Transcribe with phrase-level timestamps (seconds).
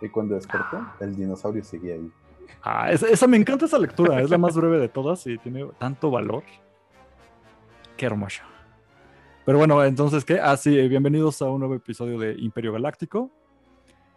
[0.00, 2.10] Y cuando despertó, el dinosaurio seguía ahí.
[2.62, 5.66] Ah, esa, esa- me encanta esa lectura, es la más breve de todas y tiene
[5.78, 6.42] tanto valor.
[7.96, 8.42] Qué hermoso.
[9.44, 10.40] Pero bueno, entonces, ¿qué?
[10.40, 13.30] Ah, sí, bienvenidos a un nuevo episodio de Imperio Galáctico,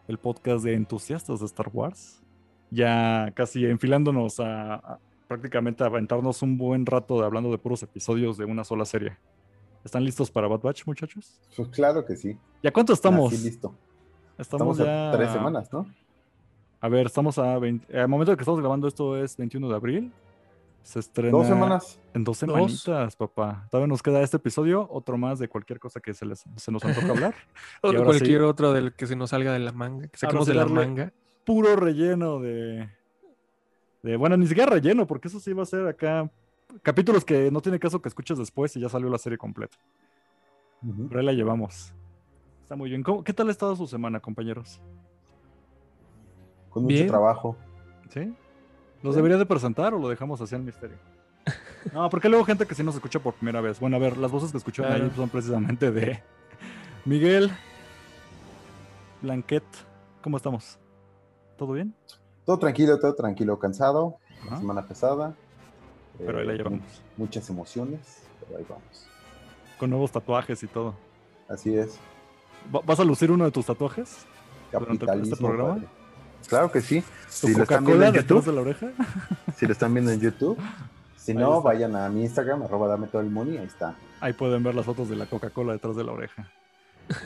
[0.08, 2.22] el podcast de entusiastas de Star Wars.
[2.72, 8.38] Ya casi enfilándonos a, a prácticamente aventarnos un buen rato de hablando de puros episodios
[8.38, 9.18] de una sola serie.
[9.84, 11.40] ¿Están listos para Bad Batch, muchachos?
[11.56, 12.38] Pues claro que sí.
[12.62, 13.32] ¿Ya cuánto estamos?
[13.34, 13.74] Así listo.
[14.40, 15.86] Estamos, Estamos ya a tres semanas, ¿no?
[16.80, 18.00] A ver, estamos a 20.
[18.00, 20.14] Al momento de que estamos grabando esto es 21 de abril.
[20.82, 21.32] Se estrena.
[21.32, 22.00] Dos semanas.
[22.14, 23.68] En dos semanitas, papá.
[23.70, 26.84] Todavía nos queda este episodio, otro más de cualquier cosa que se, les, se nos
[26.86, 27.36] antoja hablar.
[27.82, 28.46] O de cualquier sí.
[28.46, 31.12] otro del que se nos salga de la manga, que sí de la manga.
[31.44, 32.90] Puro relleno de.
[34.04, 34.16] de.
[34.16, 36.32] Bueno, ni siquiera relleno, porque eso sí va a ser acá.
[36.82, 39.78] Capítulos que no tiene caso que escuches después y ya salió la serie completa.
[40.82, 41.10] Ujú.
[41.10, 41.94] Pero ahí la llevamos.
[42.70, 43.02] Está muy bien.
[43.02, 44.80] ¿Cómo- ¿Qué tal ha estado su semana, compañeros?
[46.70, 47.08] Con mucho Bien.
[47.08, 47.58] trabajo.
[48.14, 48.32] ¿Sí?
[49.02, 49.18] ¿Los Sí.
[49.18, 50.98] debería de presentar o lo dejamos así en misterio?
[51.94, 53.80] No, porque luego gente que sí nos escucha por primera vez.
[53.80, 55.16] Bueno, a ver, las voces que escucharon ahí Claro.
[55.16, 56.22] son precisamente de
[57.06, 57.50] Miguel,
[59.24, 59.64] Blanquet.
[60.22, 60.78] ¿Cómo estamos?
[61.58, 61.96] ¿Todo bien?
[62.46, 64.18] Todo tranquilo, todo tranquilo, cansado.
[64.46, 64.58] Ajá.
[64.58, 65.34] Semana pesada.
[66.20, 67.02] Pero ahí la eh, llevamos.
[67.18, 69.08] Muchas emociones, pero ahí vamos.
[69.80, 70.94] Con nuevos tatuajes y todo.
[71.48, 71.98] Así es.
[72.74, 74.26] ¿Va- ¿Vas a lucir uno de tus tatuajes?
[74.72, 75.76] Durante este programa.
[75.76, 75.88] padre.
[76.48, 77.02] Claro que sí.
[77.02, 78.88] ¿Tu Si lo están viendo Coca-Cola en YouTube, de la oreja?
[79.58, 80.58] si lo están viendo en YouTube.
[81.18, 81.64] Si Ahí no, está.
[81.70, 83.96] vayan a mi Instagram, arroba dame todo el money, ahí está.
[84.22, 86.48] Ahí pueden ver las fotos de la Coca-Cola detrás de la oreja.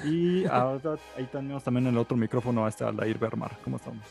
[0.06, 3.58] Y ahora ahí tenemos también en el otro micrófono a este Aldair Bermar.
[3.64, 4.04] ¿Cómo estamos?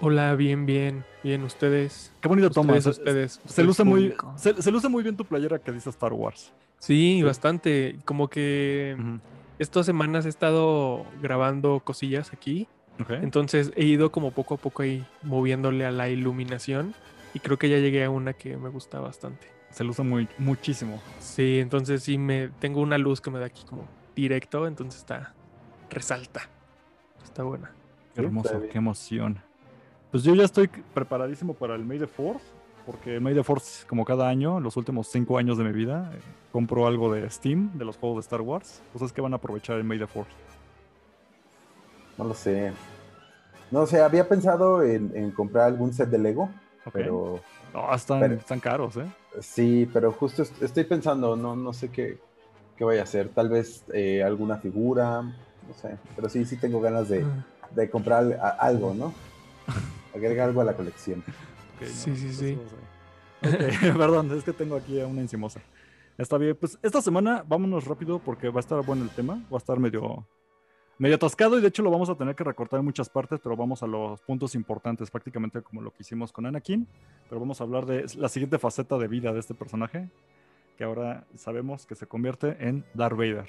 [0.00, 2.12] Hola, bien, bien, bien, ustedes.
[2.20, 2.86] Qué bonito Ustedes, tomas.
[2.86, 3.32] ustedes.
[3.32, 6.52] Se ustedes, luce, muy, se, se luce muy bien tu playera que dice Star Wars.
[6.78, 7.98] Sí, bastante.
[8.04, 8.96] Como que.
[9.60, 12.66] Estas semanas he estado grabando cosillas aquí.
[13.08, 16.94] Entonces he ido como poco a poco ahí moviéndole a la iluminación.
[17.34, 19.46] Y creo que ya llegué a una que me gusta bastante.
[19.70, 21.00] Se luce muy, muchísimo.
[21.20, 25.34] Sí, entonces sí me tengo una luz que me da aquí como directo, entonces está
[25.90, 26.48] resalta.
[27.22, 27.70] Está buena.
[28.14, 29.40] Qué hermoso, qué emoción.
[30.10, 32.42] Pues yo ya estoy preparadísimo para el May the Fourth,
[32.86, 36.18] porque May the Fourth, como cada año, los últimos cinco años de mi vida, eh,
[36.52, 38.80] compro algo de Steam, de los juegos de Star Wars.
[38.92, 40.28] Cosas que van a aprovechar el May the Fourth.
[42.18, 42.72] No lo sé.
[43.70, 46.50] No sé, había pensado en, en comprar algún set de Lego,
[46.92, 47.40] pero
[47.72, 49.06] No, están, pero- están caros, ¿eh?
[49.40, 52.18] sí, pero justo est- estoy pensando, no, no sé qué,
[52.76, 53.28] qué vaya a hacer.
[53.28, 55.96] Tal vez eh, alguna figura, no sé.
[56.16, 59.14] Pero sí, sí tengo ganas de, Ah, de comprar algo, ¿no?
[60.12, 61.22] Agregar algo a la colección.
[61.80, 62.26] Ok, Sí, sí,
[62.56, 62.70] pues
[63.42, 63.92] sí.
[63.96, 65.60] perdón, es que tengo aquí a una encimosa.
[66.18, 69.56] Está bien, pues esta semana vámonos rápido porque va a estar bueno el tema, va
[69.56, 70.26] a estar medio,
[70.98, 73.56] medio atascado y de hecho lo vamos a tener que recortar en muchas partes, pero
[73.56, 76.86] vamos a los puntos importantes, prácticamente como lo que hicimos con Anakin,
[77.30, 80.10] pero vamos a hablar de la siguiente faceta de vida de este personaje,
[80.76, 83.48] que ahora sabemos que se convierte en Darth Vader.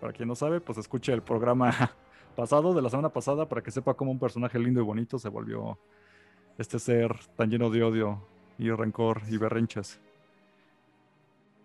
[0.00, 1.70] Para quien no sabe, pues escuche el programa
[2.34, 5.28] pasado, de la semana pasada, para que sepa cómo un personaje lindo y bonito se
[5.28, 5.78] volvió
[6.60, 8.20] este ser tan lleno de odio
[8.58, 9.98] y rencor y berrinches.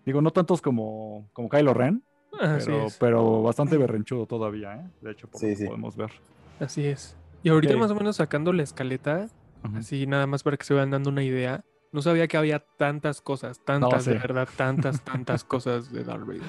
[0.05, 2.01] Digo, no tantos como, como Kylo Ren,
[2.39, 2.97] Así pero, es.
[2.97, 4.89] pero bastante berrinchudo todavía, ¿eh?
[5.01, 5.65] De hecho, por Sí, lo que sí.
[5.67, 6.11] podemos ver.
[6.59, 7.17] Así es.
[7.43, 9.27] Y ahorita más o menos sacando la escaleta,
[9.75, 11.63] así nada más para que se vayan dando una idea.
[11.91, 14.17] No sabía que había tantas cosas, tantas, de sí.
[14.19, 16.41] verdad, tantas, tantas cosas de Darth Vader.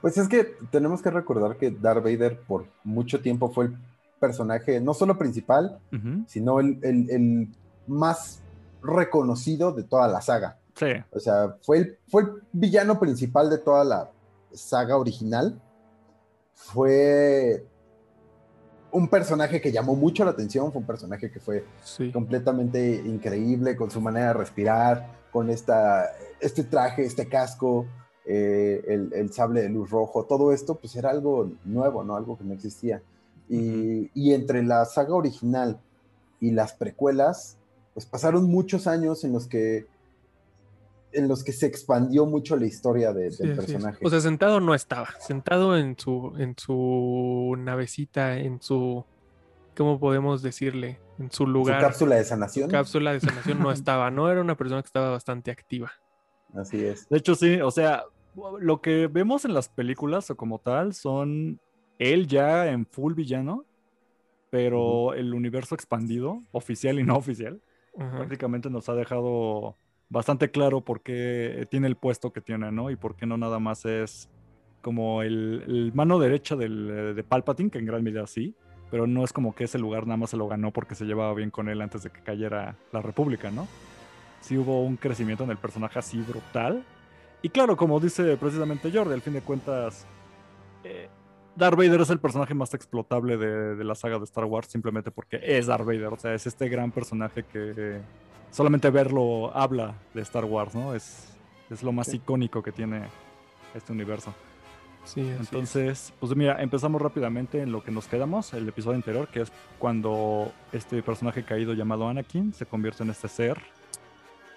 [0.00, 3.76] Pues es que tenemos que recordar que Darth Vader por mucho tiempo fue el
[4.18, 5.78] personaje, no solo principal,
[6.26, 7.48] sino el, el- el
[7.90, 8.40] más
[8.82, 10.56] reconocido de toda la saga.
[10.74, 14.10] Sí, O sea, fue el, fue el villano principal de toda la
[14.52, 15.60] saga original.
[16.54, 17.64] Fue
[18.92, 22.10] un personaje que llamó mucho la atención, fue un personaje que fue Sí.
[22.12, 26.06] completamente increíble con su manera de respirar, con esta,
[26.40, 27.86] este traje, este casco,
[28.26, 32.16] eh, el, el sable de luz rojo, todo esto pues era algo nuevo, ¿no?
[32.16, 33.00] Algo que no existía.
[33.48, 35.78] Y, y entre la saga original
[36.40, 37.56] y las precuelas,
[37.94, 39.86] pues pasaron muchos años en los que
[41.12, 43.98] en los que se expandió mucho la historia de- Sí, del personaje.
[44.06, 45.08] O sea, sentado no estaba.
[45.18, 49.04] Sentado en su, en su navecita, en su.
[49.76, 51.00] ¿Cómo podemos decirle?
[51.18, 51.80] En su su lugar.
[51.80, 52.70] cápsula de sanación.
[52.70, 55.90] cápsula de sanación no estaba, no era una persona que estaba bastante activa.
[56.54, 57.08] Así es.
[57.08, 58.04] de hecho sí, o sea,
[58.60, 61.60] lo que vemos en las películas o como tal son
[61.98, 63.64] él ya en full villano,
[64.50, 67.60] pero el universo expandido, oficial y no oficial,
[67.96, 69.76] Prácticamente nos ha dejado
[70.08, 72.90] bastante claro por qué tiene el puesto que tiene, ¿no?
[72.90, 74.28] Y por qué no nada más es
[74.82, 78.54] como el, mano derecha eh, de Palpatine, que en gran medida sí,
[78.90, 81.32] pero no es como que ese lugar nada más se lo ganó porque se llevaba
[81.34, 83.68] bien con él antes de que cayera la República, ¿no?
[84.40, 86.82] Sí hubo un crecimiento en el personaje así brutal.
[87.42, 90.06] Y claro, como dice precisamente Jordi, al fin de cuentas,
[90.84, 91.08] eh,
[91.56, 95.10] Darth Vader es el personaje más explotable de, de, la saga de Star Wars simplemente
[95.10, 98.00] porque es Darth Vader, o sea, es este gran personaje que
[98.50, 100.94] solamente verlo habla de Star Wars, ¿no?
[100.94, 101.36] Es,
[101.70, 102.16] es lo más sí.
[102.16, 103.02] icónico que tiene
[103.74, 104.34] este universo.
[105.04, 106.12] Sí, Entonces, es.
[106.20, 110.52] pues mira, empezamos rápidamente en lo que nos quedamos, el episodio anterior, que es cuando
[110.72, 113.58] este personaje caído llamado Anakin se convierte en este ser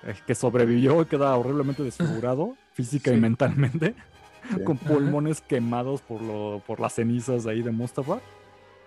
[0.03, 3.17] eh, que sobrevivió y queda horriblemente desfigurado física sí.
[3.17, 3.95] y mentalmente,
[4.55, 4.63] sí.
[4.63, 8.19] con pulmones quemados por, lo, por las cenizas de ahí de Mustafa.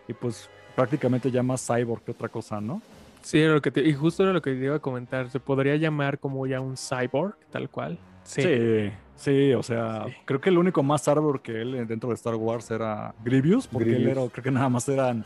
[0.08, 2.80] Y pues prácticamente ya más cyborg que otra cosa, ¿no?
[3.22, 5.30] Sí, era lo que te, y justo era lo que te iba a comentar.
[5.30, 7.98] Se podría llamar como ya un cyborg, tal cual.
[8.22, 10.12] Sí, sí, sí o sea, sí.
[10.24, 13.90] creo que el único más cyborg que él dentro de Star Wars era Grievous, porque
[13.90, 14.06] Grievous.
[14.06, 15.24] él era, creo que nada más eran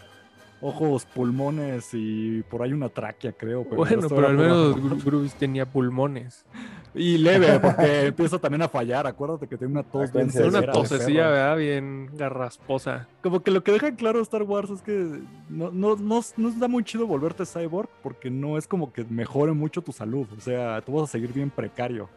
[0.60, 3.64] ojos, pulmones y por ahí una tráquea, creo.
[3.64, 6.44] Pero bueno, pero al menos Grievous tenía pulmones.
[6.94, 9.06] Y leve, porque empieza también a fallar.
[9.06, 11.56] Acuérdate que tiene una tos bien Una tosecilla, ¿verdad?
[11.56, 13.08] Bien garrasposa.
[13.22, 15.20] Como que lo que deja claro Star Wars es que
[15.50, 19.52] no, no, no, no da muy chido volverte cyborg porque no es como que mejore
[19.52, 20.26] mucho tu salud.
[20.36, 22.08] O sea, tú vas a seguir bien precario.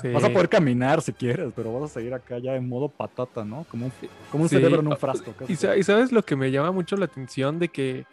[0.00, 0.08] Sí.
[0.08, 3.44] Vas a poder caminar si quieres, pero vas a seguir acá ya en modo patata,
[3.44, 3.64] ¿no?
[3.70, 3.92] Como un,
[4.32, 4.56] como un sí.
[4.56, 5.32] cerebro en un frasco.
[5.48, 8.06] Y, y sabes lo que me llama mucho la atención de que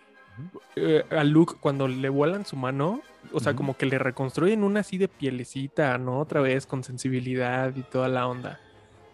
[0.75, 3.01] eh, a Luke cuando le vuelan su mano,
[3.33, 3.57] o sea, uh -huh.
[3.57, 6.19] como que le reconstruyen una así de pielecita, ¿no?
[6.19, 8.59] Otra vez con sensibilidad y toda la onda.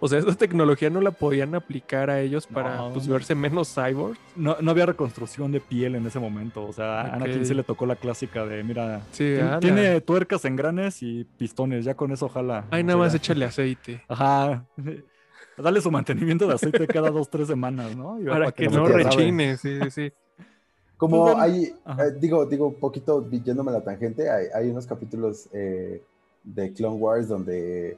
[0.04, 2.92] O sea, esa tecnología no la podían aplicar a ellos para no.
[2.92, 4.18] pues, verse menos cyborg.
[4.36, 6.66] No, no, había reconstrucción de piel en ese momento.
[6.66, 7.12] O sea, okay.
[7.12, 11.86] a Anakin se le tocó la clásica de, mira, sí, tiene, tuercas, engranes y pistones.
[11.86, 12.66] Ya con eso ojalá.
[12.70, 14.04] Ay, nada más échale aceite.
[14.10, 14.66] Ajá.
[15.58, 18.18] Dale su mantenimiento de aceite cada dos, tres semanas, ¿no?
[18.26, 20.12] para, para, que, que no rechine, sí, sí.
[20.98, 24.86] Como pues, hay, eh, digo, digo, un poquito yéndome a la tangente, hay, hay unos
[24.86, 26.04] capítulos eh,
[26.44, 27.98] de Clone Wars donde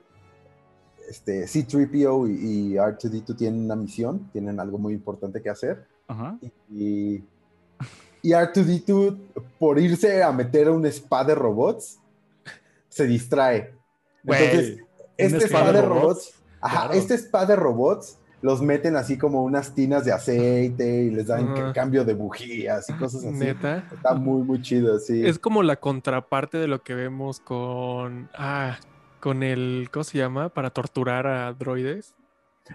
[1.09, 5.85] este, C-3PO y, y, R2-D2 tienen una misión, tienen algo muy importante que hacer.
[6.07, 6.37] Ajá.
[6.71, 7.23] Y,
[8.21, 9.17] y R2-D2,
[9.59, 11.99] por irse a meter a un spa de robots,
[12.89, 13.73] se distrae.
[14.23, 14.85] Entonces, Wey,
[15.17, 16.93] este spa de robots, robots ajá, claro.
[16.93, 21.73] este spa de robots los meten así como unas tinas de aceite y les dan
[21.73, 23.35] cambio de bujías y cosas así.
[23.35, 23.87] Neta.
[23.91, 25.25] Está muy, muy chido, sí.
[25.25, 28.29] Es como la contraparte de lo que vemos con.
[28.35, 28.77] Ah,
[29.25, 29.89] con el.
[29.92, 30.50] ¿Cómo se llama?
[30.50, 32.16] Para torturar a droides.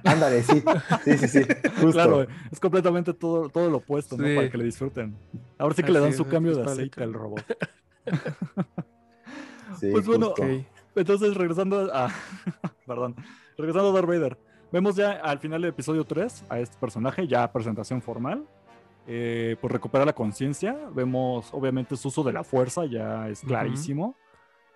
[0.02, 0.61] Ándale, sí.
[1.05, 1.43] Sí, sí, sí.
[1.76, 1.93] Justo.
[1.93, 4.23] Claro, es completamente todo, todo lo opuesto, sí.
[4.23, 4.35] ¿no?
[4.35, 5.17] Para que le disfruten.
[5.58, 7.44] Ahora sí que así le dan su cambio de aceite al robot.
[9.79, 10.67] sí, pues bueno, okay.
[10.97, 12.12] entonces regresando a.
[12.85, 13.14] perdón.
[13.56, 14.37] Regresando a Darth Vader.
[14.73, 18.44] Vemos ya al final del episodio 3 a este personaje, ya presentación formal.
[19.06, 20.76] Eh, pues recupera la conciencia.
[20.93, 24.06] Vemos, obviamente, su uso de la fuerza ya es clarísimo.
[24.06, 24.29] Uh -huh.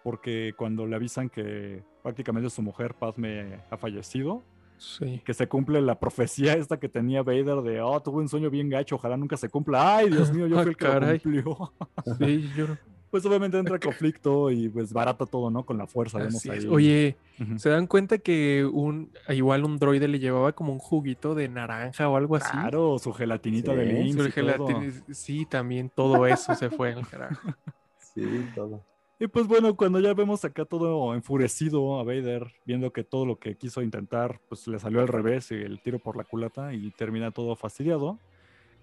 [0.05, 4.45] Porque cuando le avisan que prácticamente su mujer, Padme, ha fallecido,
[4.77, 5.21] sí.
[5.25, 8.69] que se cumple la profecía esta que tenía Vader de, oh, tuve un sueño bien
[8.69, 9.97] gacho, ojalá nunca se cumpla.
[9.97, 11.73] Ay, Dios mío, yo fui el que lo cumplió.
[12.21, 12.67] sí, yo
[13.15, 15.65] pues obviamente entra conflicto y pues barata todo, ¿no?
[15.65, 16.67] Con la fuerza, vemos ahí.
[16.67, 17.59] Oye, uh -huh.
[17.59, 22.09] ¿se dan cuenta que un igual un droide le llevaba como un juguito de naranja
[22.09, 22.51] o algo así?
[22.51, 25.05] Claro, su gelatinita sí, de su gelatin...
[25.13, 27.41] Sí, también todo eso se fue al carajo.
[28.17, 28.83] Sí, todo.
[29.21, 33.39] Y pues bueno, cuando ya vemos acá todo enfurecido a Vader, viendo que todo lo
[33.39, 36.91] que quiso intentar, pues le salió al revés y el tiro por la culata y
[36.91, 38.19] termina todo fastidiado.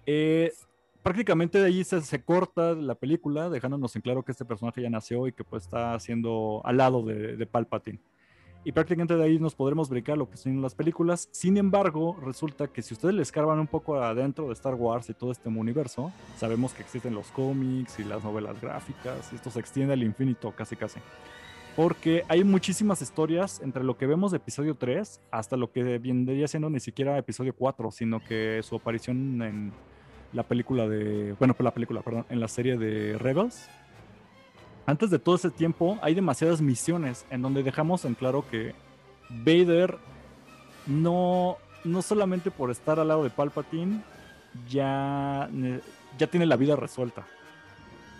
[0.06, 0.52] Eh,
[1.02, 4.88] prácticamente de ahí se, se, corta la película, dejándonos en claro que este personaje ya
[4.88, 8.00] nació y que pues está haciendo al lado de, de Palpatine.
[8.64, 11.28] Y prácticamente de ahí nos podremos brincar lo que son las películas.
[11.32, 15.14] Sin embargo, resulta que si ustedes le escarban un poco adentro de Star Wars y
[15.14, 19.94] todo este universo, sabemos que existen los cómics y las novelas gráficas, esto se extiende
[19.94, 21.00] al infinito casi casi.
[21.74, 26.46] Porque hay muchísimas historias entre lo que vemos de episodio 3 hasta lo que vendría
[26.46, 29.72] siendo ni siquiera episodio 4, sino que su aparición en
[30.32, 31.34] la película de.
[31.38, 33.68] Bueno, la película, perdón, en la serie de Rebels.
[34.86, 38.74] Antes de todo ese tiempo, hay demasiadas misiones en donde dejamos en claro que
[39.28, 39.96] Vader
[40.86, 44.02] no, no solamente por estar al lado de Palpatine,
[44.68, 45.48] ya,
[46.18, 47.26] ya tiene la vida resuelta.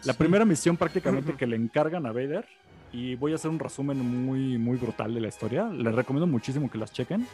[0.05, 0.19] La sí.
[0.19, 2.47] primera misión prácticamente que le encargan a Vader,
[2.93, 6.71] y voy a hacer un resumen muy, muy brutal de la historia, les recomiendo muchísimo
[6.71, 7.27] que las chequen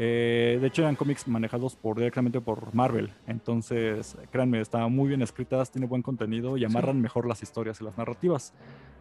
[0.00, 3.10] eh, de hecho, eran cómics manejados por, directamente por Marvel.
[3.26, 7.02] Entonces, créanme, están muy bien escritas, tiene buen contenido y amarran sí.
[7.02, 8.54] mejor las historias y las narrativas.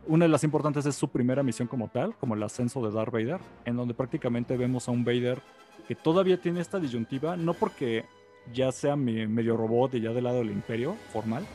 [0.07, 3.13] Una de las importantes es su primera misión como tal, como el ascenso de Darth
[3.13, 5.39] Vader, en donde prácticamente vemos a un Vader
[5.87, 8.05] que todavía tiene esta disyuntiva, no porque
[8.51, 11.45] ya sea mi medio robot y ya del lado del imperio formal,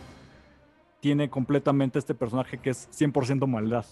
[1.01, 3.87] tiene completamente este personaje que es 100% maldad.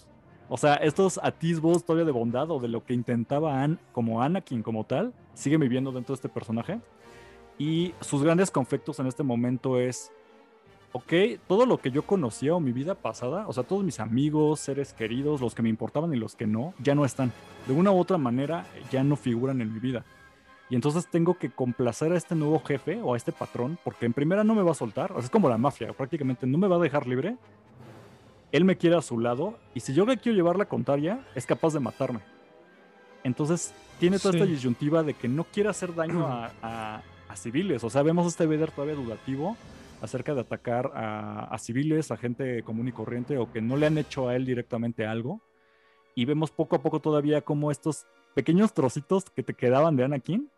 [0.53, 4.63] O sea, estos atisbos todavía de bondad o de lo que intentaba An como Anakin
[4.63, 6.81] como tal, sigue viviendo dentro de este personaje.
[7.57, 10.11] Y sus grandes conflictos en este momento es,
[10.91, 11.13] ok,
[11.47, 14.91] todo lo que yo conocía o mi vida pasada, o sea, todos mis amigos, seres
[14.91, 17.31] queridos, los que me importaban y los que no, ya no están.
[17.65, 20.03] De una u otra manera, ya no figuran en mi vida.
[20.69, 24.11] Y entonces tengo que complacer a este nuevo jefe o a este patrón, porque en
[24.11, 26.79] primera no me va a soltar, es como la mafia, prácticamente no me va a
[26.79, 27.37] dejar libre.
[28.51, 31.45] Él me quiere a su lado, y si yo le quiero llevar la contraria, es
[31.45, 32.19] capaz de matarme.
[33.23, 36.25] Entonces tiene toda esta disyuntiva de que no quiere hacer daño
[36.61, 37.01] a,
[37.35, 37.83] civiles.
[37.83, 39.55] O sea, vemos este Vader todavía dudativo
[40.01, 43.97] acerca de atacar a, civiles, a gente común y corriente, o que no le han
[43.97, 45.41] hecho a él directamente algo.
[46.13, 50.49] Y vemos poco a poco todavía como estos pequeños trocitos que te quedaban de Anakin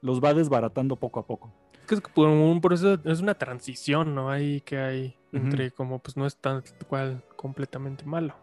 [0.00, 1.52] los va desbaratando poco a poco.
[1.80, 4.30] Es que es por un proceso, es una transición, ¿no?
[4.30, 8.34] Ahí que hay entre como, pues no es tan cual completamente malo.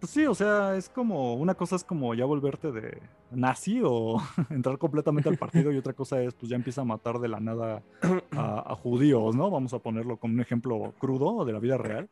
[0.00, 3.00] Pues sí, o sea, es como, una cosa es como ya volverte de
[3.30, 4.18] nazi o
[4.50, 7.40] entrar completamente al partido y otra cosa es, pues ya empieza a matar de la
[7.40, 7.82] nada
[8.32, 9.50] a, judíos, ¿no?
[9.50, 12.08] Vamos a ponerlo como un ejemplo crudo de la vida real.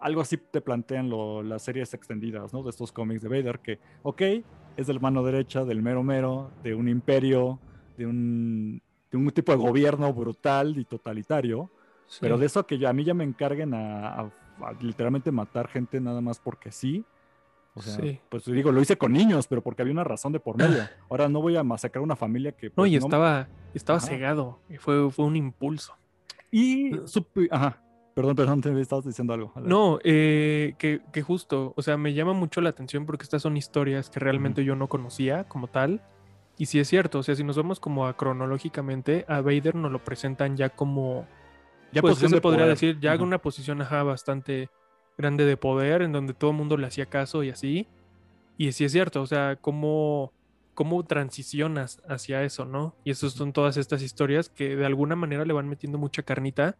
[0.00, 1.10] Algo así te plantean
[1.48, 2.62] las series extendidas, ¿no?
[2.62, 4.22] De estos cómics de Vader, que, ok,
[4.76, 7.58] es del mano derecha, del mero mero, de un imperio,
[7.96, 11.70] de un, de un tipo de gobierno brutal y totalitario,
[12.20, 14.30] pero de eso que a mí ya me encarguen a,
[14.80, 17.04] literalmente matar gente nada más porque sí.
[17.76, 20.56] O sea, pues digo, lo hice con niños, pero porque había una razón de por
[20.56, 20.84] medio.
[21.10, 22.68] Ahora no voy a masacrar una familia que...
[22.68, 24.60] no, pues, y estaba, estaba cegado.
[24.78, 25.96] Fue, fue un impulso.
[26.52, 26.92] Y...
[27.50, 27.80] Ajá.
[28.14, 29.52] Perdón, perdón, te estabas diciendo algo.
[29.60, 33.56] No, eh, que, que, justo, o sea, me llama mucho la atención porque estas son
[33.56, 36.00] historias que realmente yo no conocía como tal.
[36.56, 39.90] Y sí es cierto, o sea, si nos vemos como a cronológicamente, a Vader nos
[39.90, 41.26] lo presentan ya como.
[41.94, 42.98] Ya pues, se podría decir?
[43.00, 44.68] Ya una posición ajá, bastante
[45.16, 47.86] grande de poder, en donde todo el mundo le hacía caso y así.
[48.58, 50.32] Y sí es cierto, o sea, cómo,
[50.74, 52.94] cómo transicionas hacia eso, ¿no?
[53.04, 56.76] Y esas son todas estas historias que de alguna manera le van metiendo mucha carnita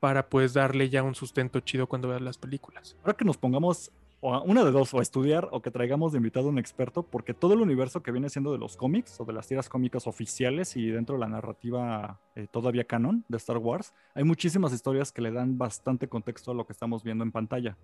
[0.00, 2.96] para pues darle ya un sustento chido cuando veas las películas.
[3.02, 3.90] Ahora que nos pongamos
[4.20, 7.34] o una de dos, o estudiar o que traigamos de invitado a un experto, porque
[7.34, 10.76] todo el universo que viene siendo de los cómics o de las tiras cómicas oficiales
[10.76, 15.22] y dentro de la narrativa eh, todavía canon de Star Wars, hay muchísimas historias que
[15.22, 17.76] le dan bastante contexto a lo que estamos viendo en pantalla.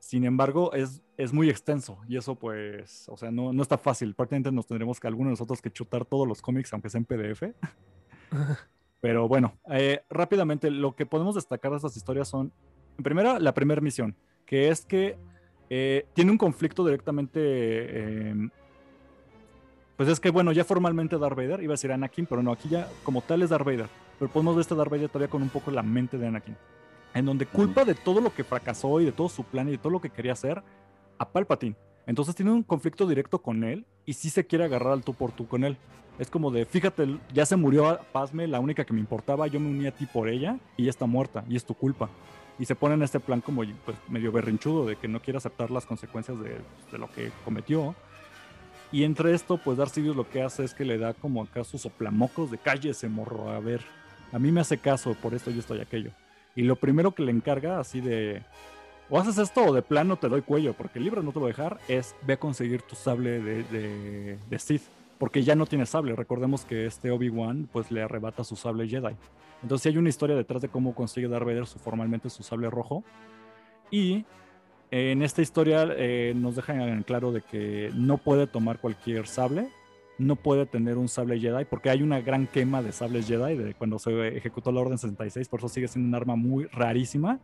[0.00, 4.14] Sin embargo, es, es muy extenso y eso pues, o sea, no, no está fácil.
[4.14, 7.06] Prácticamente nos tendremos que algunos de nosotros que chutar todos los cómics, aunque sea en
[7.06, 7.42] PDF.
[9.00, 12.52] Pero bueno, eh, rápidamente, lo que podemos destacar de estas historias son,
[12.98, 15.18] en primera, la primera misión, que es que
[15.70, 18.28] eh, tiene un conflicto directamente.
[18.28, 18.50] Em,
[19.96, 22.68] pues es que, bueno, ya formalmente Darth Vader, iba a decir Anakin, pero no, aquí
[22.68, 23.88] ya como tal es Darth Vader.
[24.18, 26.56] Pero podemos ver este Darth Vader todavía con un poco la mente de Anakin.
[27.14, 29.78] En donde culpa de todo lo que fracasó y de todo su plan y de
[29.78, 30.62] todo lo que quería hacer
[31.18, 31.76] a Palpatine.
[32.06, 35.30] Entonces tiene un conflicto directo con él y sí se quiere agarrar al tú por
[35.30, 35.76] tú con él.
[36.18, 39.68] Es como de, fíjate, ya se murió Pazme, la única que me importaba, yo me
[39.68, 42.10] uní a ti por ella y ya está muerta y es tu culpa
[42.58, 45.70] y se pone en este plan como pues, medio berrinchudo de que no quiere aceptar
[45.70, 46.58] las consecuencias de,
[46.96, 47.94] lo que cometió.
[48.92, 51.64] Y entre esto, pues Darth Sidious lo que hace es que le da como acá
[51.64, 53.80] sus soplamocos de cállese, morro, a ver,
[54.32, 56.12] a mí me hace caso por esto y esto y aquello.
[56.54, 58.42] Y lo primero que le encarga, así de,
[59.10, 61.46] o haces esto o de plano te doy cuello, porque el libro no te lo
[61.46, 64.82] va a dejar, es ve a conseguir tu sable de, de, de Sith,
[65.18, 66.14] porque ya no tiene sable.
[66.16, 69.14] Recordemos que este Obi-Wan pues le arrebata su sable Jedi.
[69.62, 73.04] Entonces hay una historia detrás de cómo consigue Darth Vader su, formalmente su sable rojo.
[73.90, 74.24] Y
[74.90, 79.68] en esta historia eh, nos dejan en claro de que no puede tomar cualquier sable,
[80.18, 83.74] no puede tener un sable Jedi, porque hay una gran quema de sables Jedi de
[83.74, 87.40] cuando se ejecutó la Orden 66, por eso sigue siendo un arma muy rarísima,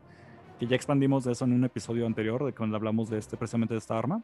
[0.59, 3.75] que ya expandimos de eso en un episodio anterior, de cuando hablamos de este, precisamente
[3.75, 4.23] de esta arma.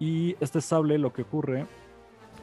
[0.00, 1.66] Y este sable lo que ocurre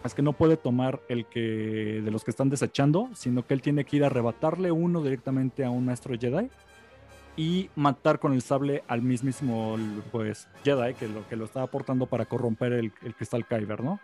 [0.08, 3.62] es que no puede tomar el que de los que están desechando, sino que él
[3.62, 6.50] tiene que ir a arrebatarle uno directamente a un maestro Jedi
[7.38, 9.78] y matar con el sable al mismísimo
[10.12, 14.00] pues Jedi que lo que lo está aportando para corromper el, cristal Kyber, ¿no?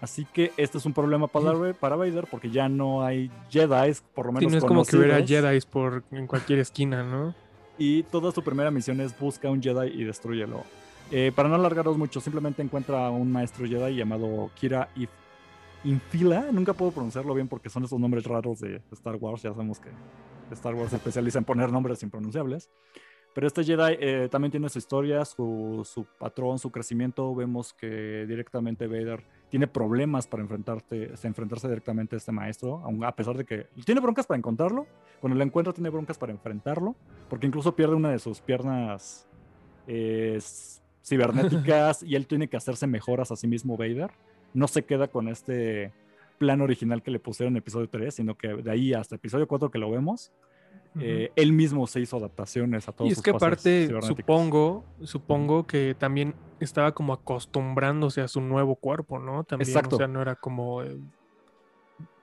[0.00, 4.26] Así que este es un problema para, para Vader porque ya no hay Jedi, por
[4.26, 4.50] lo menos.
[4.52, 7.34] no es como que hubiera Jedi por en cualquier esquina, ¿no?
[7.76, 10.64] Y toda su primera misión es busca un Jedi y destruyelo.
[11.12, 14.88] Eh, para no alargaros mucho, simplemente encuentra a un maestro Jedi llamado Kira
[15.82, 16.46] Infila.
[16.52, 19.42] Nunca puedo pronunciarlo bien porque son esos nombres raros de Star Wars.
[19.42, 19.90] Ya sabemos que
[20.52, 22.70] Star Wars se especializa en poner nombres impronunciables.
[23.34, 27.34] Pero este Jedi eh, también tiene su historia, su, su, patrón, su crecimiento.
[27.34, 33.36] Vemos que directamente Vader tiene problemas para enfrentarte, enfrentarse directamente a este maestro, a pesar
[33.36, 34.86] de que tiene broncas para encontrarlo,
[35.20, 36.94] cuando lo encuentra tiene broncas para enfrentarlo,
[37.28, 39.28] porque incluso pierde una de sus piernas
[39.86, 40.38] eh,
[41.04, 44.10] cibernéticas y él tiene que hacerse mejoras a sí mismo Vader.
[44.54, 45.92] No se queda con este
[46.38, 49.70] plan original que le pusieron en episodio 3, sino que de ahí hasta episodio 4
[49.70, 50.32] que lo vemos,
[50.98, 55.94] eh, él mismo se hizo adaptaciones a todos Y es que aparte, supongo, supongo que
[55.96, 59.44] también estaba como acostumbrándose a su nuevo cuerpo, ¿no?
[59.44, 59.96] También, Exacto.
[59.96, 60.82] o sea, no era como...
[60.82, 60.98] Eh,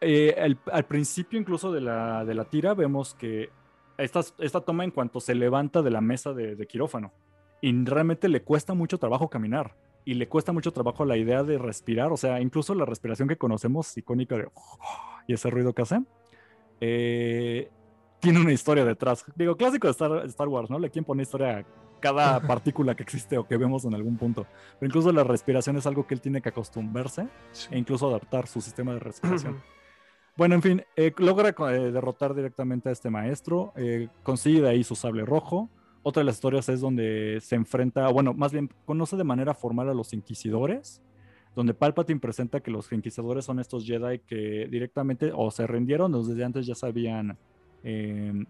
[0.02, 3.50] eh, al principio incluso de la, de la tira vemos que
[3.98, 7.12] esta, esta toma en cuanto se levanta de la mesa de, quirófano
[7.62, 11.58] y realmente le cuesta mucho trabajo caminar y le cuesta mucho trabajo la idea de
[11.58, 14.48] respirar, o sea, incluso la respiración que conocemos icónica de
[15.28, 16.02] y ese ruido que hace,
[16.80, 17.70] eh,
[18.20, 19.26] tiene una historia detrás.
[19.36, 20.80] Digo, clásico de Star, Star Wars, ¿no?
[20.80, 21.66] Le quien pone historia a
[22.00, 24.46] cada partícula que existe o que vemos en algún punto.
[24.80, 27.28] Pero incluso la respiración es algo que él tiene que acostumbrarse
[27.72, 29.62] e incluso adaptar su sistema de respiración.
[30.36, 34.84] bueno, en fin, eh, logra eh, derrotar directamente a este maestro, eh, consigue de ahí
[34.84, 35.70] su sable rojo.
[36.08, 39.90] Otra de las historias es donde se enfrenta, bueno, más bien conoce de manera formal
[39.90, 41.02] a los inquisidores,
[41.56, 46.24] donde Palpatine presenta que los inquisidores son estos Jedi que directamente o se rindieron o
[46.24, 47.38] desde antes ya sabían
[47.84, 48.46] Em,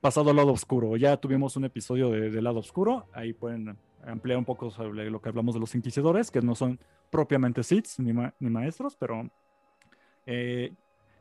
[0.00, 0.96] pasado al lado oscuro.
[0.96, 3.06] Ya tuvimos un episodio de, lado oscuro.
[3.12, 6.80] Ahí pueden ampliar un poco sobre lo que hablamos de los inquisidores, que no son
[7.10, 8.12] propiamente Sith ni,
[8.50, 9.30] maestros, pero
[10.26, 10.72] eh,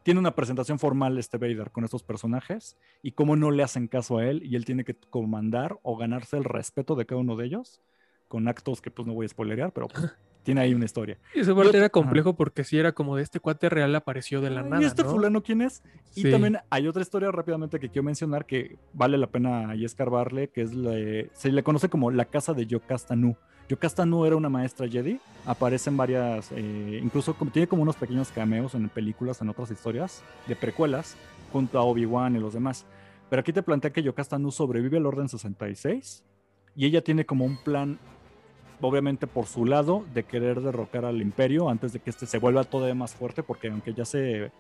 [0.03, 4.17] tiene una presentación formal este Vader con estos personajes y cómo no le hacen caso
[4.17, 7.46] a él y él tiene que comandar o ganarse el respeto de cada uno de
[7.46, 7.81] ellos
[8.27, 11.20] con actos que pues no voy a spoilerear, pero pues, tiene ahí una historia.
[11.36, 14.50] Y ese parte era complejo porque si era como de este cuate real apareció de
[14.50, 14.81] la nada.
[14.81, 15.84] ¿Y este fulano quién es?
[16.15, 20.48] Y también hay otra historia rápidamente que quiero mencionar que vale la pena ahí escarbarle,
[20.50, 20.93] que es la,
[21.34, 22.65] se le conoce como la casa de
[23.71, 24.17] Yokastanu.
[24.17, 28.75] Yokastanu era una maestra Jedi, aparece en varias, eh, incluso tiene como unos pequeños cameos
[28.75, 31.15] en películas, en otras historias de precuelas,
[31.51, 32.85] junto a Obi-Wan y los demás.
[33.29, 36.23] Pero aquí te plantea que Yokastanu sobrevive al Orden 66
[36.75, 37.97] y ella tiene como un plan
[38.81, 42.63] obviamente por su lado, de querer derrocar al imperio antes de que este se vuelva
[42.63, 44.51] todavía más fuerte, porque aunque ya se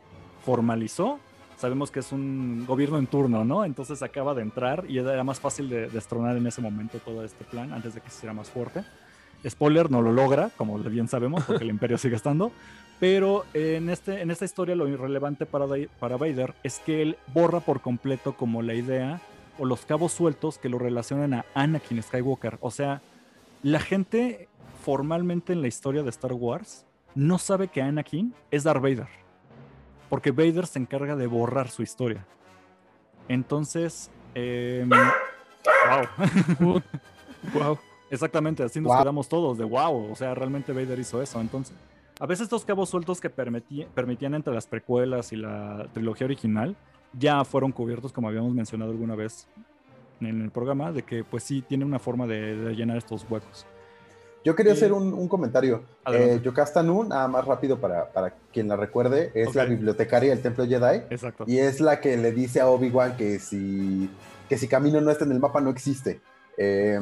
[0.45, 1.19] formalizó,
[1.57, 3.65] sabemos que es un gobierno en turno, ¿no?
[3.65, 7.43] Entonces acaba de entrar y era más fácil de destronar en ese momento todo este
[7.45, 8.83] plan antes de que se hiciera más fuerte.
[9.47, 12.51] Spoiler, no lo logra, como bien sabemos, porque el imperio sigue estando.
[12.99, 15.65] Pero en, este, en esta historia lo irrelevante para,
[15.99, 19.19] para Vader es que él borra por completo como la idea
[19.57, 22.59] o los cabos sueltos que lo relacionan a Anakin Skywalker.
[22.61, 23.01] O sea,
[23.63, 24.47] la gente
[24.83, 29.07] formalmente en la historia de Star Wars no sabe que Anakin es Darth Vader.
[30.09, 32.25] Porque Vader se encarga de borrar su historia.
[33.27, 34.85] Entonces, eh,
[36.59, 36.81] wow.
[37.53, 37.79] wow.
[38.11, 40.11] Exactamente, así nos quedamos todos de wow.
[40.11, 41.39] O sea, realmente Vader hizo eso.
[41.39, 41.75] Entonces,
[42.19, 46.75] a veces estos cabos sueltos que permitían entre las precuelas y la trilogía original
[47.17, 49.47] ya fueron cubiertos, como habíamos mencionado alguna vez
[50.19, 53.65] en el programa, de que pues sí tiene una forma de, llenar estos huecos.
[54.43, 55.83] Yo quería hacer un, comentario.
[56.11, 60.41] Eh, Yocasta Nu, nada más rápido para, para quien la recuerde, es la bibliotecaria del
[60.41, 61.03] Templo Jedi.
[61.11, 61.45] Exacto.
[61.47, 64.09] Y es la que le dice a Obi-Wan que si,
[64.49, 66.21] que si Camino no está en el mapa, no existe.
[66.57, 66.99] Eh,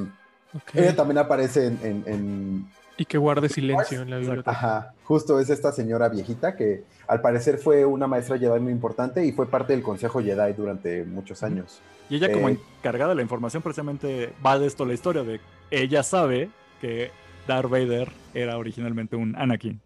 [0.73, 4.51] ella también aparece en, Y que guarde silencio en la biblioteca.
[4.51, 9.25] Ajá, justo es esta señora viejita que al parecer fue una maestra Jedi muy importante
[9.25, 11.81] y fue parte del Consejo Jedi durante muchos años.
[12.09, 15.39] Y ella como eh, encargada de la información precisamente va de esto la historia de
[15.71, 16.49] ella sabe
[16.81, 17.11] que
[17.47, 19.81] Darth Vader era originalmente un Anakin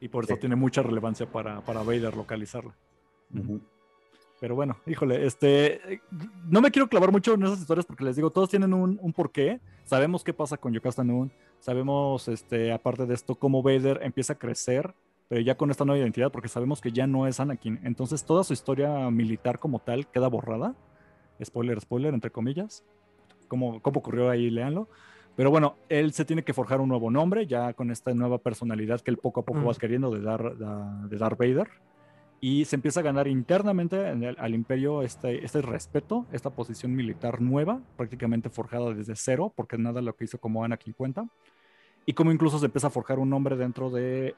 [0.00, 2.74] y por eso tiene mucha relevancia para, para Vader localizarla.
[4.40, 6.00] Pero bueno, híjole, este,
[6.48, 9.12] no me quiero clavar mucho en esas historias porque les digo, todos tienen un, un
[9.12, 9.60] porqué.
[9.84, 14.38] Sabemos qué pasa con Yokasta Noon, sabemos, este, aparte de esto, cómo Vader empieza a
[14.38, 14.94] crecer,
[15.28, 17.80] pero ya con esta nueva identidad, porque sabemos que ya no es Anakin.
[17.84, 20.74] Entonces toda su historia militar como tal queda borrada
[21.44, 22.84] Spoiler, spoiler, entre comillas.
[23.48, 24.50] ¿Cómo, cómo ocurrió ahí?
[24.50, 24.88] Leanlo.
[25.36, 29.00] Pero bueno, él se tiene que forjar un nuevo nombre, ya con esta nueva personalidad
[29.00, 31.68] que él poco a poco va queriendo de, dar, de, Darth Vader.
[32.40, 37.80] Y se empieza a ganar internamente al imperio este, este respeto, esta posición militar nueva,
[37.96, 41.26] prácticamente forjada desde cero, porque nada lo que hizo como Anakin cuenta.
[42.06, 44.34] Y como incluso se empieza a forjar un nombre dentro de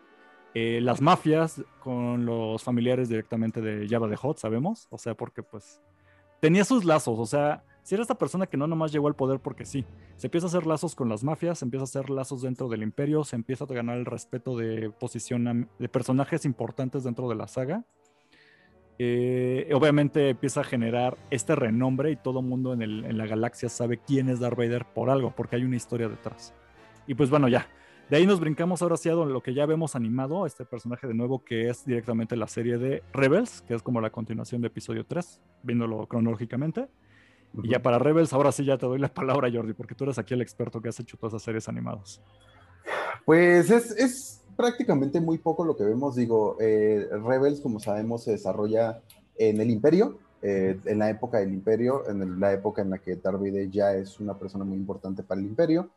[0.55, 4.89] eh, las mafias con los familiares directamente de Java de Hot, sabemos.
[4.91, 5.81] O sea, porque pues
[6.41, 9.41] tenía sus lazos, o sea, si era esta persona que no nomás llegó al poder
[9.41, 9.85] porque sí,
[10.17, 12.83] se empieza a hacer lazos con las mafias, se empieza a hacer lazos dentro del
[12.83, 17.49] imperio, se empieza a ganar el respeto de posición de personajes importantes dentro de la
[17.49, 17.85] saga.
[18.99, 23.99] Eh, obviamente empieza a generar este renombre y todo el mundo en, la galaxia sabe
[23.99, 26.55] quién es Darth Vader por algo, porque hay una historia detrás.
[27.09, 27.67] Y pues bueno, ya,
[28.11, 31.15] De ahí nos brincamos ahora sí a lo que ya vemos animado, este personaje de
[31.15, 35.05] nuevo que es directamente la serie de Rebels, que es como la continuación de episodio
[35.05, 36.89] 3, viéndolo cronológicamente.
[37.63, 40.19] Y ya para Rebels, ahora sí ya te doy la palabra, Jordi, porque tú eres
[40.19, 42.21] aquí el experto que has hecho todas esas series animadas.
[43.25, 46.17] Pues es, prácticamente muy poco lo que vemos.
[46.17, 49.01] Digo, eh, Rebels, como sabemos, se desarrolla
[49.37, 53.17] en el Imperio, eh, en la época del Imperio, en la época en la que
[53.17, 55.91] Darth Vader ya es una persona muy importante para el Imperio.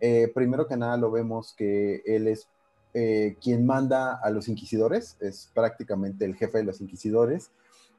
[0.00, 2.48] Eh, primero que nada lo vemos que él es
[2.94, 7.50] eh, quien manda a los inquisidores, es prácticamente el jefe de los inquisidores,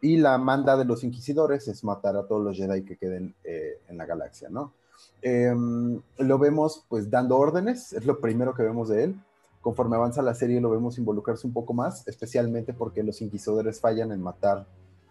[0.01, 3.79] y la manda de los inquisidores es matar a todos los Jedi que queden eh,
[3.87, 4.73] en la galaxia, ¿no?
[5.21, 9.15] Em, lo vemos pues dando órdenes, es lo primero que vemos de él.
[9.61, 14.11] Conforme avanza la serie lo vemos involucrarse un poco más, especialmente porque los inquisidores fallan
[14.11, 14.65] en matar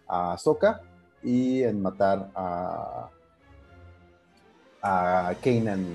[0.07, 0.81] a Ahsoka
[1.23, 3.09] y en matar a,
[4.81, 5.85] a Kanan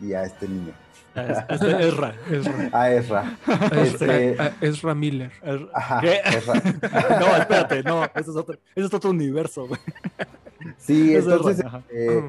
[0.00, 0.83] y a este niño.
[1.14, 2.14] A este Ezra,
[2.72, 3.36] A Ezra.
[3.72, 4.36] Este...
[4.40, 5.30] A Ezra Miller.
[5.72, 6.20] Ajá, ¿Qué?
[7.20, 9.68] no, espérate, no, ese es otro, ese es otro universo.
[10.78, 12.22] Sí, entonces, eh,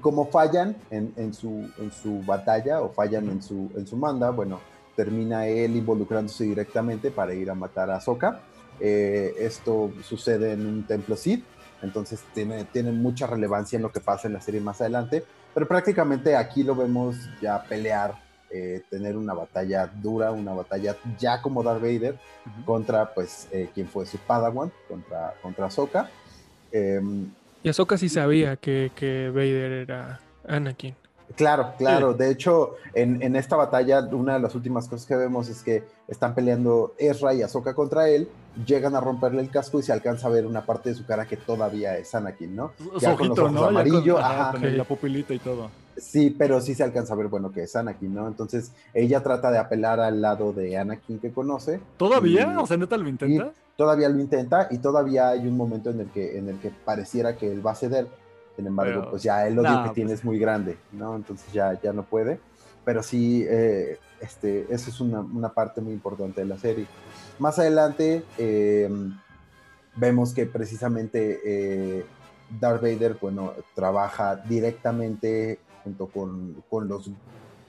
[0.00, 4.30] como fallan en, en, su, en su batalla o fallan en su, en su manda,
[4.30, 4.60] bueno,
[4.96, 8.40] termina él involucrándose directamente para ir a matar a Soka.
[8.80, 11.44] Eh, esto sucede en un templo Sith,
[11.82, 15.24] entonces tiene, tiene mucha relevancia en lo que pasa en la serie más adelante.
[15.54, 18.14] Pero prácticamente aquí lo vemos ya pelear,
[18.52, 22.18] eh, tener una batalla dura, una batalla ya como Darth Vader
[22.66, 26.10] contra, pues, eh, quien fue su Padawan, contra, contra Ahsoka.
[26.70, 27.30] Em,
[27.62, 30.94] y Ahsoka sí sabía que, que Vader era Anakin.
[31.36, 32.12] Claro, claro.
[32.12, 35.84] De hecho, en, en, esta batalla, una de las últimas cosas que vemos es que
[36.08, 38.28] están peleando Ezra y Ahsoka contra él,
[38.66, 41.26] llegan a romperle el casco y se alcanza a ver una parte de su cara
[41.26, 42.72] que todavía es Anakin, ¿no?
[43.00, 43.64] Ya con los ojos ¿no?
[43.64, 45.70] amarillo, ajá, la pupilita y todo.
[45.96, 48.26] Sí, pero sí se alcanza a ver, bueno, que es Anakin, ¿no?
[48.26, 51.80] Entonces, ella trata de apelar al lado de Anakin que conoce.
[51.96, 52.58] ¿Todavía?
[52.60, 53.52] o sea, neta lo intenta.
[53.76, 57.36] Todavía lo intenta y todavía hay un momento en el que, en el que pareciera
[57.36, 58.06] que él va a ceder
[58.56, 61.16] sin embargo, pues ya el odio que tiene pues es muy grande, ¿no?
[61.16, 62.38] Entonces ya, ya no puede.
[62.84, 66.86] Pero sí, eh, este, eso es una, una, parte muy importante de la serie.
[67.38, 69.16] Más adelante em,
[69.96, 72.04] vemos que precisamente eh,
[72.60, 77.10] Darth Vader, bueno, trabaja directamente junto con, con los,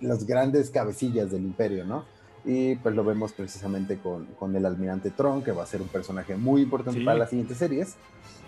[0.01, 2.05] las grandes cabecillas del imperio, ¿no?
[2.45, 5.87] Y pues lo vemos precisamente con, con el almirante Tron, que va a ser un
[5.87, 7.95] personaje muy importante para las siguientes series.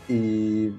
[0.10, 0.74] Y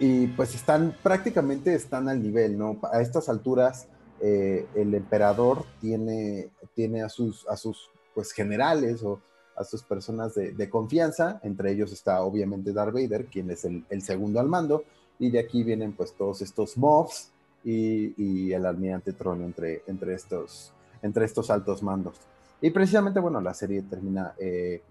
[0.00, 2.78] y pues están prácticamente están al nivel, ¿no?
[2.90, 3.86] A estas alturas
[4.20, 9.20] eh, el emperador tiene, tiene a sus, a sus pues, generales o
[9.56, 14.40] a sus personas de, confianza, entre ellos está obviamente Darth Vader, quien es el, segundo
[14.40, 14.84] al mando,
[15.18, 17.30] y de aquí vienen pues todos estos mobs
[17.64, 22.16] y, el almirante Tron entre, entre, estos, entre estos altos mandos.
[22.60, 24.82] Y precisamente, bueno, la serie termina eh,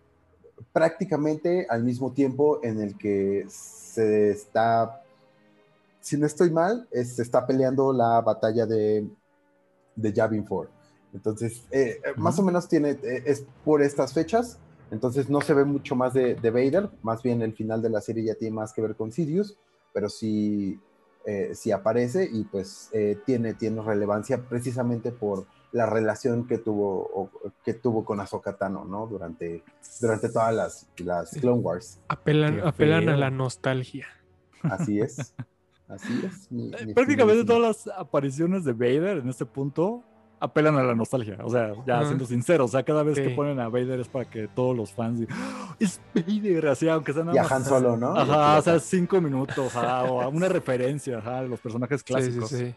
[0.73, 5.01] prácticamente al mismo tiempo en el que se está,
[5.99, 9.07] si no estoy mal, se está peleando la batalla de,
[9.95, 10.79] de Yavin 4.
[11.13, 14.59] Entonces, eh, eh, más o menos tiene, eh, es por estas fechas,
[14.91, 18.01] entonces no se ve mucho más de, de, Vader, más bien el final de la
[18.01, 19.57] serie ya tiene más que ver con Sidious,
[19.93, 20.79] pero sí,
[21.53, 22.91] sí aparece y pues
[23.25, 27.29] tiene, tiene relevancia precisamente por la relación que tuvo,
[27.63, 29.05] que tuvo con Ahsoka Tano, ¿no?
[29.05, 29.63] Durante,
[30.01, 31.99] durante todas las, las Clone Wars.
[32.07, 34.07] Apelan, apelan a la nostalgia.
[34.63, 35.35] Así es.
[35.87, 36.47] Así es.
[36.51, 40.03] Eh, prácticamente todas las apariciones de Vader en este punto
[40.39, 41.37] apelan a la nostalgia.
[41.43, 44.29] O sea, ya siendo sincero, o sea, cada vez que ponen a Vader es para
[44.29, 45.75] que todos los fans digan, ¡Ah!
[45.79, 47.67] es Vader, así, aunque sean nada más.
[47.67, 48.15] solo, ¿no?
[48.15, 52.49] Ajá, o sea, cinco minutos, ajá, o a una referencia, ajá, de los personajes clásicos.
[52.49, 52.75] Sí, sí, sí.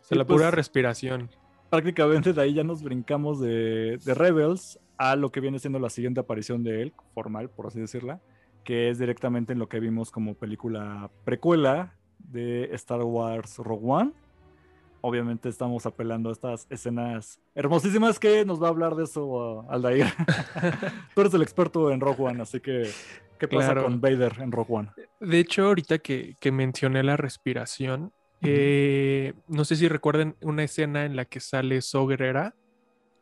[0.00, 1.28] O sea, la pura pues, respiración
[1.70, 6.20] prácticamente de ahí ya nos brincamos de, Rebels a lo que viene siendo la siguiente
[6.20, 8.20] aparición de él, formal, por así decirla,
[8.64, 14.12] que es directamente en lo que vimos como película precuela de Star Wars Rogue One.
[15.08, 19.70] Obviamente estamos apelando a estas escenas hermosísimas que nos va a hablar de eso uh,
[19.70, 20.06] Aldair.
[21.14, 22.90] Tú eres el experto en Rogue One, así que
[23.38, 24.90] ¿qué pasa con Vader en Rogue One?
[25.20, 31.04] De hecho, ahorita que, que mencioné la respiración, eh, no sé si recuerden una escena
[31.06, 32.54] en la que sale So Guerrera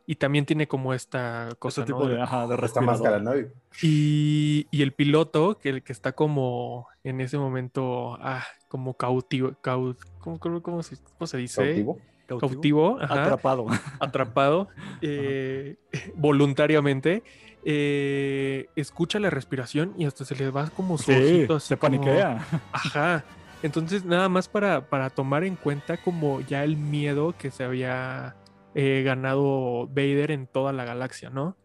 [0.09, 3.33] y también tiene como esta cosa este tipo de, ajá, de esta máscara, ¿no?
[3.81, 9.53] Y, y, el piloto, que, el que está como en ese momento, ah, como cautivo,
[9.61, 9.99] caut,
[10.37, 11.63] ¿cómo, cómo, se, ¿cómo, se, dice?
[11.63, 11.99] Cautivo.
[12.27, 13.67] Cautivo, atrapado.
[13.99, 14.67] Atrapado,
[15.01, 15.77] eh,
[16.15, 17.23] voluntariamente.
[17.69, 22.45] Eh, escucha la respiración y hasta se le va como su sí, se paniquea.
[22.71, 23.23] Ajá.
[23.63, 28.35] Entonces, nada más para, para tomar en cuenta como ya el miedo que se había
[28.75, 31.57] eh, ganado Vader en toda la galaxia, ¿no?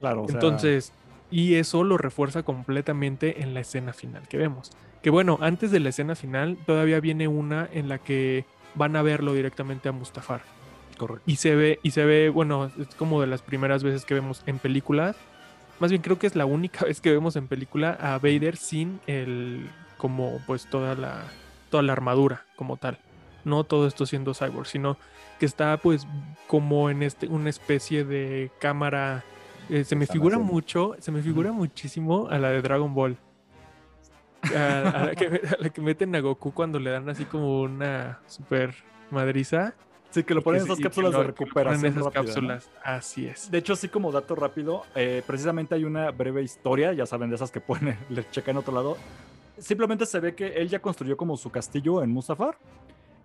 [0.00, 0.22] Claro.
[0.22, 0.92] o sea, Entonces,
[1.30, 4.72] y eso lo refuerza completamente en la escena final que vemos.
[5.02, 9.02] Que bueno, antes de la escena final todavía viene una en la que van a
[9.02, 10.42] verlo directamente a Mustafar.
[10.96, 11.22] correcto.
[11.26, 14.42] Y se ve, y se ve, bueno, es como de las primeras veces que vemos
[14.46, 15.16] en películas.
[15.80, 19.00] Más bien creo que es la única vez que vemos en película a Vader sin
[19.06, 21.24] el, como pues toda la,
[21.70, 22.98] toda la armadura como tal.
[23.44, 24.96] No todo esto siendo cyborg, sino
[25.38, 26.06] que está pues
[26.46, 29.24] como en este, una especie de cámara.
[29.68, 30.52] eh, se me figura haciendo.
[30.52, 33.16] mucho, se me figura muchísimo a la de Dragon Ball.
[34.54, 37.62] A, a la que, a la que meten a Goku cuando le dan así como
[37.62, 38.74] una super
[39.10, 39.74] madriza.
[40.10, 41.84] Sí, que lo ponen en esas cápsulas de ponen recuperación.
[41.84, 42.26] en esas rápida, ¿no?
[42.26, 42.70] cápsulas.
[42.82, 43.50] Así es.
[43.50, 47.36] De hecho, así como dato rápido, eh, precisamente hay una breve historia, ya saben, de
[47.36, 48.96] esas que pueden le checar en otro lado.
[49.58, 52.56] Simplemente se ve que él ya construyó como su castillo en Mustafar.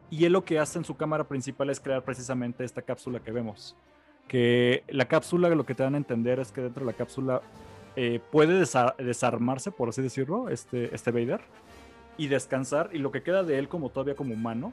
[0.09, 3.31] Y él lo que hace en su cámara principal es crear precisamente esta cápsula que
[3.31, 3.75] vemos.
[4.27, 7.41] Que la cápsula, lo que te dan a entender es que dentro de la cápsula
[7.95, 11.41] eh, puede desa- desarmarse, por así decirlo, este, este Vader.
[12.17, 12.89] Y descansar.
[12.93, 14.71] Y lo que queda de él como todavía como humano,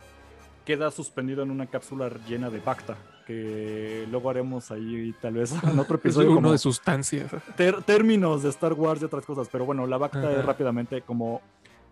[0.66, 2.96] queda suspendido en una cápsula llena de Bacta.
[3.26, 6.30] Que luego haremos ahí tal vez en otro episodio.
[6.32, 7.30] uno como de sustancias.
[7.56, 9.48] ter- términos de Star Wars y otras cosas.
[9.50, 10.32] Pero bueno, la Bacta Ajá.
[10.32, 11.40] es rápidamente como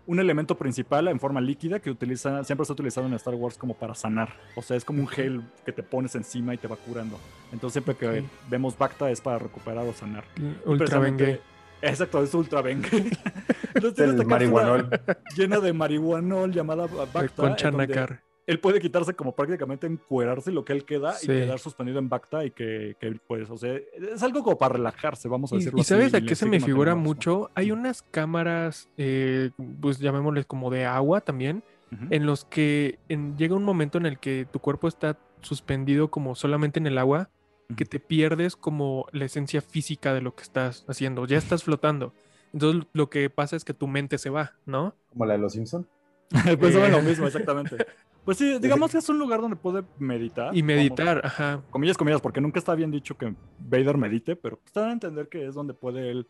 [0.09, 3.59] un elemento principal en forma líquida que utiliza, siempre se ha utilizado en Star Wars
[3.59, 4.33] como para sanar.
[4.55, 7.19] O sea, es como un gel que te pones encima y te va curando.
[7.51, 10.23] Entonces siempre que vemos Bacta es para recuperar o sanar.
[10.65, 11.39] Ultra Bengue.
[11.83, 12.89] Exacto, es ultra Bengue.
[13.75, 14.89] Entonces Es tiene esta marihuanol.
[15.37, 17.29] llena de marihuanol llamada Bacta.
[17.35, 18.23] Con Chanacar.
[18.49, 21.25] Él puede quitarse como prácticamente encuerarse lo que él queda Sí.
[21.25, 24.73] y quedar suspendido en Bacta y que, que pues, o sea, es algo como para
[24.73, 25.89] relajarse, vamos a Y, decirlo y así.
[25.89, 27.51] sabes a qué se me figura mucho?
[27.53, 31.61] Hay unas cámaras, eh, pues llamémosles como de agua también,
[32.09, 36.33] en los que en- llega un momento en el que tu cuerpo está suspendido como
[36.35, 37.29] solamente en el agua,
[37.77, 42.13] que te pierdes como la esencia física de lo que estás haciendo, ya estás flotando.
[42.51, 44.95] Entonces lo que pasa es que tu mente se va, ¿no?
[45.11, 45.87] Como la de los Simpson.
[46.59, 46.89] pues Eh.
[46.89, 47.77] lo mismo, exactamente.
[48.23, 50.55] Pues sí, digamos que es un lugar donde puede meditar.
[50.55, 51.63] Y meditar, ajá.
[51.69, 54.93] comillas, comillas, porque nunca está bien dicho que Vader medite, pero pues, te dan a
[54.93, 56.27] entender que es donde puede él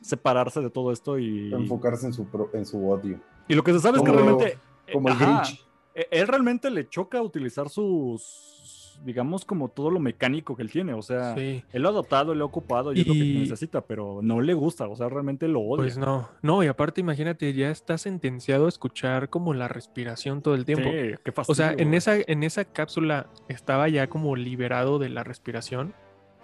[0.00, 3.20] separarse de todo esto y, Enfocarse en su, pro- en su odio.
[3.48, 4.58] y lo que se sabe es que realmente...
[4.86, 5.66] eh, Como el ajá, Grinch.
[5.94, 8.59] eh, Él realmente le choca utilizar sus,
[9.04, 11.34] digamos, como todo lo mecánico que él tiene, o sea...
[11.34, 11.64] Sí.
[11.72, 14.54] Él lo ha adoptado, lo ha ocupado y, es lo que necesita, pero no le
[14.54, 15.82] gusta, o sea, realmente lo odia.
[15.82, 20.54] Pues no, no, y aparte imagínate, ya está sentenciado a escuchar como la respiración todo
[20.54, 20.90] el tiempo.
[20.90, 25.08] Sí, qué O sea, fastidio, en esa, en esa cápsula estaba ya como liberado de
[25.08, 25.94] la respiración.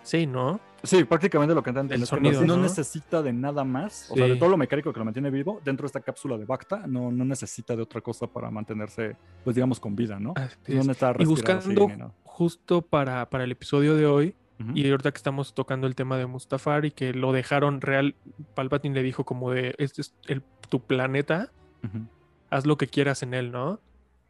[0.07, 0.61] Sí, ¿no?
[0.85, 4.37] Sí, prácticamente lo que es que sonido, no, necesita de nada más, o sea, de
[4.37, 7.25] todo lo mecánico que lo mantiene vivo, dentro de esta cápsula de Bacta, no, no
[7.25, 10.33] necesita de otra cosa para mantenerse, pues digamos, con vida, ¿no?
[10.69, 14.37] Y así buscando justo para, para el episodio de hoy,
[14.75, 18.14] y ahorita que estamos tocando el tema de Mustafar y que lo dejaron real,
[18.55, 21.51] Palpatine le dijo como de, este es el, tu planeta,
[22.49, 23.81] haz lo que quieras en él, ¿no?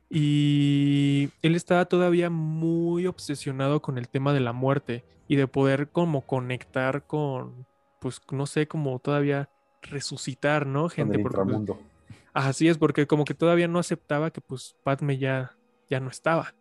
[0.08, 5.90] Y él estaba todavía muy obsesionado con el tema de la muerte y de poder
[5.90, 7.66] como conectar con,
[7.98, 9.50] pues no sé, como todavía
[9.82, 10.88] resucitar, ¿no?
[10.88, 11.90] Gente, el porque, pues, inframundo.
[12.32, 15.58] así es, porque como que todavía no aceptaba que pues Padme ya,
[15.90, 16.54] ya no estaba.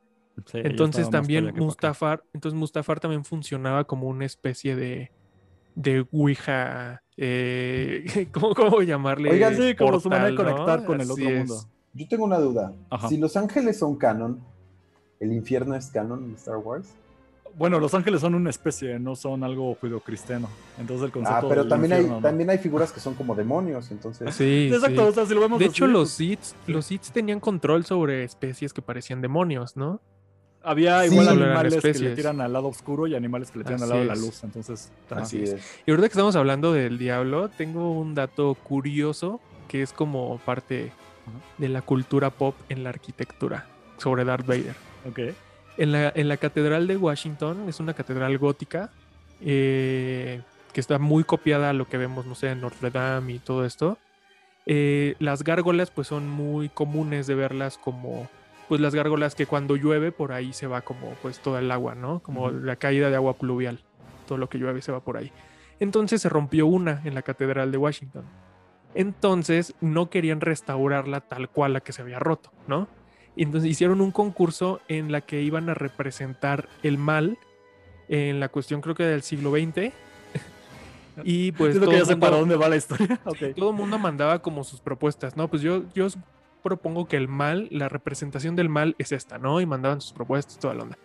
[0.46, 1.54] Sí, Entonces estaba también.
[1.56, 5.14] Mustafar, entonces Mustafar también funcionaba como una especie de,
[5.76, 9.30] de Ouija, eh, ¿cómo, cómo llamarle?
[9.30, 11.50] Oigan, sí, como su manera de conectar con el Así otro es.
[11.50, 11.70] mundo.
[11.96, 12.74] Yo tengo una duda.
[12.90, 13.08] Ajá.
[13.10, 14.40] Si los ángeles son canon,
[15.20, 16.90] ¿el infierno es canon en Star Wars?
[17.58, 20.50] Bueno, los ángeles son una especie, no son algo judeocristiano.
[20.78, 22.28] Entonces el concepto Ah, pero del también hay, infierno, ¿no?
[22.28, 24.36] también hay figuras que son como demonios, entonces.
[24.36, 25.08] Sí, Exacto, sí.
[25.08, 27.86] o sea, si lo vemos De así, hecho, los pues, Sith, los Sith tenían control
[27.86, 30.02] sobre especies que parecían demonios, ¿no?
[30.68, 31.12] había Sí.
[31.14, 34.02] igual animales que le tiran al lado oscuro y animales que le tiran al lado
[34.02, 34.44] de la luz.
[34.44, 35.22] Entonces, ajá.
[35.22, 35.54] Así es.
[35.54, 35.80] es.
[35.86, 40.92] Y ahorita que estamos hablando del diablo, tengo un dato curioso que es como parte
[41.58, 44.76] de la cultura pop en la arquitectura sobre Darth Vader.
[45.78, 48.92] En la, en la Catedral de Washington, es una catedral gótica
[49.42, 50.42] eh,
[50.74, 53.66] que está muy copiada a lo que vemos, no sé, en Notre Dame y todo
[53.66, 53.98] esto.
[54.66, 58.28] Eh, las gárgolas pues son muy comunes de verlas como
[58.68, 61.94] pues las gárgolas que cuando llueve por ahí se va como pues toda el agua,
[61.94, 62.20] ¿no?
[62.20, 63.80] Como la caída de agua pluvial.
[64.28, 65.32] Todo lo que llueve se va por ahí.
[65.80, 68.26] Entonces se rompió una en la Catedral de Washington.
[68.96, 72.88] Entonces no querían restaurarla tal cual la que se había roto, ¿no?
[73.36, 77.38] Y entonces hicieron un concurso en la que iban a representar el mal
[78.08, 79.92] en la cuestión creo que del siglo XX.
[81.24, 83.20] y pues todo que ya sé mundo- para dónde va la historia.
[83.56, 85.50] Todo el mundo mandaba como sus propuestas, ¿no?
[85.50, 86.08] Pues yo, yo
[86.64, 89.60] propongo que el mal, la representación del mal es esta, ¿no?
[89.62, 90.98] Y mandaban sus propuestas, toda la onda.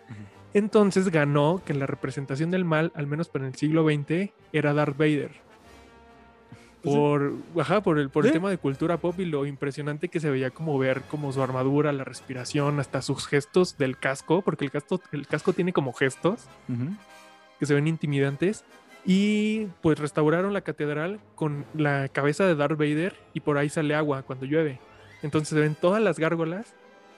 [0.53, 4.97] Entonces ganó que la representación del mal, al menos para el siglo XX, era Darth
[4.97, 5.31] Vader.
[6.83, 6.95] Pues.
[6.95, 10.29] Por, ajá, por el, por el tema de cultura pop y lo impresionante que se
[10.29, 14.71] veía como ver como su armadura, la respiración, hasta sus gestos del casco, porque el
[14.71, 16.47] casco, el casco tiene como gestos
[17.59, 18.63] que se ven intimidantes.
[19.05, 23.95] Y pues restauraron la catedral con la cabeza de Darth Vader y por ahí sale
[23.95, 24.79] agua cuando llueve.
[25.23, 26.75] Entonces se ven todas las gárgolas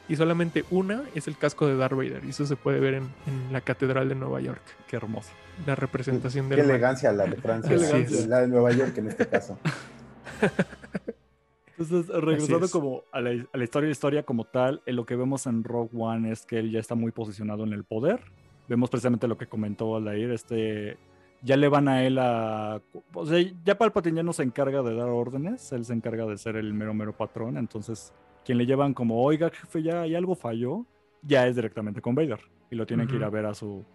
[0.09, 2.23] y solamente una es el casco de Darth Vader.
[2.25, 4.61] Y eso se puede ver en, en la catedral de Nueva York.
[4.87, 5.29] Qué hermoso.
[5.65, 6.75] La representación Qué del mal.
[6.75, 8.27] elegancia la de Francia, Qué la- elegancia.
[8.27, 9.57] la de Nueva York en este caso.
[11.77, 12.71] Entonces, regresando es.
[12.71, 15.63] como a la, a la historia de historia como tal, en lo que vemos en
[15.63, 18.19] Rogue One es que él ya está muy posicionado en el poder.
[18.69, 20.97] Vemos precisamente lo que comentó Aldair, este
[21.41, 22.81] ya le van a él a
[23.13, 26.37] o sea, ya Palpatine ya no se encarga de dar órdenes, él se encarga de
[26.37, 30.35] ser el mero mero patrón, entonces quien le llevan como, "Oiga, jefe, ya hay algo
[30.35, 30.85] falló",
[31.21, 33.85] ya es directamente con Vader y lo tienen que ir a ver a su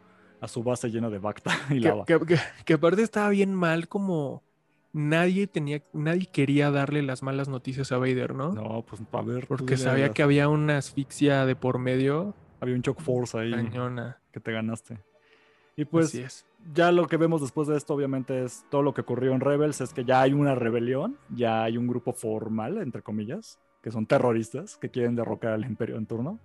[0.40, 2.04] a su base llena de Bacta y Que, lava.
[2.04, 4.44] que- que- que aparte estaba bien mal como
[4.92, 8.52] nadie tenía, nadie quería darle las malas noticias a Vader, ¿no?
[8.54, 12.74] No, pues a ver, tú Porque sabía que había una asfixia de por medio había
[12.76, 14.20] un shock force ahí cañona.
[14.32, 14.98] que te ganaste.
[15.76, 16.46] Y pues Así es.
[16.72, 19.80] ya lo que vemos después de esto, obviamente, es todo lo que ocurrió en Rebels,
[19.80, 23.58] es que ya hay una rebelión, ya hay un grupo formal, entre comillas,
[23.88, 26.38] que son terroristas, que quieren derrocar al imperio en turno.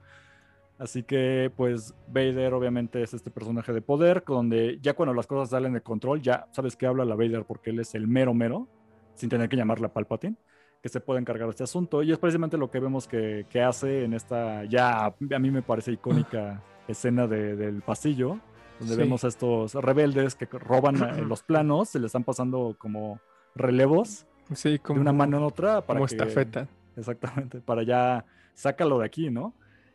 [0.79, 5.49] Así que, pues, Vader obviamente es este personaje de poder, donde ya cuando las cosas
[5.49, 8.67] salen de control, ya sabes que habla la Vader porque él es el mero mero,
[9.13, 10.35] sin tener que llamarle a Palpatine,
[10.81, 12.01] que se puede encargar de este asunto.
[12.01, 15.61] Y es precisamente lo que vemos que, que hace en esta, ya a mí me
[15.61, 18.39] parece icónica escena de- del pasillo,
[18.79, 18.99] donde Sí.
[19.01, 23.19] vemos a estos rebeldes que roban eh, los planos, se le están pasando como
[23.53, 26.67] relevos Sí, como, de una mano en otra para como que- estafeta.
[26.95, 29.53] Exactamente, para ya sácalo de aquí, ¿no?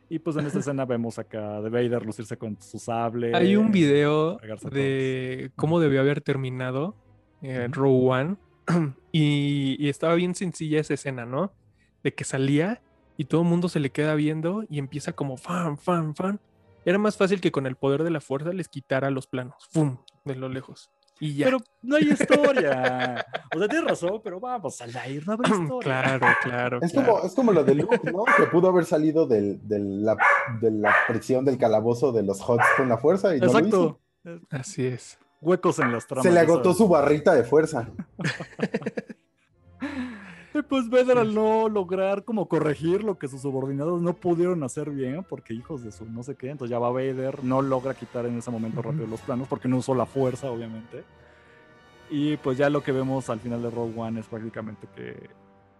[0.09, 3.35] Y pues en esta escena vemos acá de Vader lucirse con su sable.
[3.35, 4.39] Hay un video
[4.71, 6.97] de cómo debió haber terminado
[7.43, 7.69] eh.
[7.71, 8.37] Rogue One
[9.13, 11.53] y, y estaba bien sencilla esa escena, ¿no?
[12.03, 12.83] De que salía
[13.17, 16.41] y todo el mundo se le queda viendo y empieza como fan, fan, fan.
[16.85, 19.99] Era más fácil que con el poder de la fuerza les quitara los planos, ¡fum!
[20.25, 20.91] de lo lejos.
[21.21, 21.47] Y ya.
[21.47, 23.27] Pero no hay historia.
[23.55, 26.03] o sea, tienes razón, pero vamos, Aldair, no habrá historia.
[26.03, 26.79] claro, claro.
[26.83, 27.13] Es claro.
[27.15, 28.25] como, es como lo de Luke, ¿no?
[28.37, 30.17] Que pudo haber salido del, del- la,
[30.61, 34.01] de la prisión del calabozo de los Hots con la fuerza y no lo Exacto.
[34.25, 34.41] hizo.
[34.51, 35.19] Así es.
[35.41, 36.25] Huecos en las tramas.
[36.25, 36.79] Se le agotó sabes.
[36.79, 37.89] su barrita de fuerza.
[40.59, 44.90] Y pues Vader al no lograr como corregir lo que sus subordinados no pudieron hacer
[44.90, 48.27] bien, porque hijos de su no sé qué, entonces ya va Vader, no logra quitar
[48.27, 51.05] en ese momento rápido los planos, porque no usó la fuerza, obviamente.
[52.11, 55.29] Y pues ya lo que vemos al final de Rogue One es prácticamente que,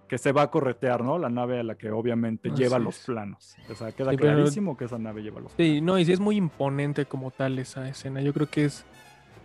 [0.07, 1.19] que se va a corretear, ¿no?
[1.19, 3.07] La nave a la que obviamente Así lleva los es.
[3.07, 3.57] planos.
[3.71, 5.75] O sea, queda Sí, pero- clarísimo que esa nave lleva los planos.
[5.75, 8.21] Sí, no, y sí es muy imponente como tal esa escena.
[8.21, 8.85] Yo creo que es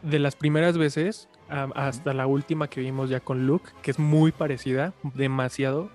[0.04, 4.00] de las primeras veces a- hasta la última que vimos ya con Luke, que es
[4.00, 5.90] muy parecida, demasiado,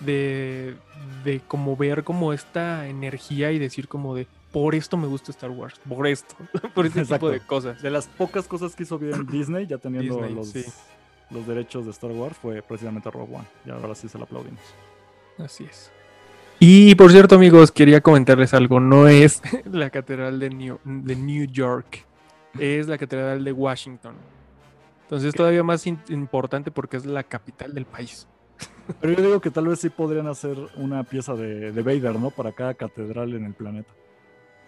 [0.00, 0.76] de,
[1.24, 5.50] de como ver como esta energía y decir como de, por esto me gusta Star
[5.50, 6.34] Wars, por esto,
[6.74, 7.26] por este Exacto.
[7.26, 7.82] tipo de cosas.
[7.82, 10.64] De las pocas cosas que hizo bien Disney, ya teniendo Disney, los, sí.
[11.30, 13.44] los derechos de Star Wars, fue precisamente Rogue One.
[13.66, 14.60] Y ahora sí se la aplaudimos.
[15.38, 15.90] Así es.
[16.60, 18.80] Y por cierto, amigos, quería comentarles algo.
[18.80, 22.04] No es la catedral de New, de New York,
[22.58, 24.14] es la catedral de Washington.
[25.08, 28.26] Entonces, todavía más importante porque es la capital del país.
[29.00, 32.28] Pero yo digo que tal vez sí podrían hacer una pieza de, de Vader, ¿no?
[32.30, 33.90] Para cada catedral en el planeta.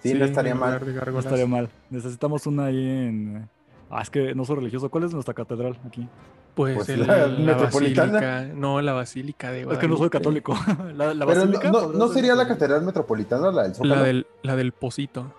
[0.02, 0.80] Sí, no estaría mal.
[1.12, 1.68] No estaría mal.
[1.90, 3.48] Necesitamos una ahí en...
[3.90, 4.88] Ah, es que no soy religioso.
[4.90, 6.08] ¿Cuál es nuestra catedral aquí?
[6.54, 8.12] Pues, Pues el- la la, metropolitana.
[8.12, 8.54] basílica.
[8.54, 10.10] No, la basílica de Es que no soy Guadalupe.
[10.10, 10.54] católico.
[10.94, 13.74] la, la Pero no, basílica no- podría no ser sería la catedral metropolitana la del
[13.74, 13.94] Zócalo.
[13.96, 15.34] La del, la del Pocito.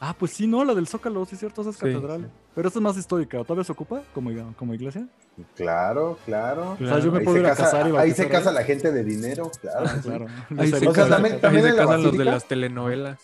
[0.00, 2.20] Ah, pues sí, no, la del Zócalo, sí es cierto, esa es Sí, catedral.
[2.22, 2.26] sí.
[2.54, 3.38] Pero esta es más histórica.
[3.42, 5.08] ¿Todavía se ocupa como, como iglesia?
[5.56, 6.72] Claro, claro.
[6.80, 8.50] O sea, yo me Ahí, puedo se ir a casa, casar y ahí se casa
[8.50, 8.54] ahí.
[8.56, 9.86] la gente de dinero, claro.
[9.88, 10.26] Ah, claro.
[10.56, 12.30] Ahí se, o sea, casan- también- ahí se casan los de basílica.
[12.30, 13.18] las telenovelas.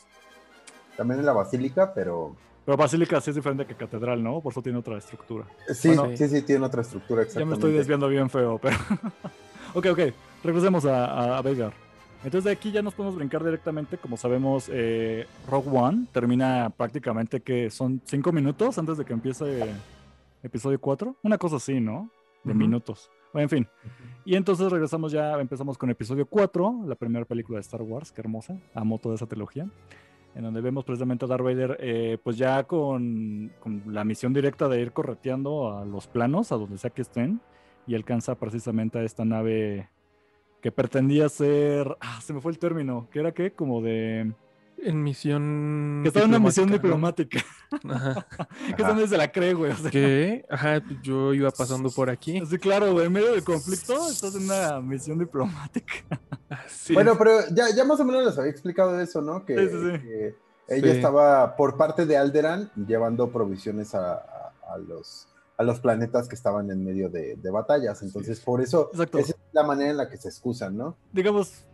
[0.97, 2.35] También en la basílica, pero
[2.65, 4.41] Pero basílica sí es diferente que catedral, ¿no?
[4.41, 5.45] Por eso tiene otra estructura.
[5.73, 7.51] sí, Bueno, sí, sí, tiene otra estructura Ya exactamente.
[7.51, 8.77] me estoy desviando bien feo, pero.
[9.75, 10.01] ok, ok.
[10.43, 11.43] Regresemos a, a.
[12.25, 13.99] Entonces de aquí ya nos podemos brincar directamente.
[13.99, 19.75] Como sabemos, eh, Rogue One termina prácticamente que son cinco minutos antes de que empiece
[20.43, 21.17] episodio 4.
[21.23, 22.11] Una cosa así, ¿no?
[22.43, 23.11] De minutos.
[23.33, 23.69] Bueno, en fin.
[24.25, 28.23] Y entonces regresamos ya, empezamos con episodio 4, la primera película de Star Wars, qué
[28.23, 28.59] hermosa.
[28.75, 29.69] Amo toda esa trilogía.
[30.35, 34.69] En donde vemos precisamente a Darth Vader, eh, pues ya con, con la misión directa
[34.69, 37.41] de ir correteando a los planos, a donde sea que estén,
[37.87, 39.91] y alcanza precisamente a esta nave
[40.65, 44.33] que pretendía ser, ah, se me fue el término, que era qué, como de...
[44.79, 46.01] En misión.
[46.03, 47.39] Que estaba en una misión diplomática.
[47.91, 48.27] Ajá.
[48.75, 49.73] que es donde se la cree, güey.
[49.73, 49.91] o sea.
[49.91, 50.45] ¿Qué?
[50.49, 52.41] Ajá, pues yo iba pasando por aquí.
[52.51, 53.07] Sí, claro, güey.
[53.07, 55.93] En medio del conflicto estás en una misión diplomática.
[56.49, 57.19] Así Bueno, es.
[57.19, 59.45] pero ya, ya más o menos les había explicado eso, ¿no?
[59.45, 59.99] Que, Sí, sí, sí.
[60.03, 60.35] que
[60.69, 60.97] ella Sí.
[60.97, 66.35] estaba por parte de Alderan llevando provisiones a, a- a los, a los planetas que
[66.35, 68.03] estaban en medio de, de batallas.
[68.03, 69.19] Entonces, por eso, Exacto.
[69.19, 70.97] esa es la manera en la que se excusan, ¿no?
[71.13, 71.65] Digamos,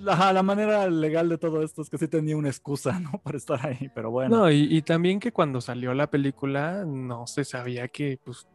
[0.00, 3.12] la, la manera legal de todo esto es que sí tenía una excusa, ¿no?
[3.22, 4.36] Para estar ahí, pero bueno.
[4.38, 8.46] No, y, y también que cuando salió la película no se sabía que, pues,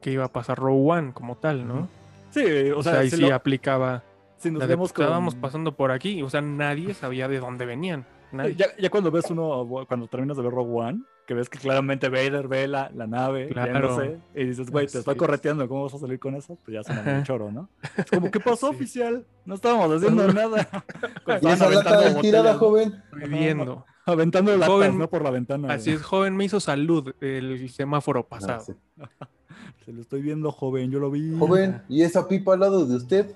[0.00, 1.88] que iba a pasar Rogue One como tal, ¿no?
[2.30, 4.02] Sí, o, O sea, sea, ahí si, sí lo- aplicaba.
[4.36, 7.26] si nos la de, vemos pues, estábamos con- pasando por aquí, o sea, nadie sabía
[7.28, 8.06] de dónde venían.
[8.32, 8.54] Nadie.
[8.56, 12.08] Ya, ya cuando ves uno, cuando terminas de ver Rogue One, que ves que claramente
[12.10, 13.72] Vader ve la, la nave, Claro.
[13.96, 15.18] yéndose, y dices, güey, te Así estoy es.
[15.18, 16.58] correteando, ¿cómo vas a salir con eso?
[16.64, 17.22] Pues ya muy Ajá.
[17.22, 17.68] choro, ¿no?
[17.96, 18.74] Es como, ¿qué pasó, Sí.
[18.76, 19.24] oficial?
[19.46, 20.68] No estábamos haciendo nada.
[21.42, 23.02] Y esa lata de tirada, joven.
[23.12, 23.84] Viviendo.
[24.06, 25.08] Aventando latas, Joven, ¿no?
[25.08, 25.72] Por la ventana.
[25.72, 25.96] Así güey.
[25.96, 28.60] es, joven, me hizo salud el semáforo Ah, pasado.
[28.64, 28.72] sí.
[29.86, 31.34] Se lo estoy viendo, joven, yo lo vi.
[31.38, 33.34] Joven, ¿y esa pipa al lado de usted?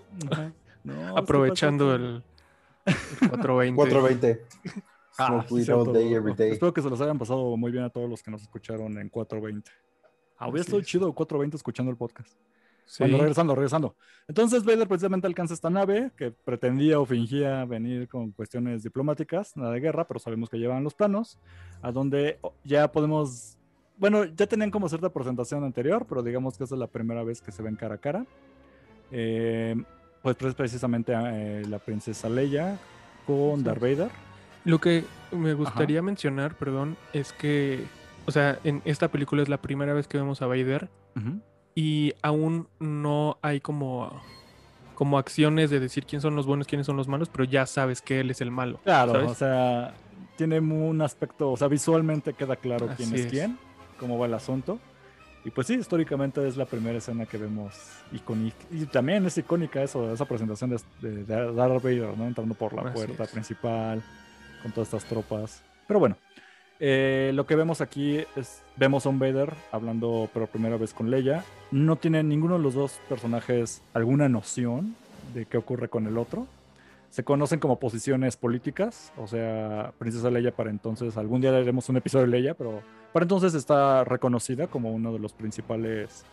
[0.84, 2.22] No, Aprovechando el
[3.30, 3.76] 420.
[3.76, 4.42] 420.
[5.18, 5.92] Ah, sí, cierto.
[5.92, 6.52] day, every day.
[6.52, 9.08] Espero que se los hayan pasado muy bien a todos los que nos escucharon en
[9.08, 9.70] 420.
[10.38, 10.86] Ah, Así estado es.
[10.86, 12.32] chido 420 escuchando el podcast.
[12.84, 13.02] Sí.
[13.02, 13.96] Bueno, regresando, regresando.
[14.28, 19.72] Entonces Vader precisamente alcanza esta nave que pretendía o fingía venir con cuestiones diplomáticas, nada
[19.72, 21.38] de guerra, pero sabemos que llevan los planos,
[21.82, 23.58] a donde oh, ya podemos,
[23.98, 27.42] bueno, ya tenían como cierta presentación anterior, pero digamos que esa es la primera vez
[27.42, 28.24] que se ven cara a cara.
[29.10, 29.74] Eh,
[30.22, 32.78] pues pre- precisamente eh, la princesa Leia
[33.26, 33.62] con.
[33.62, 34.10] Darth Vader.
[34.68, 37.84] Lo que me gustaría mencionar, perdón, es que,
[38.26, 40.88] o sea, en esta película es la primera vez que vemos a Vader
[41.74, 44.20] y aún no hay como,
[44.94, 48.02] como acciones de decir quién son los buenos, quiénes son los malos, pero ya sabes
[48.02, 48.78] que él es el malo.
[48.84, 49.30] Claro, ¿sabes?
[49.30, 49.94] o sea,
[50.36, 53.26] tiene un aspecto, o sea, visualmente queda claro quién es, es.
[53.32, 53.58] quién,
[53.98, 54.78] cómo va el asunto.
[55.44, 57.74] Y pues sí, históricamente es la primera escena que vemos
[58.12, 58.56] icónica.
[58.70, 62.26] Y también es icónica eso, esa presentación de, de- de Darth Vader, ¿no?
[62.26, 63.30] Entrando por la Así puerta es.
[63.30, 64.02] principal,
[64.62, 65.62] con todas estas tropas.
[65.86, 66.16] Pero bueno,
[66.80, 71.10] eh, lo que vemos aquí es, vemos a un Vader hablando por primera vez con
[71.10, 71.44] Leia.
[71.70, 74.94] No tiene ninguno de los dos personajes alguna noción
[75.34, 76.46] de qué ocurre con el otro.
[77.10, 81.96] Se conocen como posiciones políticas, o sea, Princesa Leia para entonces, algún día haremos un
[81.96, 82.82] episodio de Leia, pero
[83.14, 86.24] para entonces está reconocida como uno de los principales...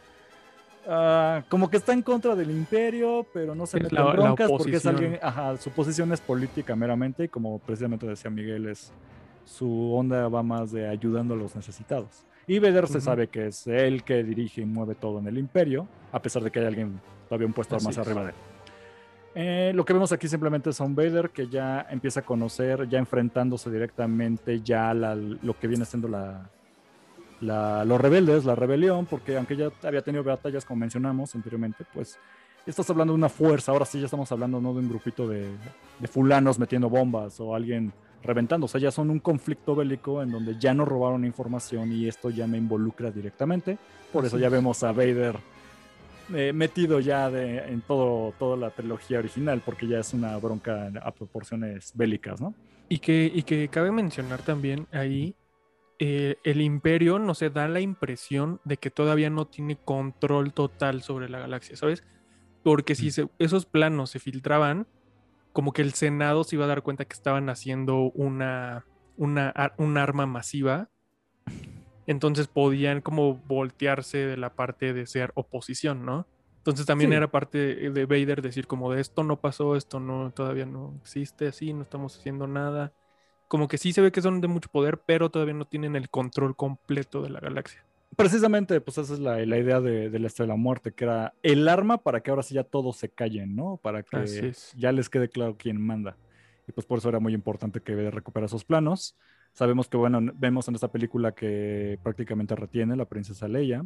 [0.88, 4.76] ah, como que está en contra del imperio, pero no se mete en broncas porque
[4.78, 8.92] es alguien, ajá, su posición es política meramente y como precisamente decía Miguel, es
[9.46, 12.26] su onda va más de ayudando a los necesitados.
[12.48, 15.88] Y Vader se sabe que es él que dirige y mueve todo en el imperio,
[16.12, 18.06] a pesar de que hay alguien todavía un puesto Así más es.
[18.06, 18.36] arriba de él.
[19.38, 22.88] Eh, lo que vemos aquí simplemente es a un Vader que ya empieza a conocer,
[22.88, 26.50] ya enfrentándose directamente ya a la- lo que viene siendo la,
[27.42, 32.18] la- los rebeldes, la rebelión, porque aunque ya había tenido batallas como mencionamos anteriormente, pues
[32.66, 35.50] estás hablando de una fuerza, ahora sí ya estamos hablando no de un grupito de,
[36.00, 40.32] de fulanos metiendo bombas o alguien reventando, o sea, ya son un conflicto bélico en
[40.32, 43.78] donde ya nos robaron información y esto ya me involucra directamente,
[44.12, 45.36] por eso ya vemos a Vader
[46.34, 50.90] eh, metido ya de, en todo, toda la trilogía original, porque ya es una bronca
[51.04, 52.56] a proporciones bélicas, ¿no?
[52.90, 55.36] Y que, y que cabe mencionar también ahí,
[56.00, 61.02] eh, el imperio no se da la impresión de que todavía no tiene control total
[61.02, 62.04] sobre la galaxia, ¿sabes?
[62.64, 63.12] Porque si Mm.
[63.12, 64.88] se- esos planos se filtraban,
[65.54, 68.86] como que el Senado se iba a dar cuenta que estaban haciendo una,
[69.16, 70.89] una, un arma masiva.
[72.08, 76.28] Entonces podían como voltearse de la parte de ser oposición, ¿no?
[76.58, 77.18] Entonces también Sí.
[77.18, 81.48] era parte de Vader decir como de esto no pasó, esto no todavía no existe
[81.48, 82.93] así, no estamos haciendo nada.
[83.48, 86.10] Como que sí se ve que son de mucho poder, pero todavía no tienen el
[86.10, 87.86] control completo de la galaxia.
[88.16, 91.04] Precisamente, pues esa es la, la idea de, de la Estrella de la Muerte, que
[91.04, 93.78] era el arma para que ahora sí ya todos se callen, ¿no?
[93.78, 96.18] Para que ya les quede claro quién manda.
[96.68, 99.18] Y pues por eso era muy importante que Vader recupera esos planos.
[99.54, 103.86] Sabemos que, bueno, vemos en esta película que prácticamente retiene la princesa Leia.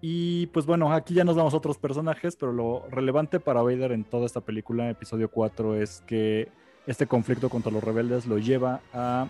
[0.00, 3.92] Y pues bueno, aquí ya nos vamos a otros personajes, pero lo relevante para Vader
[3.92, 6.48] en toda esta película, episodio 4, es que
[6.86, 9.26] este conflicto contra los rebeldes lo lleva a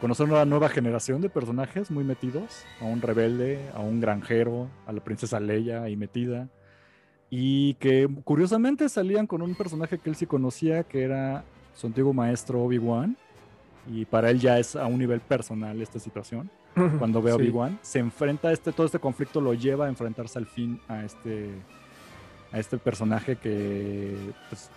[0.00, 4.92] conocer una nueva generación de personajes muy metidos, a un rebelde, a un granjero, a
[4.92, 6.48] la princesa Leia ahí metida,
[7.30, 11.44] y que curiosamente salían con un personaje que él sí conocía, que era
[11.74, 13.16] su antiguo maestro Obi-Wan,
[13.90, 16.50] y para él ya es a un nivel personal esta situación.
[16.98, 17.40] Cuando ve a Sí.
[17.40, 21.04] Obi-Wan, se enfrenta a este, todo este conflicto lo lleva a enfrentarse al fin a
[21.04, 21.48] este,
[22.52, 24.14] a este personaje que
[24.50, 24.68] pues,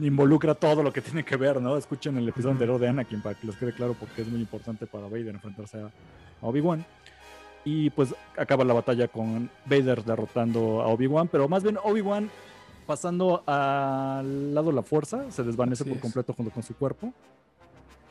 [0.00, 1.76] involucra todo lo que tiene que ver, ¿no?
[1.76, 4.86] Escuchen el episodio anterior de Anakin para que les quede claro porque es muy importante
[4.86, 5.90] para Vader enfrentarse a
[6.40, 6.84] Obi-Wan.
[7.64, 12.28] Y pues acaba la batalla con Vader derrotando a Obi-Wan, pero más bien Obi-Wan
[12.86, 16.02] pasando al lado de la fuerza, se desvanece Así por es.
[16.02, 17.12] completo junto con su cuerpo.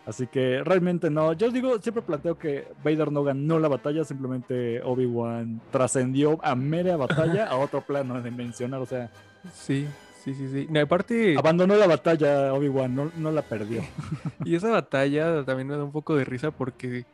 [0.06, 1.34] Así que realmente no.
[1.34, 6.96] Yo digo, siempre planteo que Vader no ganó la batalla, simplemente Obi-Wan trascendió a mera
[6.98, 8.82] batalla a otro plano dimensional.
[8.82, 9.12] O sea,
[9.54, 9.86] Sí,
[10.24, 10.68] sí, sí, sí.
[10.70, 13.82] No, aparte, abandonó la batalla Obi-Wan, no, no la perdió.
[14.46, 17.06] y esa batalla también me da un poco de risa porque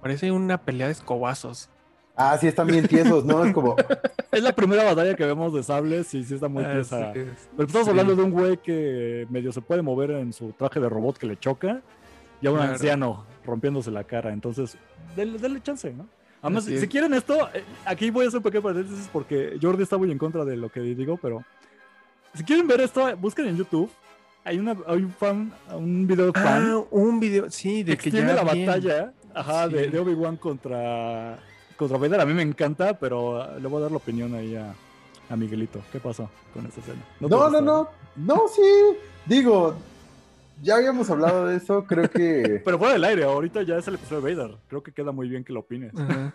[0.00, 1.68] parece una pelea de escobazos.
[2.16, 3.44] Ah, sí, están bien tiesos, ¿no?
[3.44, 3.74] Es como,
[4.30, 7.10] Es la primera batalla que vemos de sables y sí está muy tiesa.
[7.10, 7.48] Así es.
[7.56, 7.90] Pero estamos Sí.
[7.90, 11.26] hablando de un güey que medio se puede mover en su traje de robot que
[11.26, 11.82] le choca
[12.40, 12.72] y a un Claro.
[12.72, 14.32] anciano rompiéndose la cara.
[14.32, 14.76] Entonces,
[15.16, 16.06] denle, denle chance, ¿no?
[16.40, 19.96] Además, si, quieren esto, eh, aquí voy a hacer un pequeño paréntesis porque Jordi está
[19.96, 21.42] muy en contra de lo que digo, pero
[22.34, 23.90] si quieren ver esto, busquen en YouTube.
[24.44, 27.96] Hay, una, hay un fan, un video de fan Ah, un video, sí, que de
[27.96, 28.66] que extiende ya la bien.
[28.66, 29.90] batalla ajá, de, Sí.
[29.90, 31.38] de Obi-Wan contra,
[31.76, 32.20] contra Vader.
[32.20, 34.74] A mí me encanta, pero ah, le voy a dar la opinión ahí a,
[35.30, 35.80] a Miguelito.
[35.90, 37.00] ¿Qué pasó con esta escena?
[37.20, 38.62] no, no, no, no, sí,
[39.24, 39.74] digo,
[40.62, 42.60] ya habíamos hablado de eso, creo que...
[42.64, 44.56] Pero fuera del aire, ahorita ya es el episodio de Vader.
[44.68, 45.92] Creo que queda muy bien que lo opines.
[45.98, 46.34] Ajá.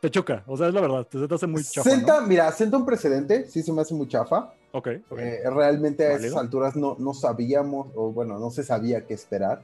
[0.00, 1.06] Te choca, o sea, es la verdad.
[1.06, 2.26] Te, te hace muy chafa, Senta, ¿no?
[2.26, 4.52] mira, sienta un precedente, sí se me hace muy chafa.
[4.72, 5.18] Ok, ok.
[5.18, 9.62] Eh, realmente a esas alturas no, no sabíamos, o bueno, no se sabía qué esperar.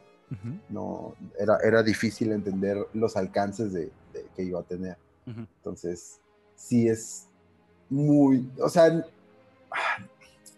[0.69, 4.97] No, era, era difícil entender los alcances de, de que iba a tener.
[5.25, 6.21] Entonces,
[6.57, 7.29] sí es
[7.89, 9.05] muy, o sea,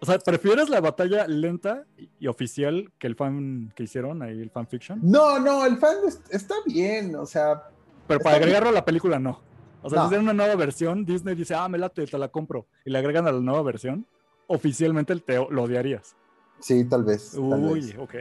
[0.01, 4.51] O sea, ¿prefieres la batalla lenta y- oficial que el fan que hicieron ahí, el
[4.51, 5.01] fanfiction?
[5.03, 7.63] no, no, el fan es- está bien, o sea,
[8.07, 8.43] Pero para bien.
[8.45, 9.41] agregarlo a la película, no.
[9.83, 10.03] O sea, No.
[10.05, 12.67] si hicieran una nueva versión, Disney dice, ah, me late, te la compro.
[12.85, 14.07] Y le agregan a la nueva versión,
[14.47, 16.17] oficialmente te, lo odiarías.
[16.61, 17.33] sí, tal vez.
[17.33, 17.99] tal Uy, vez.
[17.99, 18.15] ok.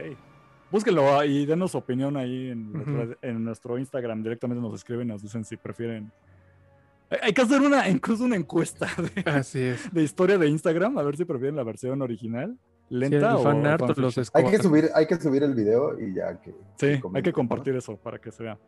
[0.70, 2.90] Búsquenlo y denos opinión ahí en, Ujú.
[2.90, 4.22] nuestra- en nuestro Instagram.
[4.22, 6.12] Directamente nos escriben y nos dicen si prefieren.
[7.22, 8.86] Hay- que hacer una, incluso una encuesta
[9.24, 9.90] de, Así es.
[9.92, 12.54] de historia de Instagram, a ver si prefieren la versión original,
[12.90, 15.98] Sí, lenta el o fan art, los Hay que subir, hay que subir el video
[15.98, 16.54] y ya que.
[16.76, 18.58] Sí, hay que compartir eso para que se vea.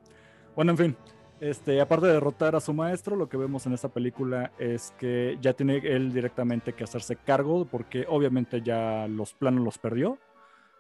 [0.57, 0.97] Bueno, en fin,
[1.41, 5.39] este, aparte de derrotar a su maestro, lo que vemos en esta película es que
[5.41, 10.19] ya tiene él directamente que hacerse cargo, porque obviamente ya los planos los perdió.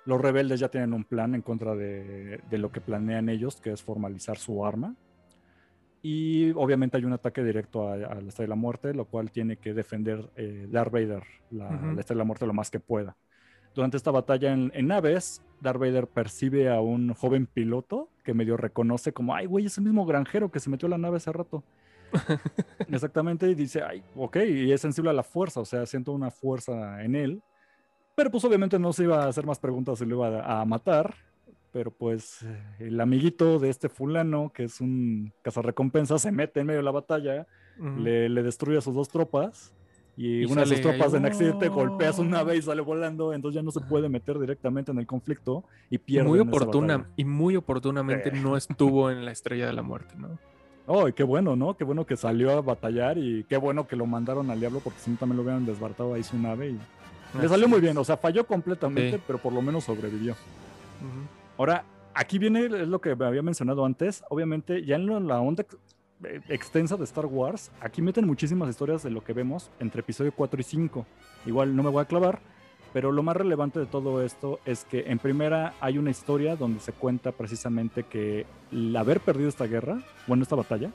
[0.06, 3.72] Los rebeldes ya tienen un plan en contra de, de lo que planean ellos, que
[3.72, 4.94] es formalizar su arma.
[6.02, 9.30] Y obviamente hay un ataque directo a, a la Estrella de la Muerte, lo cual
[9.30, 11.86] tiene que defender eh, Darth Vader, la, Ujú.
[11.92, 13.16] la Estrella de la Muerte, lo más que pueda.
[13.74, 18.56] Durante esta batalla en, en naves, Darth Vader percibe a un joven piloto que medio
[18.56, 21.32] reconoce como, ay, güey, es el mismo granjero que se metió a la nave hace
[21.32, 21.62] rato.
[22.88, 26.30] Exactamente, y dice, ay, ok, y es sensible a la fuerza, o sea, siento una
[26.30, 27.42] fuerza en él.
[28.16, 30.64] Pero pues obviamente no se iba a hacer más preguntas y lo iba a, a
[30.64, 31.14] matar.
[31.72, 32.44] Pero pues
[32.80, 36.90] el amiguito de este fulano, que es un cazarrecompensa, se mete en medio de la
[36.90, 37.46] batalla,
[37.78, 39.72] le, le destruye a sus dos tropas.
[40.22, 41.72] Y, Y una de sus tropas en accidente ¡oh!
[41.72, 45.06] golpea su nave y sale volando, entonces ya no se puede meter directamente en el
[45.06, 46.28] conflicto y pierde.
[46.28, 50.38] muy oportuna y muy oportunamente no estuvo en la estrella de la muerte, ¿no?
[50.86, 51.74] Oh, y qué bueno, ¿no?
[51.74, 54.98] Qué bueno que salió a batallar y qué bueno que lo mandaron al diablo porque
[54.98, 56.78] si no también lo hubieran desbartado ahí su nave y
[57.40, 59.22] le salió muy bien, o sea, falló completamente, Sí.
[59.26, 60.34] pero por lo menos sobrevivió.
[61.56, 65.64] Ahora, aquí viene es lo que me había mencionado antes, obviamente ya en la onda
[66.48, 70.60] extensa de Star Wars, aquí meten muchísimas historias de lo que vemos entre episodio 4
[70.60, 71.06] y 5.
[71.46, 72.40] Igual no me voy a clavar,
[72.92, 76.80] pero lo más relevante de todo esto es que en primera hay una historia donde
[76.80, 80.90] se cuenta precisamente que el haber perdido esta guerra, bueno, esta batalla,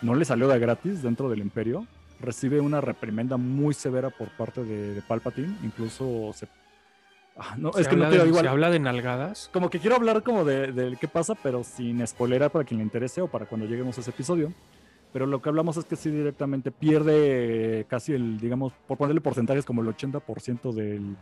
[0.00, 1.86] no le salió de gratis dentro del imperio.
[2.20, 6.46] Recibe una reprimenda muy severa por parte de, de Palpatine, incluso se...
[7.36, 9.48] Ah, no, es que no habla quiero de- igual Se habla de nalgadas.
[9.52, 12.84] como que quiero hablar como de, de qué pasa, pero sin spoilerar para quien le
[12.84, 14.52] interese o para cuando lleguemos a ese episodio.
[15.12, 19.64] Pero lo que hablamos es que sí directamente pierde casi el, digamos, por ponerle porcentajes
[19.64, 21.16] como el 80% del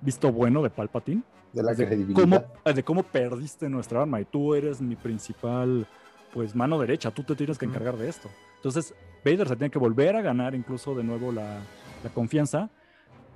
[0.00, 1.22] visto bueno de Palpatine.
[1.52, 2.20] De la de credibilidad.
[2.20, 5.86] cómo, de cómo perdiste nuestra arma y tú eres mi principal,
[6.34, 8.28] pues, mano derecha, tú te tienes que encargar de esto.
[8.56, 8.94] Entonces,
[9.24, 11.58] Vader se tiene que volver a ganar incluso de nuevo la,
[12.02, 12.68] la confianza,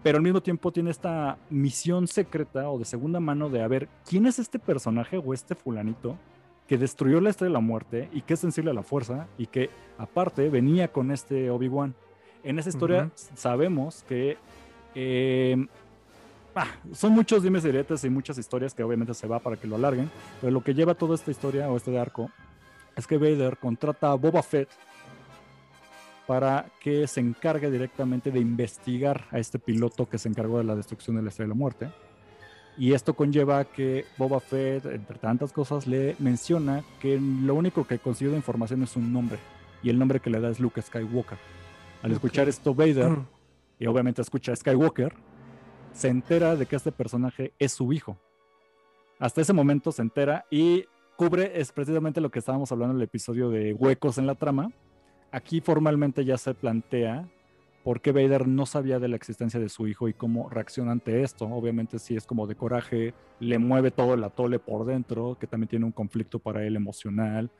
[0.03, 3.89] pero al mismo tiempo tiene esta misión secreta o de segunda mano de a ver
[4.09, 6.17] quién es este personaje o este fulanito
[6.67, 9.47] que destruyó la estrella de la muerte y que es sensible a la fuerza y
[9.47, 11.95] que aparte venía con este Obi-Wan.
[12.45, 14.39] En esa historia sabemos que
[14.95, 15.67] eh,
[16.55, 19.67] ah, son muchos dimes y diretes y muchas historias que obviamente se va para que
[19.67, 22.31] lo alarguen, pero lo que lleva toda esta historia o este arco
[22.97, 24.69] es que Vader contrata a Boba Fett
[26.31, 30.76] para que se encargue directamente de investigar a este piloto que se encargó de la
[30.76, 31.91] destrucción de la Estrella de la Muerte.
[32.78, 37.99] Y esto conlleva que Boba Fett, entre tantas cosas, le menciona que lo único que
[37.99, 39.41] consiguió de información es un nombre.
[39.83, 41.37] Y el nombre que le da es Luke Skywalker.
[42.01, 43.11] Al escuchar esto, Vader,
[43.81, 45.12] y obviamente escucha a Skywalker,
[45.93, 48.20] se entera de que este personaje es su hijo.
[49.18, 50.85] Hasta ese momento se entera y
[51.16, 54.70] cubre es precisamente lo que estábamos hablando en el episodio de huecos en la trama.
[55.33, 57.28] Aquí formalmente ya se plantea
[57.85, 61.22] por qué Vader no sabía de la existencia de su hijo y cómo reacciona ante
[61.22, 61.47] esto.
[61.47, 65.68] Obviamente sí es como de coraje, le mueve todo el atole por dentro, que también
[65.68, 67.51] tiene un conflicto para él emocional,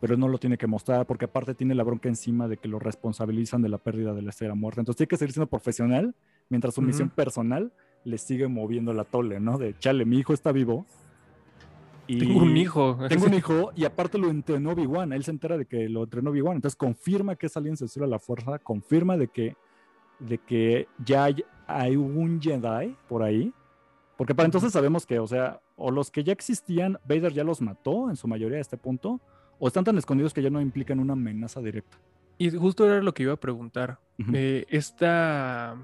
[0.00, 2.78] pero no lo tiene que mostrar porque aparte tiene la bronca encima de que lo
[2.78, 4.80] responsabilizan de la pérdida de la estrella muerta.
[4.80, 6.14] Entonces tiene que seguir siendo profesional
[6.48, 7.72] mientras su misión personal
[8.04, 9.58] le sigue moviendo el atole, ¿no?
[9.58, 10.86] De, chale, mi hijo está vivo,
[12.16, 12.98] tengo un hijo.
[13.08, 15.12] Tengo un hijo y aparte lo entrenó Obi-Wan.
[15.12, 16.56] Él se entera de que lo entrenó Obi-Wan.
[16.56, 18.58] Entonces confirma que es alguien sensible a la fuerza.
[18.58, 19.56] Confirma de que,
[20.18, 23.52] de que ya hay, hay, un Jedi por ahí.
[24.16, 27.60] Porque para entonces sabemos que, o sea, o los que ya existían, Vader ya los
[27.60, 29.20] mató en su mayoría a este punto,
[29.60, 31.98] o están tan escondidos que ya no implican una amenaza directa.
[32.36, 34.00] Y justo era lo que iba a preguntar.
[34.32, 35.76] Eh, esta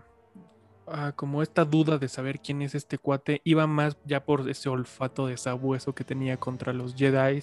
[0.86, 4.68] Ah, como esta duda de saber quién es este cuate iba más ya por ese
[4.68, 7.42] olfato de sabueso que tenía contra los Jedi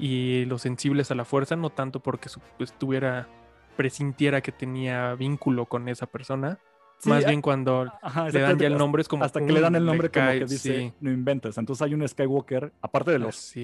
[0.00, 3.28] y los sensibles a la fuerza, no tanto porque estuviera
[3.76, 6.58] presintiera que tenía vínculo con esa persona.
[7.04, 7.84] más bien cuando
[8.32, 10.46] le dan ya el nombre es como hasta que le dan el nombre como que
[10.46, 11.56] dice no inventes.
[11.58, 13.54] Entonces hay un Skywalker, aparte de los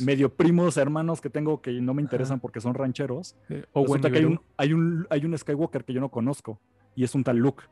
[0.00, 3.34] medio primos hermanos que tengo que no me interesan porque son rancheros.
[3.72, 6.60] o resulta que hay un, hay un hay un Skywalker que yo no conozco
[6.94, 7.64] y es un tal Luke.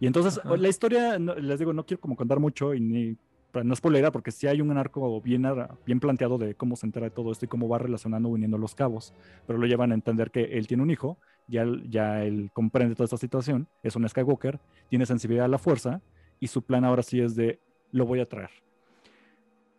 [0.00, 3.16] Y entonces la historia, les digo, no quiero como contar mucho y ni
[3.64, 5.44] no es polera porque sí hay un arco bien,
[5.86, 8.74] bien planteado de cómo se entera de todo esto y cómo va relacionando uniendo los
[8.74, 9.12] cabos,
[9.46, 11.18] pero lo llevan a entender que él tiene un hijo,
[11.48, 16.00] ya, ya él comprende toda esta situación, es un Skywalker, tiene sensibilidad a la fuerza
[16.40, 17.58] y su plan ahora sí es de
[17.90, 18.50] lo voy a traer.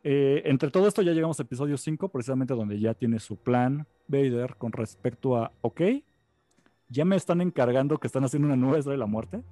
[0.03, 3.85] Eh, entre todo esto ya llegamos a episodio 5, precisamente donde ya tiene su plan
[4.07, 5.81] Vader con respecto a, ok,
[6.89, 9.43] ya me están encargando que están haciendo una nueva historia de la muerte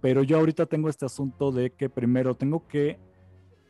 [0.00, 2.98] pero yo ahorita tengo este asunto de que primero tengo que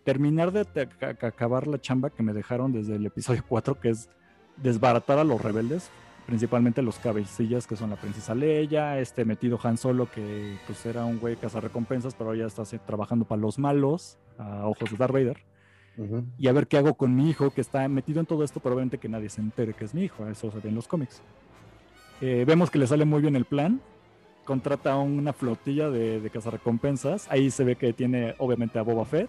[0.04, 0.88] terminar de
[1.20, 4.08] acabar la chamba que me dejaron desde el episodio 4, que es
[4.56, 5.90] desbaratar a los rebeldes,
[6.26, 11.04] principalmente los cabecillas que son la princesa Leia, este metido Han Solo que pues era
[11.04, 15.44] un güey recompensas, pero ya está trabajando para los malos, a ojos de Darth Vader.
[16.38, 18.74] Y a ver qué hago con mi hijo que está metido en todo esto, pero
[18.74, 21.22] obviamente que nadie se entere que es mi hijo, eso se ve en los cómics.
[22.20, 23.80] Eh, vemos que le sale muy bien el plan,
[24.46, 27.26] contrata una flotilla de, de cazarrecompensas.
[27.30, 29.28] Ahí se ve que tiene obviamente a Boba Fett.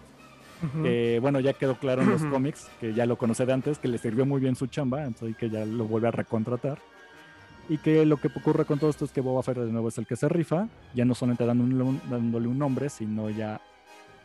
[0.82, 3.88] que bueno, ya quedó claro en los cómics, que ya lo conoce de antes, que
[3.88, 6.78] le sirvió muy bien su chamba, entonces que ya lo vuelve a recontratar.
[7.68, 9.98] Y que lo que ocurre con todo esto es que Boba Fett de nuevo es
[9.98, 13.60] el que se rifa, ya no solamente dándole un nombre, sino ya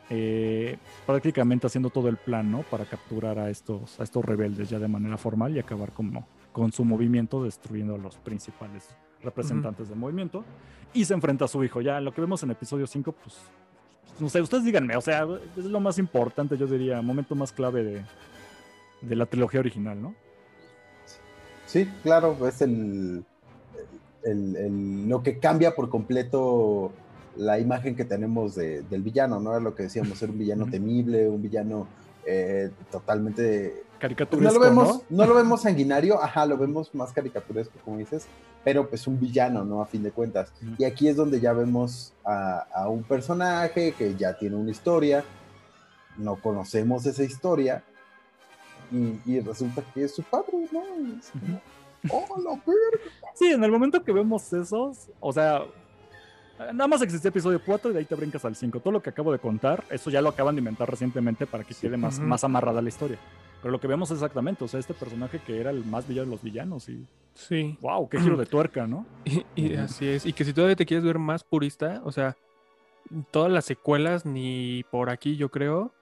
[0.09, 2.61] eh, prácticamente haciendo todo el plan, ¿no?
[2.63, 6.71] Para capturar a estos, a estos rebeldes ya de manera formal y acabar como, con
[6.71, 10.43] su movimiento destruyendo a los principales representantes del movimiento
[10.93, 11.81] y se enfrenta a su hijo.
[11.81, 13.37] Ya lo que vemos en episodio 5, pues,
[14.19, 15.25] no sé, ustedes díganme, o sea,
[15.57, 18.05] es lo más importante, yo diría, momento más clave de,
[19.01, 20.13] de la trilogía original, ¿no?
[21.65, 23.25] Sí, claro, es el,
[24.23, 26.91] el, lo que cambia por completo
[27.35, 29.57] la imagen que tenemos del villano, ¿no?
[29.57, 31.87] Es lo que decíamos, ser un villano temible, un villano
[32.25, 34.53] eh, totalmente caricaturesco.
[34.53, 35.25] No lo vemos, ¿no?
[35.25, 38.27] lo vemos sanguinario, ajá, lo vemos más caricaturesco, como dices,
[38.61, 39.81] pero pues un villano, ¿no?
[39.81, 40.51] A fin de cuentas.
[40.77, 45.23] Y aquí es donde ya vemos a, un personaje que ya tiene una historia,
[46.17, 47.81] no conocemos esa historia,
[48.91, 50.81] y, resulta que es su padre, ¿no?
[52.11, 52.61] oh, la
[53.33, 55.61] Sí, en el momento que vemos esos, o sea,
[56.71, 58.79] Nada más existía episodio 4 y de ahí te brincas al 5.
[58.79, 61.73] Todo lo que acabo de contar, eso ya lo acaban de inventar recientemente para que
[61.73, 63.17] quede más, más amarrada la historia.
[63.63, 66.31] Pero lo que vemos exactamente, o sea, este personaje que era el más villano de
[66.31, 67.07] los villanos y...
[67.33, 67.77] Sí.
[67.79, 68.09] ¡Wow!
[68.09, 69.05] ¡Qué giro de tuerca, ¿no?
[69.55, 70.25] Y, así es.
[70.25, 72.35] Y que si todavía te quieres ver más purista, o sea,
[73.31, 75.93] todas las secuelas ni por aquí yo creo,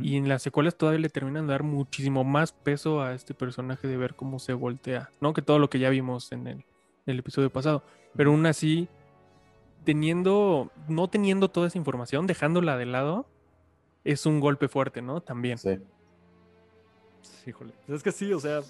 [0.00, 3.86] y en las secuelas todavía le terminan de dar muchísimo más peso a este personaje
[3.86, 5.34] de ver cómo se voltea, ¿no?
[5.34, 6.64] Que todo lo que ya vimos en el, en
[7.04, 7.82] el episodio pasado.
[8.16, 8.88] Pero aún así
[9.84, 13.26] teniendo, no teniendo toda esa información, dejándola de lado,
[14.04, 15.20] es un golpe fuerte, ¿no?
[15.20, 15.58] También.
[15.58, 15.80] Sí.
[17.46, 17.72] Híjole.
[17.86, 18.60] Pues es que sí, o sea.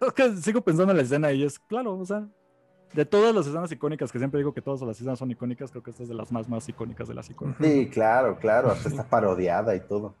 [0.00, 2.26] Es que sigo pensando en la escena y es, claro, o sea,
[2.92, 5.82] de todas las escenas icónicas, que siempre digo que todas las escenas son icónicas, creo
[5.82, 7.66] que esta es de las más, más icónicas de las icónicas.
[7.66, 10.14] Sí, claro, claro, hasta está parodiada y todo.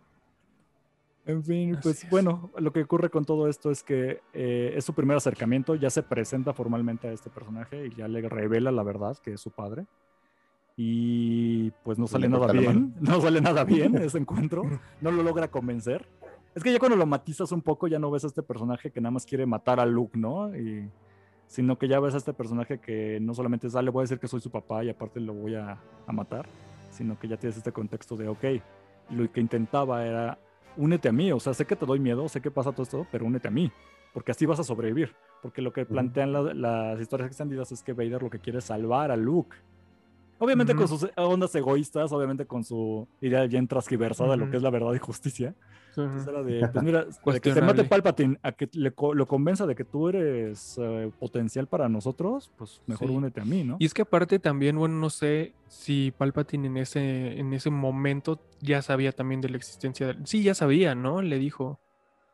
[1.26, 2.10] En fin, Así pues es.
[2.10, 5.90] bueno, lo que ocurre con todo esto es que eh, es su primer acercamiento, ya
[5.90, 9.50] se presenta formalmente a este personaje y ya le revela la verdad que es su
[9.50, 9.86] padre.
[10.76, 14.62] Y pues no Y sale le nada bien, no sale nada bien ese encuentro,
[15.00, 16.06] no lo logra convencer.
[16.56, 19.00] Es que ya cuando lo matizas un poco ya no ves a este personaje que
[19.00, 20.56] nada más quiere matar a Luke, ¿no?
[20.56, 20.90] Y,
[21.46, 24.18] sino que ya ves a este personaje que no solamente es, ah, voy a decir
[24.18, 26.48] que soy su papá y aparte lo voy a, a matar,
[26.90, 28.44] sino que ya tienes este contexto de, ok,
[29.10, 30.38] lo que intentaba era
[30.78, 33.06] únete a mí, o sea, sé que te doy miedo, sé que pasa todo esto,
[33.12, 33.70] pero únete a mí,
[34.12, 35.14] porque así vas a sobrevivir.
[35.42, 38.64] Porque lo que plantean la- las historias extendidas es que Vader lo que quiere es
[38.64, 39.54] salvar a Luke.
[40.38, 44.62] Obviamente con sus ondas egoístas, obviamente con su idea bien transgiversada de lo que es
[44.62, 45.54] la verdad y justicia.
[45.96, 47.66] Entonces era de, pues mira, de que Cuestionable.
[47.66, 52.52] mate Palpatine a que le lo convenza de que tú eres eh, potencial para nosotros,
[52.56, 53.16] pues mejor Sí.
[53.16, 53.76] únete a mí, ¿no?
[53.78, 58.40] Y es que aparte también, bueno, no sé si Palpatine en ese, en ese momento
[58.60, 60.26] ya sabía también de la existencia de...
[60.26, 61.22] Sí, ya sabía, ¿no?
[61.22, 61.80] Le dijo.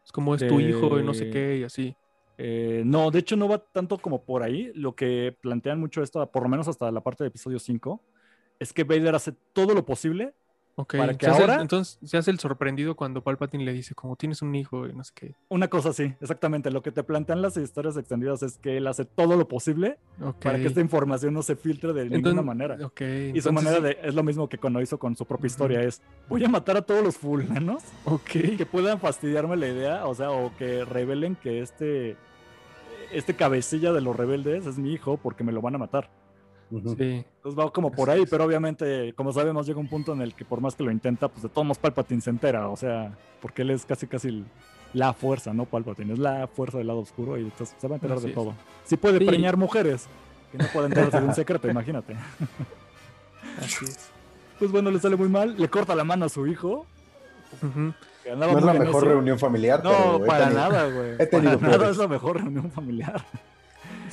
[0.04, 1.96] Es como es tu hijo y no sé De- qué y así.
[2.38, 4.72] Eh, no, de hecho no va tanto como por ahí.
[4.74, 8.02] Lo que plantean mucho esto, por lo menos hasta la parte de episodio 5,
[8.58, 10.34] es que Vader hace todo lo posible.
[10.74, 13.74] Ok, Para que se hace el- ahora- entonces se hace el sorprendido cuando Palpatine le
[13.74, 15.34] dice como tienes un hijo y no sé qué.
[15.50, 16.70] Una cosa así, exactamente.
[16.70, 19.98] Lo que te plantean las historias extendidas es que él hace todo lo posible
[20.42, 22.78] para que esta información no se filtre de ninguna manera.
[22.86, 23.00] Ok.
[23.02, 23.04] Y
[23.42, 26.00] su entonces manera de, es lo mismo que cuando hizo con su propia historia, es
[26.30, 28.30] voy a matar a todos los fulanos Ok.
[28.56, 32.16] que puedan fastidiarme la idea, o sea, o que revelen que este,
[33.12, 36.08] este cabecilla de los rebeldes es mi hijo porque me lo van a matar.
[36.96, 37.24] Sí.
[37.36, 40.44] Entonces va como por ahí, pero obviamente, como sabemos, llega un punto en el que
[40.44, 43.62] por más que lo intenta, pues de todos modos Palpatine se entera, o sea, porque
[43.62, 44.44] él es casi casi
[44.94, 45.64] la fuerza, ¿no?
[45.66, 48.30] Palpatine es la fuerza del lado oscuro y entonces se va a enterar Así de
[48.32, 48.34] es.
[48.36, 48.54] todo.
[48.84, 49.24] Sí puede Sí.
[49.26, 50.06] preñar mujeres,
[50.50, 52.16] que no pueden enterarse de un secreto, imagínate.
[53.58, 54.10] Así es.
[54.58, 56.86] Pues bueno, le sale muy mal, le corta la mano a su hijo,
[57.62, 57.94] No
[58.24, 59.10] es la mejor eso.
[59.12, 61.10] reunión familiar, No, pero para tenido- nada, güey.
[61.18, 63.24] he tenido Para nada es la mejor reunión familiar.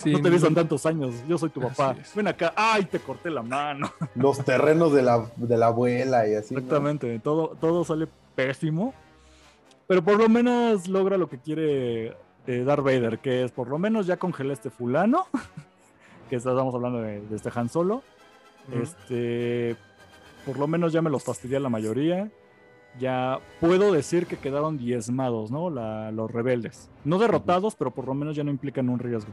[0.04, 1.16] Sí, no te no- tantos años.
[1.28, 1.96] Yo soy tu papá.
[2.16, 2.54] Ven acá.
[2.56, 3.92] ¡Ay, te corté la mano!
[4.16, 6.54] Los terrenos de la, de la abuela y así.
[6.54, 6.60] ¿no?
[6.60, 7.20] Exactamente.
[7.20, 8.94] Todo, todo sale pésimo.
[9.88, 12.16] Pero por lo menos logra lo que quiere
[12.48, 15.26] eh, Darth Vader, que es por lo menos ya congelé a este fulano.
[16.30, 18.04] que estamos hablando de, de este Han Solo.
[18.72, 18.82] Ujú.
[18.84, 19.76] Este.
[20.46, 22.30] Por lo menos ya me los fastidié la mayoría.
[23.00, 25.70] Ya puedo decir que quedaron diezmados, ¿no?
[25.70, 26.90] La- los rebeldes.
[27.04, 29.32] No derrotados, pero por lo menos ya no implican un riesgo.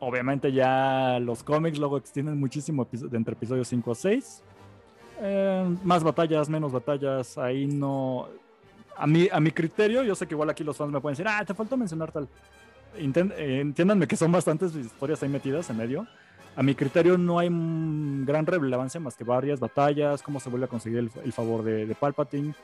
[0.00, 4.42] Obviamente ya los cómics luego extienden muchísimo entre episodios 5 a 6.
[5.20, 8.28] Eh, más batallas, menos batallas, ahí no...
[8.96, 11.26] A mi, a mi criterio, yo sé que igual aquí los fans me pueden decir,
[11.28, 12.28] ah, te faltó mencionar tal.
[12.96, 16.06] Eh, entiéndanme que son bastantes historias ahí metidas en medio.
[16.56, 20.68] A mi criterio no hay gran relevancia más que varias batallas, cómo se vuelve a
[20.68, 22.54] conseguir el, el favor de, de Palpatine,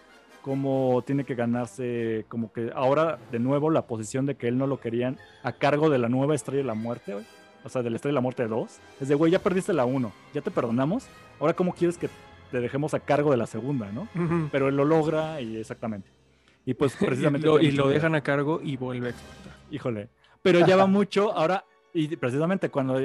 [0.42, 4.66] cómo tiene que ganarse, como que ahora de nuevo la posición de que él no
[4.66, 7.24] lo querían a cargo de la nueva Estrella de la Muerte, güey.
[7.64, 8.80] o sea, de la Estrella de la Muerte 2.
[9.00, 11.06] Es de, güey, ya perdiste la 1, ya te perdonamos,
[11.38, 12.08] ahora cómo quieres que
[12.50, 14.08] te dejemos a cargo de la segunda, ¿no?
[14.50, 16.10] Pero él lo logra y exactamente.
[16.66, 17.46] Y pues y precisamente...
[17.46, 17.96] lo, y lo que ver.
[17.98, 19.52] dejan a cargo y vuelve a explotar.
[19.70, 20.08] Híjole.
[20.42, 21.64] Pero ya va mucho ahora,
[21.94, 22.98] y precisamente cuando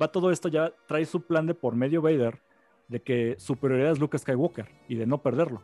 [0.00, 2.40] va todo esto, ya trae su plan de por medio Vader
[2.88, 5.62] de que su prioridad es Luke Skywalker y de no perderlo.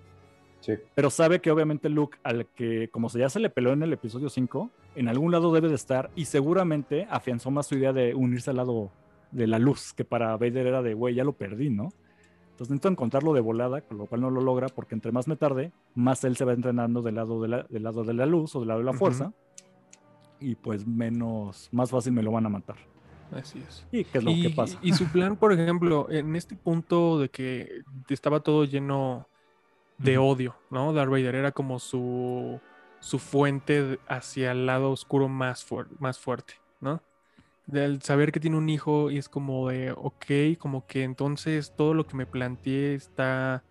[0.61, 0.75] Sí.
[0.95, 3.93] Pero sabe que obviamente Luke, al que como se ya se le peleó en el
[3.93, 8.15] episodio 5, en algún lado debe de estar y seguramente afianzó más su idea de
[8.15, 8.91] unirse al lado
[9.31, 11.91] de la luz, que para Vader era de, güey, ya lo perdí, ¿no?
[12.61, 15.37] Entonces necesito encontrarlo de volada, con lo cual no lo logra, porque entre más me
[15.37, 18.55] tarde, más él se va entrenando del lado de la, del lado de la luz
[18.55, 19.33] o del lado de la fuerza.
[20.41, 22.77] Y pues menos, más fácil me lo van a matar.
[23.33, 23.87] Así es.
[23.91, 24.79] ¿Y qué es lo y, que pasa?
[24.83, 29.27] y su plan, por ejemplo, en este punto de que estaba todo lleno
[30.03, 30.93] de odio, ¿no?
[30.95, 32.59] Darth Vader era como su,
[33.01, 37.03] su fuente hacia el lado oscuro más, fuer- más fuerte, ¿no?
[37.67, 41.93] Del saber que tiene un hijo y es como de, ok, como que entonces todo
[41.93, 43.63] lo que me planteé está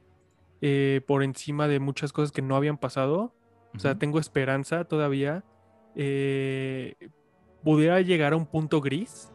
[0.61, 3.33] eh, por encima de muchas cosas que no habían pasado.
[3.75, 5.43] O sea, tengo esperanza todavía.
[5.95, 6.95] Eh,
[7.63, 9.31] pudiera llegar a un punto gris.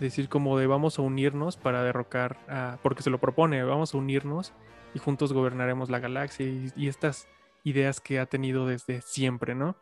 [0.00, 2.78] Decir como de vamos a unirnos para derrocar a...
[2.82, 4.52] Porque se lo propone, vamos a unirnos
[4.94, 7.28] y juntos gobernaremos la galaxia y, y estas
[7.64, 9.76] ideas que ha tenido desde siempre, ¿no?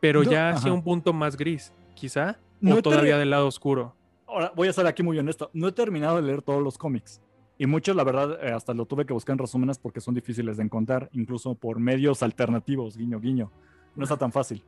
[0.00, 0.72] Pero No, ya hacia ajá.
[0.72, 2.38] un punto más gris, quizá.
[2.60, 3.94] No o todavía del lado oscuro.
[4.26, 5.50] Ahora, voy a ser aquí muy honesto.
[5.52, 7.20] No he terminado de leer todos los cómics.
[7.58, 10.56] Y muchos, la verdad, eh, hasta lo tuve que buscar en resúmenes porque son difíciles
[10.56, 13.50] de encontrar, incluso por medios alternativos, guiño, guiño.
[13.94, 14.64] No está tan fácil.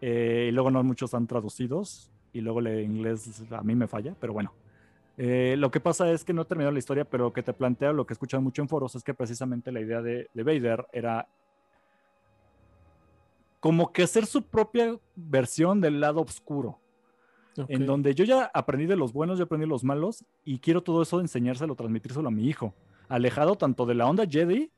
[0.00, 2.10] Eh, y luego no muchos están traducidos.
[2.32, 4.52] Y luego el inglés a mí me falla, pero bueno.
[5.18, 7.52] Eh, lo que pasa es que no he terminado la historia, pero lo que te
[7.52, 10.42] plantea, lo que he escuchado mucho en foros, es que precisamente la idea de, de
[10.42, 11.28] Vader era
[13.60, 16.80] como que hacer su propia versión del lado oscuro.
[17.68, 20.82] En donde yo ya aprendí de los buenos, yo aprendí de los malos y quiero
[20.82, 22.74] todo eso enseñárselo, transmitírselo a mi hijo.
[23.08, 24.72] Alejado tanto de la onda Jedi,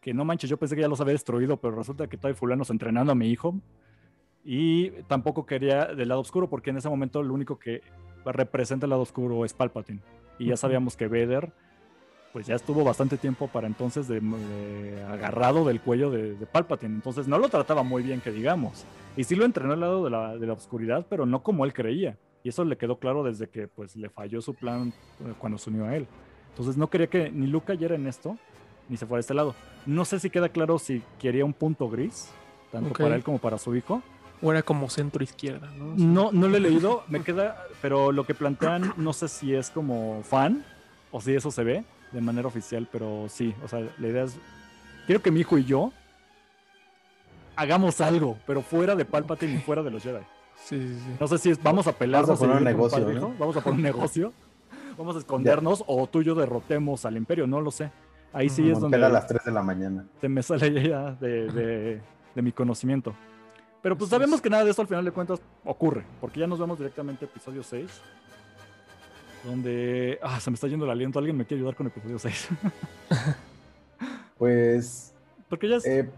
[0.00, 2.70] que no manches, yo pensé que ya los había destruido, pero resulta que todavía fulanos
[2.70, 3.60] entrenando a mi hijo.
[4.42, 7.82] Y tampoco quería del lado oscuro, porque en ese momento lo único que
[8.24, 10.00] representa el lado oscuro es Palpatine.
[10.38, 11.52] Y ya sabíamos que Vader,
[12.32, 16.94] pues ya estuvo bastante tiempo para entonces de, de agarrado del cuello de, de Palpatine.
[16.94, 18.84] Entonces no lo trataba muy bien, que digamos.
[19.16, 21.72] Y sí lo entrenó al lado de la, de la oscuridad, pero no como él
[21.72, 22.16] creía.
[22.42, 25.70] Y eso le quedó claro desde que pues le falló su plan eh, cuando se
[25.70, 26.06] unió a él.
[26.50, 28.36] Entonces no quería que ni Luke cayera en esto,
[28.88, 29.54] ni se fuera a este lado.
[29.84, 32.30] No sé si queda claro si quería un punto gris,
[32.72, 34.02] tanto para él como para su hijo.
[34.42, 35.92] O era como centro izquierda, ¿no?
[35.96, 39.70] No, no lo he leído, me queda, pero lo que plantean no sé si es
[39.70, 40.64] como fan
[41.10, 44.38] o si eso se ve de manera oficial, pero sí, o sea, la idea es,
[45.06, 45.92] quiero que mi hijo y yo
[47.56, 50.22] hagamos algo, pero fuera de Palpatine y fuera de los Jedi.
[50.56, 51.16] Sí, sí, sí.
[51.18, 53.34] No sé si es, vamos a pelear, Vamos a poner un negocio, padre, ¿no?
[53.38, 54.32] vamos a poner un negocio,
[54.98, 57.90] vamos a escondernos o tú y yo derrotemos al imperio, no lo sé.
[58.32, 60.04] Ahí sí es donde a las 3 de la mañana.
[60.20, 62.00] se me sale ya de, de-
[62.34, 63.12] de mi conocimiento.
[63.82, 66.58] Pero pues sabemos que nada de esto al final de cuentas ocurre, porque ya nos
[66.58, 67.88] vamos directamente a episodio 6,
[69.44, 70.18] donde...
[70.22, 72.48] Ah, se me está yendo el aliento, alguien me quiere ayudar con episodio 6.
[74.38, 75.12] Pues
[75.50, 76.08] porque ya es eh,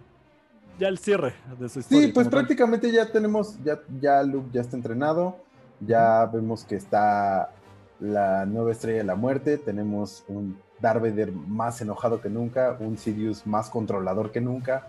[0.78, 2.06] ya el cierre de su historia.
[2.06, 2.38] sí, pues tal.
[2.38, 5.38] prácticamente ya tenemos, ya, ya Luke ya está entrenado,
[5.80, 7.50] ya vemos que está
[7.98, 12.96] la nueva estrella de la muerte, tenemos un Darth Vader más enojado que nunca, un
[12.96, 14.86] Sidious más controlador que nunca.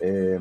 [0.00, 0.38] eh,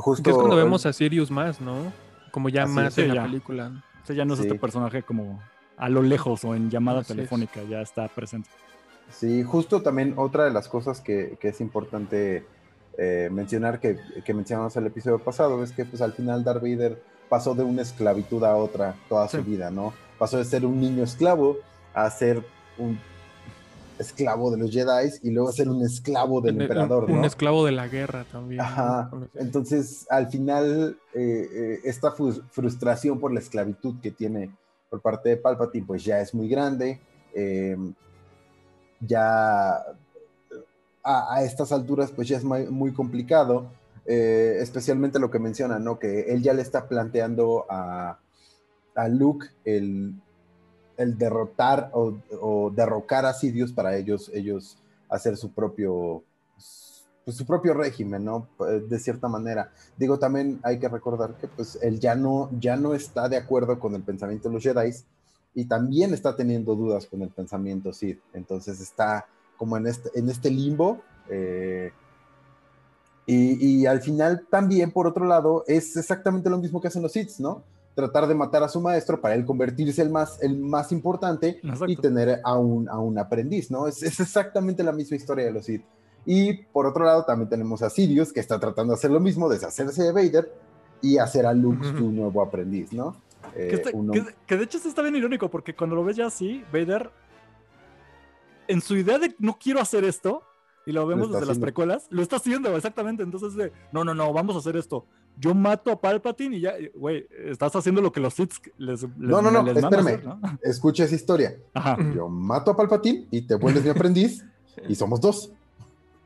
[0.00, 1.92] justo Que es cuando vemos a Sirius más, ¿no?
[2.30, 3.70] Como ya Así más es, en la película.
[4.02, 4.46] O sea, ya no es Sí.
[4.46, 5.40] este personaje como
[5.76, 7.16] a lo lejos o en llamada Así es.
[7.16, 8.48] telefónica, ya está presente.
[9.10, 12.46] Sí, justo también otra de las cosas que, que es importante
[12.98, 17.02] eh, mencionar, que, que mencionamos el episodio pasado, es que pues al final Darth Vader
[17.28, 19.42] pasó de una esclavitud a otra toda su Sí.
[19.42, 19.92] vida, ¿no?
[20.18, 21.56] Pasó de ser un niño esclavo
[21.94, 22.44] a ser
[22.78, 22.98] un
[24.00, 27.26] esclavo de los Jedi y luego ser un esclavo del Un- emperador, un, un ¿no?
[27.26, 28.58] esclavo de la guerra también.
[28.58, 28.64] ¿no?
[28.64, 29.10] Ajá.
[29.34, 34.50] Entonces, al final, eh, eh, esta frus- frustración por la esclavitud que tiene
[34.88, 36.98] por parte de Palpatine, pues ya es muy grande.
[37.34, 37.76] eh,
[39.00, 39.76] ya
[41.02, 43.66] a, a estas alturas, pues ya es muy, muy complicado.
[44.06, 45.98] eh, especialmente lo que menciona, ¿no?
[45.98, 48.18] Que él ya le está planteando a,
[48.94, 50.14] a Luke el,
[51.00, 54.76] el derrotar o, derrocar a Sidious para ellos, ellos
[55.08, 56.22] hacer su propio,
[57.24, 58.46] pues, su propio régimen, ¿no?
[58.68, 59.72] Eh, De cierta manera.
[59.96, 63.78] Digo, también hay que recordar que pues él ya no, ya no está de acuerdo
[63.78, 64.90] con el pensamiento de los Jedi
[65.54, 68.20] y también está teniendo dudas con el pensamiento Sith.
[68.34, 69.26] Entonces está
[69.56, 71.00] como en este, en este limbo.
[71.30, 71.92] eh,
[73.26, 77.12] y, y al final también, por otro lado, es exactamente lo mismo que hacen los
[77.12, 77.62] Sith, ¿no?
[78.00, 81.88] Tratar de matar a su maestro para él convertirse el más, el más importante Exacto.
[81.90, 83.86] y tener a un, a un aprendiz, ¿no?
[83.86, 85.82] Es, es exactamente la misma historia de los Sith.
[86.24, 89.48] Y por otro lado también tenemos a Sirius, que está tratando de hacer lo mismo,
[89.50, 90.50] deshacerse de Vader
[91.02, 93.16] y hacer a Luke su nuevo aprendiz, ¿no?
[93.54, 96.04] Eh, Que, está- uno- que- que de hecho sí está bien irónico, porque cuando lo
[96.04, 97.10] ves ya así, Vader,
[98.68, 100.42] en su idea de no quiero hacer esto,
[100.86, 101.64] y lo vemos está desde las haciendo.
[101.66, 103.22] precuelas, lo está haciendo exactamente.
[103.22, 105.04] Entonces, de, no, no, no, vamos a hacer esto.
[105.38, 109.10] Yo mato a Palpatine y ya, güey, estás haciendo lo que los Sith les, les-
[109.16, 110.06] No, no, no, les espérame.
[110.06, 110.40] hacer, ¿no?
[110.62, 111.56] Escucha esa historia.
[111.72, 111.96] Ajá.
[112.14, 114.44] Yo mato a Palpatine y te vuelves mi aprendiz
[114.88, 115.52] y somos dos.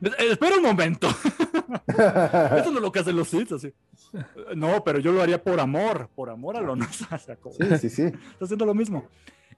[0.02, 1.08] Eh, Espera un momento.
[1.88, 3.72] Eso no es lo que hacen los Sith, así.
[4.56, 6.84] No, pero yo lo haría por amor, por amor a lo no.
[7.12, 8.02] o sea, como- sí, sí, sí.
[8.02, 9.06] está haciendo lo mismo.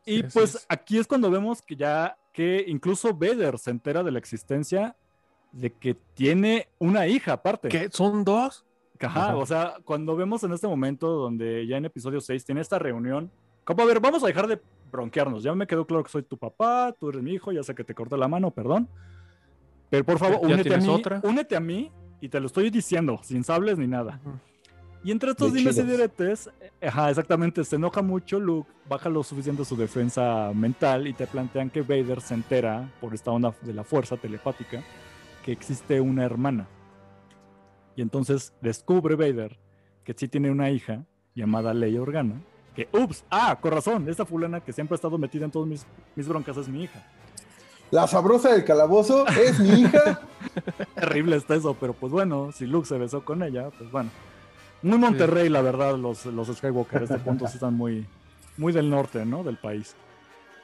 [0.05, 0.67] Y Sí, pues es.
[0.69, 4.95] aquí es cuando vemos que ya, que incluso Vader se entera de la existencia
[5.53, 7.69] de que tiene una hija aparte.
[7.69, 7.89] ¿Qué?
[7.91, 8.65] ¿Son dos?
[9.01, 9.37] Ajá, Ajá.
[9.37, 13.31] o sea, cuando vemos en este momento donde ya en episodio 6 tiene esta reunión,
[13.65, 14.61] como a ver, vamos a dejar de
[14.93, 17.75] bronquearnos, ya me quedó claro que soy tu papá, tú eres mi hijo, ya sé
[17.75, 18.89] que te corté la mano, perdón.
[19.91, 21.21] Pero por favor, ¿Ya únete a mí, otra?
[21.25, 21.91] únete a mí
[22.21, 24.21] y te lo estoy diciendo, sin sables ni nada.
[25.05, 29.09] Y entre estos De dimes y diretes, eh, ajá, exactamente, se enoja mucho Luke, baja
[29.09, 33.55] lo suficiente su defensa mental y te plantean que Vader se entera, por esta onda
[33.63, 34.83] de la fuerza telepática,
[35.45, 36.67] que existe una hermana.
[37.97, 39.59] Y entonces descubre Vader
[40.05, 42.41] que sí tiene una hija llamada Leia Organa,
[42.75, 45.87] que, ups, ah, con razón, esta fulana que siempre ha estado metida en todas mis,
[46.15, 47.05] mis broncas es mi hija.
[47.91, 50.21] La sabrosa del calabozo es mi hija.
[50.95, 54.11] Terrible está eso, pero pues bueno, si Luke se besó con ella, pues bueno.
[54.83, 58.07] Muy Monterrey, la verdad, los, los Skywalker a este punto sí están muy,
[58.57, 59.43] muy del norte, ¿no?
[59.43, 59.97] Del país.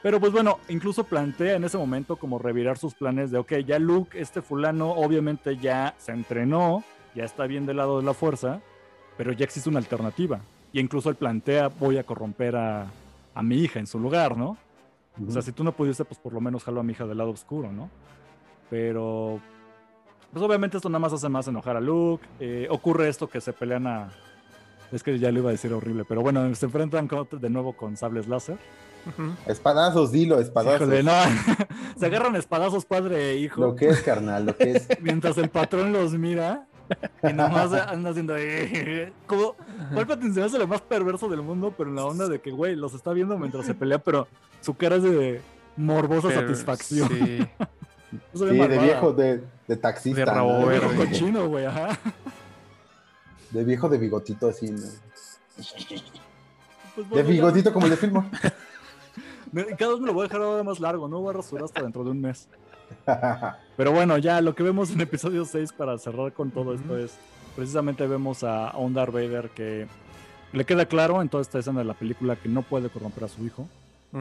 [0.03, 3.79] Pero pues bueno, incluso plantea en ese momento como revirar sus planes de, ok, ya
[3.79, 6.83] Luke, este fulano, obviamente ya se entrenó,
[7.15, 8.61] ya está bien del lado de la fuerza,
[9.17, 10.39] pero ya existe una alternativa.
[10.71, 12.87] Y incluso él plantea, voy a corromper a,
[13.35, 14.57] a mi hija en su lugar, ¿no?
[15.27, 17.19] O sea, si tú no pudiste, pues por lo menos jalo a mi hija del
[17.19, 17.89] lado oscuro, ¿no?
[18.69, 19.39] Pero,
[20.31, 22.25] pues obviamente esto nada más hace más enojar a Luke.
[22.39, 24.09] Eh, ocurre esto que se pelean a...
[24.91, 27.73] Es que ya lo iba a decir horrible, pero bueno, se enfrentan con- de nuevo
[27.73, 28.57] con sables láser.
[29.47, 30.81] Espadazos, dilo, espadazos.
[30.87, 31.11] Híjole, no.
[31.97, 33.61] se agarran espadazos padre e hijo.
[33.61, 34.87] Lo que es, carnal, lo que es.
[35.01, 36.65] Mientras el patrón los mira
[37.23, 38.35] y nomás anda haciendo...
[38.37, 39.11] "Eh".
[39.27, 39.55] Como,
[39.93, 42.51] Palpatine se me hace lo más perverso del mundo, pero en la onda de que,
[42.51, 44.27] güey, los está viendo mientras se pelea, pero
[44.61, 45.41] su cara es de
[45.77, 47.09] morbosa Pero, satisfacción.
[47.09, 47.47] sí.
[48.35, 50.19] Sí, de viejo, de, de taxista.
[50.19, 50.67] De rabo ¿no?
[50.67, 51.05] Viejo verde.
[51.07, 51.97] cochino, güey, ajá.
[53.49, 54.81] De viejo de bigotito así, ¿no?
[55.55, 55.75] Pues,
[56.95, 58.29] De bueno, ya- bigotito como el de Filmo.
[59.79, 61.81] Cada vez me lo voy a dejar ahora más largo, no voy a rasurar hasta
[61.81, 62.47] dentro de un mes.
[63.77, 67.17] Pero bueno, ya lo que vemos en episodio 6 para cerrar con todo esto es,
[67.55, 69.87] precisamente vemos a, un Darth Vader que
[70.51, 73.27] le queda claro en toda esta escena de la película que no puede corromper a
[73.27, 73.67] su hijo,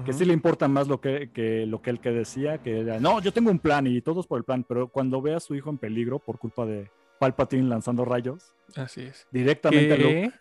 [0.06, 2.98] que sí le importa más lo que, que lo que él que decía, que era,
[2.98, 5.54] no, yo tengo un plan y todos por el plan, pero cuando ve a su
[5.54, 9.26] hijo en peligro por culpa de Palpatine lanzando rayos Así es.
[9.30, 10.32] directamente a Luke, Que,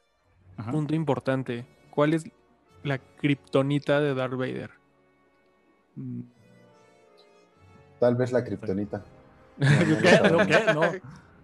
[0.56, 0.72] ajá.
[0.72, 2.24] punto importante, ¿cuál es
[2.84, 4.72] la kriptonita de Darth Vader?
[5.96, 6.22] Mm,
[8.02, 9.04] Tal vez la kriptonita.
[9.60, 10.30] ¿Qué?
[10.32, 10.38] ¿No?
[10.48, 10.74] ¿Qué?
[10.74, 10.82] No.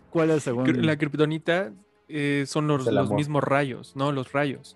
[0.09, 0.47] ¿Cuál es?
[0.47, 1.71] Cri- La kriptonita
[2.07, 4.11] eh, son los, el los mismos rayos, ¿no?
[4.11, 4.75] Los rayos.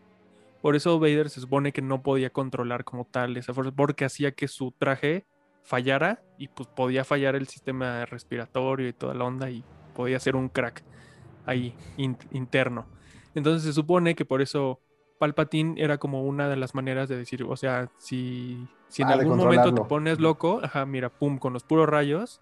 [0.62, 4.32] Por eso Vader se supone que no podía controlar como tal esa fuerza, porque hacía
[4.32, 5.26] que su traje
[5.64, 9.64] fallara y pues podía fallar el sistema respiratorio y toda la onda y
[9.96, 10.84] podía ser un crack
[11.48, 12.86] ahí in- interno.
[13.34, 14.80] Entonces se supone que por eso
[15.22, 19.12] Palpatine era como una de las maneras de decir, o sea, si, si en Ah,
[19.14, 22.42] algún momento te pones loco, ajá, mira, pum, con los puros rayos,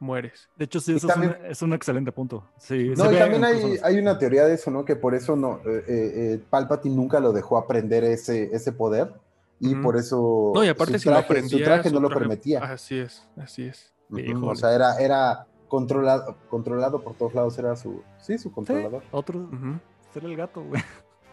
[0.00, 0.50] mueres.
[0.54, 2.44] De hecho, sí, eso también- es, un, es un excelente punto.
[2.58, 4.84] Sí, No, y también hay, hay una teoría de eso, ¿no?
[4.84, 9.14] Que por eso no, eh, eh, eh, Palpatine nunca lo dejó aprender ese, ese poder
[9.58, 12.00] y por eso No, y aparte su si lo traje, aprendía, su traje su no
[12.02, 12.60] lo traje- permitía.
[12.64, 13.94] Así es, así es.
[14.42, 19.02] O sea, era, era controlado, controlado por todos lados, era su, sí, su Sí, controlador.
[19.10, 19.78] otro, Ujú.
[20.12, 20.82] ser el gato, güey.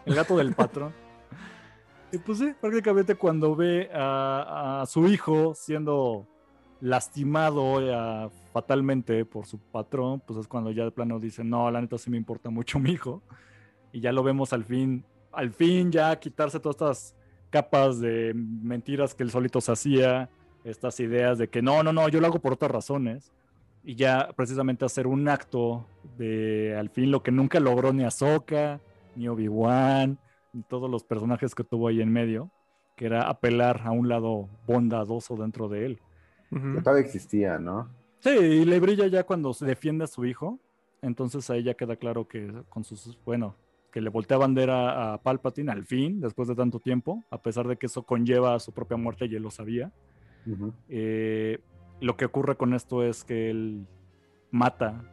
[0.04, 0.92] El gato del patrón.
[2.10, 6.26] Y pues sí, prácticamente cuando ve a, su hijo siendo
[6.80, 11.82] lastimado ya fatalmente por su patrón, pues es cuando ya de plano dice, no, la
[11.82, 13.22] neta sí me importa mucho mi hijo.
[13.92, 17.14] Y ya lo vemos al fin, al fin ya quitarse todas estas
[17.50, 20.30] capas de mentiras que él solito se hacía,
[20.64, 23.32] estas ideas de que no, no, no, yo lo hago por otras razones.
[23.84, 25.86] Y ya precisamente hacer un acto
[26.16, 28.80] de al fin lo que nunca logró ni Ahsoka,
[29.18, 30.18] ni Obi-Wan,
[30.52, 32.50] ni todos los personajes que tuvo ahí en medio,
[32.96, 36.00] que era apelar a un lado bondadoso dentro de él.
[36.50, 37.90] Que todavía existía, ¿no?
[38.20, 40.58] Sí, y le brilla ya cuando se defiende a su hijo.
[41.02, 43.54] Entonces ahí ya queda claro que con sus, bueno,
[43.92, 47.76] que le voltea bandera a Palpatine al fin, después de tanto tiempo, a pesar de
[47.76, 49.92] que eso conlleva su propia muerte y él lo sabía.
[50.88, 51.60] Eh,
[52.00, 53.86] lo que ocurre con esto es que él
[54.50, 55.04] mata,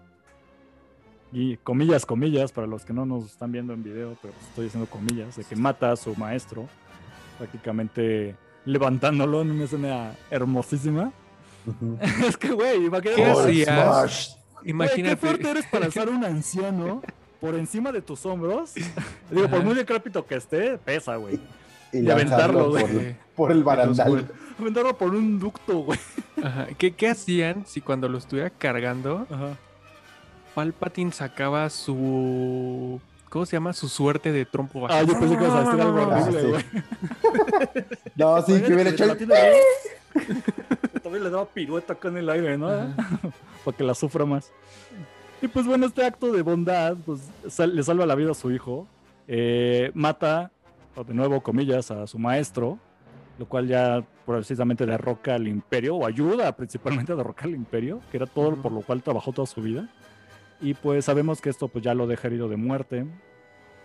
[1.36, 4.90] y comillas, comillas, para los que no nos están viendo en video, pero estoy haciendo
[4.90, 6.66] comillas, de que mata a su maestro,
[7.38, 11.12] prácticamente levantándolo en una escena hermosísima.
[12.26, 13.16] Es que, güey, imagínate.
[13.16, 13.68] ¿Qué hacías?
[13.68, 14.28] smash.
[14.30, 15.18] Güey, qué Imagínate.
[15.18, 17.02] fuerte eres para alzar a un anciano
[17.42, 18.74] por encima de tus hombros.
[19.30, 21.38] Digo, por muy decrépito que esté, pesa, güey.
[21.92, 23.16] Y, aventarlo, por, güey.
[23.36, 24.32] por el barandal.
[24.58, 26.00] Aventarlo por un ducto, güey.
[26.42, 26.68] Ajá.
[26.78, 29.58] ¿Qué, qué hacían si cuando lo estuviera cargando, Ajá.
[30.56, 33.00] Palpatine sacaba su.
[33.30, 33.74] ¿Cómo se llama?
[33.74, 36.48] Su suerte de trompo Ah, yo pensé que ibas a decir algo Ah, horrible, sí.
[36.48, 36.64] güey.
[38.16, 39.06] No, sí, que hubiera hecho.
[41.04, 42.70] Todavía le daba pirueta acá en el aire, ¿no?
[43.66, 44.52] Para que la sufra más.
[45.42, 48.52] Y pues bueno, este acto de bondad pues, sal- le salva la vida a su
[48.52, 48.88] hijo.
[49.28, 50.52] Eh, mata,
[51.06, 52.80] de nuevo, comillas, a su maestro.
[53.38, 58.16] Lo cual ya precisamente derroca al imperio, o ayuda principalmente a derrocar al imperio, que
[58.16, 59.90] era todo por lo cual trabajó toda su vida.
[60.62, 63.06] Y pues sabemos que esto pues ya lo deja herido de muerte.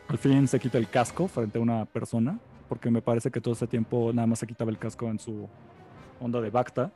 [0.09, 3.55] Al fin se quita el casco frente a una persona, porque me parece que todo
[3.55, 5.49] ese tiempo nada más se quitaba el casco en su
[6.21, 6.93] onda de Bacta.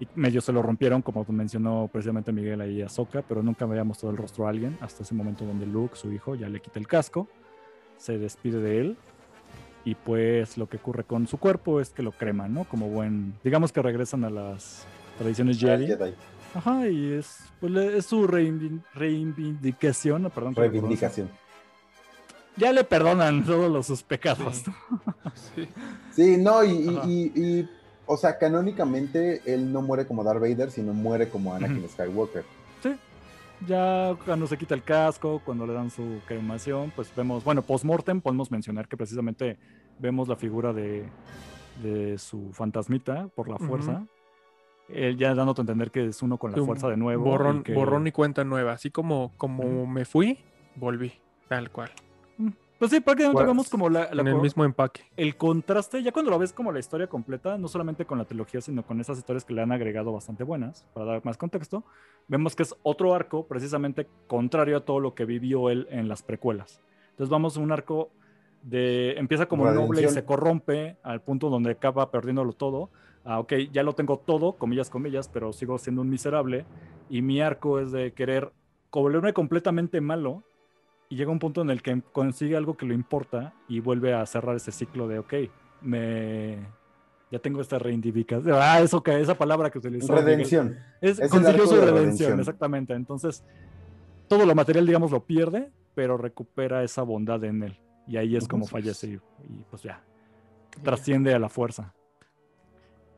[0.00, 3.72] Y medio se lo rompieron, como mencionó precisamente Miguel ahí a Soka, pero nunca me
[3.72, 6.60] había mostrado el rostro a alguien hasta ese momento donde Luke, su hijo, ya le
[6.60, 7.28] quita el casco,
[7.96, 8.96] se despide de él.
[9.84, 12.64] Y pues lo que ocurre con su cuerpo es que lo creman, ¿no?
[12.64, 13.34] Como buen.
[13.42, 14.86] Digamos que regresan a las
[15.18, 15.86] tradiciones Jedi.
[15.86, 16.14] Jedi.
[16.54, 20.54] Ajá, y es, pues, le- es su reivin- reivindicación, perdón.
[20.54, 21.28] Reivindicación.
[22.56, 24.56] Ya le perdonan todos los sus pecados.
[24.56, 24.70] Sí.
[24.70, 25.32] ¿no?
[25.54, 25.68] Sí.
[26.12, 27.06] Sí, no, y, y- Ajá.
[27.06, 27.68] y- y,
[28.06, 31.88] o sea, canónicamente él no muere como Darth Vader, sino muere como Anakin.
[31.88, 32.44] Skywalker.
[32.82, 32.96] Sí.
[33.66, 38.20] ya cuando se quita el casco, cuando le dan su cremación, pues vemos, bueno, post-mortem
[38.20, 39.58] podemos mencionar que precisamente
[39.98, 41.08] vemos la figura de,
[41.82, 44.06] de su fantasmita por la fuerza.
[44.88, 47.24] Él ya dándote a entender que es uno con la Un fuerza de nuevo.
[47.24, 48.72] Borrón, y que- borrón y cuenta nueva.
[48.72, 50.38] Así como, como me fui,
[50.76, 51.12] volví.
[51.48, 51.90] Tal cual.
[52.78, 55.02] Pues sí, prácticamente Pues, vemos como la, la en el mismo empaque.
[55.16, 58.60] el contraste, ya cuando lo ves como la historia completa, no solamente con la trilogía,
[58.60, 61.82] sino con esas historias que le han agregado bastante buenas, para dar más contexto,
[62.28, 66.22] vemos que es otro arco precisamente contrario a todo lo que vivió él en las
[66.22, 66.80] precuelas.
[67.10, 68.10] Entonces vamos a un arco
[68.62, 72.90] de, empieza como noble y se corrompe al punto donde acaba perdiéndolo todo.
[73.30, 76.64] Ah, ok, ya lo tengo todo, comillas, comillas, pero sigo siendo un miserable.
[77.10, 78.52] Y mi arco es de querer
[78.90, 80.44] volverme completamente malo
[81.10, 84.24] y llega un punto en el que consigue algo que lo importa y vuelve a
[84.24, 85.34] cerrar ese ciclo de, ok,
[85.82, 86.56] me...
[87.30, 88.56] Ya tengo esta reivindicación.
[88.58, 90.14] Ah, eso que esa palabra que utilizó.
[90.14, 90.24] Miguel.
[90.24, 90.78] Redención.
[91.02, 92.40] Es, Es consiguió su redención, redención.
[92.40, 92.94] exactamente.
[92.94, 93.44] Entonces,
[94.26, 97.78] todo lo material, digamos, lo pierde, pero recupera esa bondad en él.
[98.06, 99.12] Y ahí es como fallece y,
[99.52, 100.02] y, pues ya,
[100.82, 101.92] trasciende a la fuerza.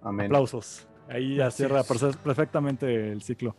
[0.02, 0.26] Amén.
[0.26, 0.88] Aplausos.
[1.08, 3.56] Ahí ya Así cierra perfectamente el ciclo.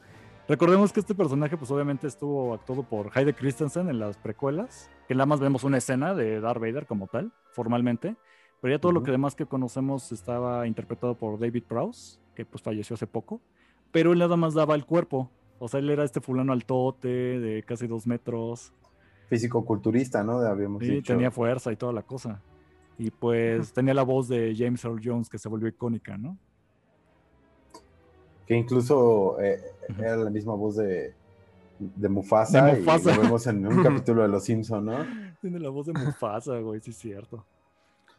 [0.48, 5.16] Recordemos que este personaje, pues obviamente estuvo actuado por Hayde Christensen en las precuelas, que
[5.16, 8.16] nada más vemos una escena de Darth Vader como tal, formalmente,
[8.62, 12.62] pero ya todo lo que demás que conocemos estaba interpretado por David Prowse, que pues
[12.64, 13.42] falleció hace poco,
[13.92, 15.30] pero él nada más daba el cuerpo,
[15.60, 18.74] o sea, él era este fulano altote de casi dos metros,
[19.30, 20.40] Físico-culturista, ¿no?
[20.40, 21.14] Habíamos Sí, dicho.
[21.14, 22.42] tenía fuerza y toda la cosa.
[22.98, 26.38] Y pues tenía la voz de James Earl Jones que se volvió icónica, ¿no?
[28.46, 29.62] Que incluso eh,
[29.98, 31.14] era la misma voz de,
[31.80, 32.66] de Mufasa.
[32.66, 33.12] De Mufasa.
[33.12, 35.06] Y lo vemos en un capítulo de Los Simpson, ¿no?
[35.42, 37.46] Tiene la voz de Mufasa, güey, sí es cierto.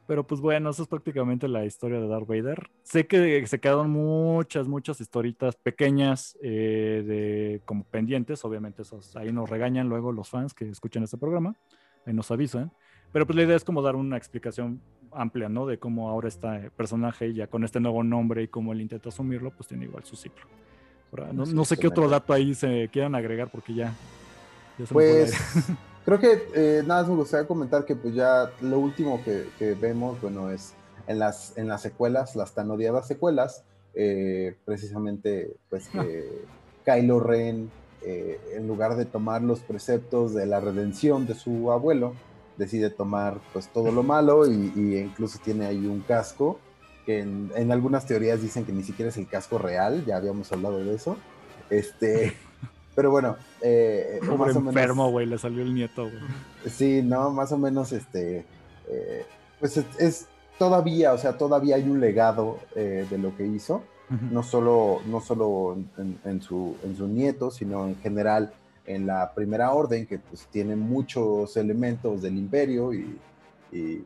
[0.07, 2.71] Pero pues bueno, eso es prácticamente la historia de Darth Vader.
[2.83, 9.33] Sé que se quedaron muchas, muchas historitas pequeñas eh, de como pendientes, obviamente esos ahí
[9.33, 11.55] nos regañan luego los fans que escuchan este programa,
[12.05, 12.73] ahí nos avisan.
[13.13, 14.81] Pero pues la idea es como dar una explicación
[15.13, 15.67] amplia, ¿no?
[15.67, 19.51] De cómo ahora este personaje ya con este nuevo nombre y cómo él intenta asumirlo,
[19.51, 20.47] pues tiene igual su ciclo.
[21.11, 23.95] Ahora, no, no sé qué otro dato ahí se quieran agregar porque ya...
[24.79, 25.35] ya se Pues
[26.07, 29.75] creo que eh, nada más me gustaría comentar que pues ya lo último que, que
[29.75, 30.75] vemos, bueno, es
[31.07, 36.45] en las, en las secuelas, las tan odiadas secuelas, eh, precisamente pues que
[36.85, 37.71] Kylo Ren,
[38.03, 42.15] eh, en lugar de tomar los preceptos de la redención de su abuelo,
[42.57, 46.59] decide tomar pues todo lo malo y, y incluso tiene ahí un casco
[47.07, 50.53] que en, en algunas teorías dicen que ni siquiera es el casco real, ya habíamos
[50.53, 51.17] hablado de eso.
[51.71, 52.33] Este,
[52.95, 56.71] pero bueno, eh, Pobre más o menos- enfermo, güey, le salió el nieto, güey.
[56.71, 58.45] Sí, no, más o menos, este,
[58.89, 59.27] eh,
[59.59, 60.27] pues es, es
[60.59, 63.83] todavía, o sea, todavía hay un legado eh, de lo que hizo,
[64.31, 68.53] no solo, no solo en, en su, en su nieto, sino en general
[68.87, 73.19] en la Primera Orden, que pues tiene muchos elementos del imperio y,
[73.73, 74.05] y,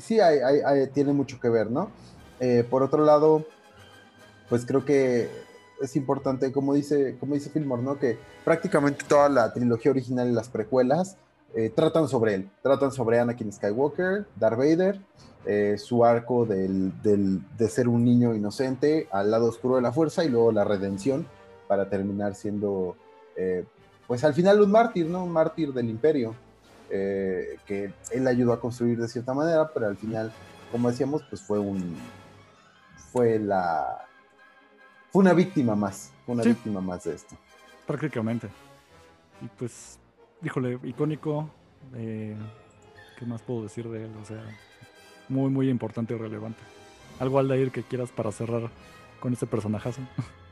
[0.00, 1.90] sí, hay- tiene mucho que ver, ¿no?
[2.40, 3.44] Eh, por otro lado,
[4.48, 5.28] pues creo que
[5.80, 7.98] es importante, como dice, como dice Fillmore, ¿no?
[7.98, 11.16] Que prácticamente toda la trilogía original y las precuelas
[11.54, 15.00] eh, tratan sobre él, tratan sobre Anakin Skywalker, Darth Vader,
[15.46, 19.92] eh, su arco del, del- de ser un niño inocente al lado oscuro de la
[19.92, 21.26] fuerza y luego la redención
[21.68, 22.96] para terminar siendo,
[23.36, 23.64] eh,
[24.06, 25.24] pues al final un mártir, ¿no?
[25.24, 26.34] Un mártir del imperio,
[26.90, 30.32] eh, que él ayudó a construir de cierta manera, pero al final,
[30.70, 31.96] como decíamos, pues fue un,
[33.12, 34.06] fue la,
[35.10, 36.50] fue una víctima más, fue una Sí.
[36.50, 37.36] víctima más de esto.
[37.86, 38.48] Prácticamente.
[39.40, 39.98] Y pues,
[40.42, 41.48] híjole, icónico.
[41.94, 42.36] eh,
[43.18, 44.10] ¿Qué más puedo decir de él?
[44.20, 44.42] O sea,
[45.28, 46.58] muy, muy importante y relevante.
[47.20, 48.70] ¿Algo, Aldair, que quieras para cerrar
[49.20, 50.00] con este personajazo?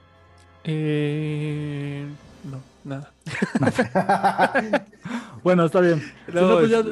[0.65, 2.07] Eh,
[2.51, 3.13] no, nada.
[5.43, 6.03] bueno, está bien.
[6.33, 6.83] No, No, pues ya-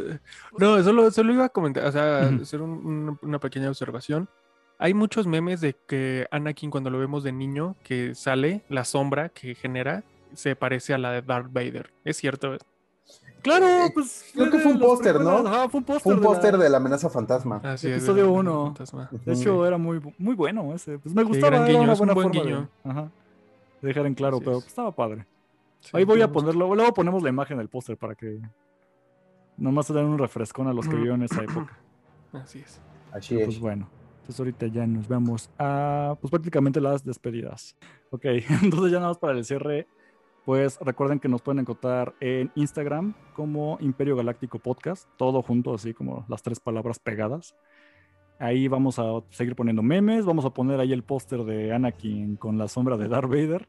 [0.59, 4.29] no, solo, solo iba a comentar, o sea, hacer un- un- una pequeña observación.
[4.79, 9.29] Hay muchos memes de que Anakin cuando lo vemos de niño, que sale, la sombra
[9.29, 11.93] que genera, se parece a la de Darth Vader.
[12.05, 12.57] ¿Es cierto?
[13.43, 14.27] Claro, Eh, pues.
[14.35, 15.39] creo que de fue un póster, ¿no?
[15.47, 16.03] Ajá, fue un póster.
[16.03, 17.61] Fue un de la- póster de la amenaza fantasma.
[17.65, 18.75] Así es, Episodio.
[19.25, 20.99] De hecho, era muy, muy bueno ese.
[20.99, 21.57] Pues me gustaba.
[21.69, 22.69] era una es un buena buen forma guiño.
[22.85, 23.09] De, ajá,
[23.89, 24.67] dejar en claro, Así pero es.
[24.67, 25.27] estaba padre.
[25.81, 26.75] Sí, Ahí voy a ponerlo.
[26.75, 28.41] Luego ponemos la imagen del póster para que.
[29.57, 31.79] Nomás se den un refrescón a los que vivieron esa época.
[32.33, 32.81] Así es.
[33.13, 33.47] Así Pero, es.
[33.47, 33.89] Pues bueno,
[34.21, 37.77] entonces ahorita ya nos vamos a, pues prácticamente las despedidas.
[38.11, 38.25] Ok,
[38.63, 39.87] entonces ya nada más para el cierre,
[40.45, 45.93] pues recuerden que nos pueden encontrar en Instagram como Imperio Galáctico Podcast, todo junto, así
[45.93, 47.55] como las tres palabras pegadas.
[48.41, 52.57] Ahí vamos a seguir poniendo memes, vamos a poner ahí el póster de Anakin con
[52.57, 53.69] la sombra de Darth Vader.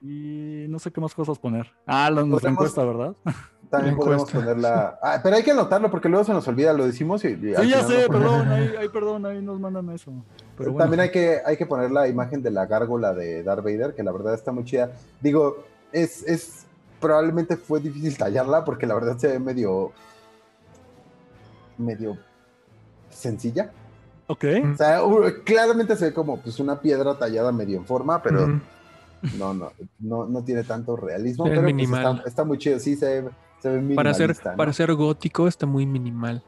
[0.00, 1.72] Y no sé qué más cosas poner.
[1.84, 3.16] Ah, la, nuestra encuesta, ¿verdad?
[3.70, 4.96] También podemos ponerla.
[5.02, 7.28] Ah, pero hay que anotarlo porque luego se nos olvida, lo decimos y.
[7.30, 10.12] y Sí, ya sé, no perdón, ahí, ahí, perdón, ahí nos mandan eso.
[10.56, 10.84] Pero bueno.
[10.84, 14.04] También hay que, hay que poner la imagen de la gárgola de Darth Vader, que
[14.04, 14.92] la verdad está muy chida.
[15.20, 16.64] Digo, es, es
[17.00, 19.90] probablemente fue difícil tallarla porque la verdad se ve medio.
[21.76, 22.16] medio
[23.14, 23.70] sencilla.
[24.26, 24.44] Ok.
[24.72, 25.00] O sea,
[25.44, 28.46] claramente se ve como pues una piedra tallada medio en forma, pero
[29.38, 31.44] no, no, no, no tiene tanto realismo.
[31.44, 32.16] Pero pues, minimal.
[32.16, 33.30] está, está muy chido, sí, se ve,
[33.60, 34.56] se ve Para ser, minimalista, ¿no?
[34.56, 36.42] para ser gótico está muy minimal.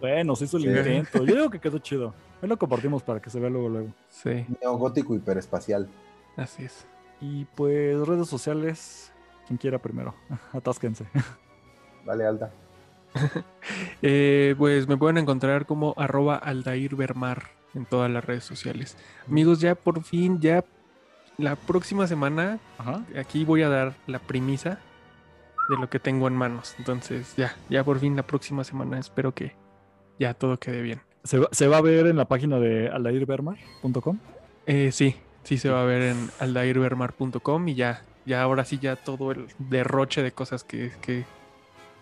[0.00, 0.68] Bueno, se hizo el Sí.
[0.68, 1.24] intento.
[1.24, 2.14] Yo digo que quedó chido.
[2.40, 3.88] Ahí lo compartimos para que se vea luego, luego.
[4.08, 5.88] Sí, Neogótico hiperespacial.
[6.36, 6.86] así es.
[7.20, 9.12] Y pues redes sociales,
[9.46, 10.14] quien quiera primero.
[10.52, 11.04] Atásquense.
[12.04, 12.50] Vale, Alta.
[14.00, 18.96] Eh, pues me pueden encontrar como arroba Aldair Bermar en todas las redes sociales.
[19.26, 20.64] Amigos, ya por fin, ya
[21.36, 23.04] la próxima semana, Ajá.
[23.18, 24.78] aquí voy a dar la premisa
[25.68, 26.74] de lo que tengo en manos.
[26.78, 29.54] Entonces, ya, ya por fin la próxima semana espero que
[30.18, 31.00] ya todo quede bien.
[31.24, 34.18] ¿Se va, se va a ver en la página de aldairbermar.com.
[34.66, 38.96] Eh, sí, sí se va a ver en aldairbermar.com y ya, ya ahora sí ya
[38.96, 41.24] todo el derroche de cosas que, que,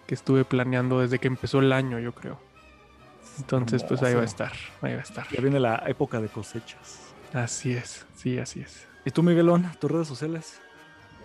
[0.07, 2.39] que estuve planeando desde que empezó el año, yo creo.
[3.39, 5.27] Entonces, pues ahí va a estar, ahí va a estar.
[5.31, 7.13] Ya viene la época de cosechas.
[7.35, 8.87] Así es, sí, así es.
[9.05, 10.61] ¿Y tú, Miguelón, tus redes sociales?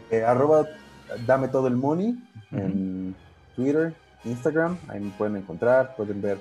[0.09, 0.67] Eh, arroba
[1.25, 2.17] dame todo el money
[2.51, 3.15] en
[3.55, 3.93] Twitter,
[4.23, 6.37] Instagram, ahí me pueden encontrar, pueden ver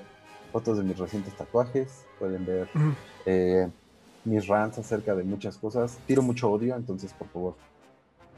[0.51, 2.67] fotos de mis recientes tatuajes, pueden ver
[3.25, 3.69] eh,
[4.25, 5.97] mis rants acerca de muchas cosas.
[6.05, 7.55] Tiro mucho odio, entonces por favor.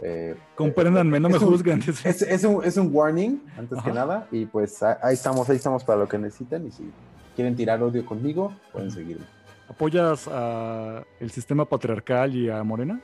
[0.01, 1.81] Eh, Compréndanme, no me un- juzguen.
[2.03, 5.83] Es, es un, es un warning, antes que nada, y pues ahí estamos, ahí estamos
[5.83, 6.91] para lo que necesiten, y si
[7.35, 9.25] quieren tirar odio conmigo, pueden seguirme.
[9.69, 12.99] ¿Apoyas a el sistema patriarcal y a Morena?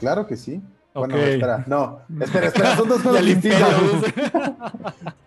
[0.00, 0.60] Claro que sí.
[0.92, 3.70] Bueno, espera, no, espera, espera, son dos cosas distintas.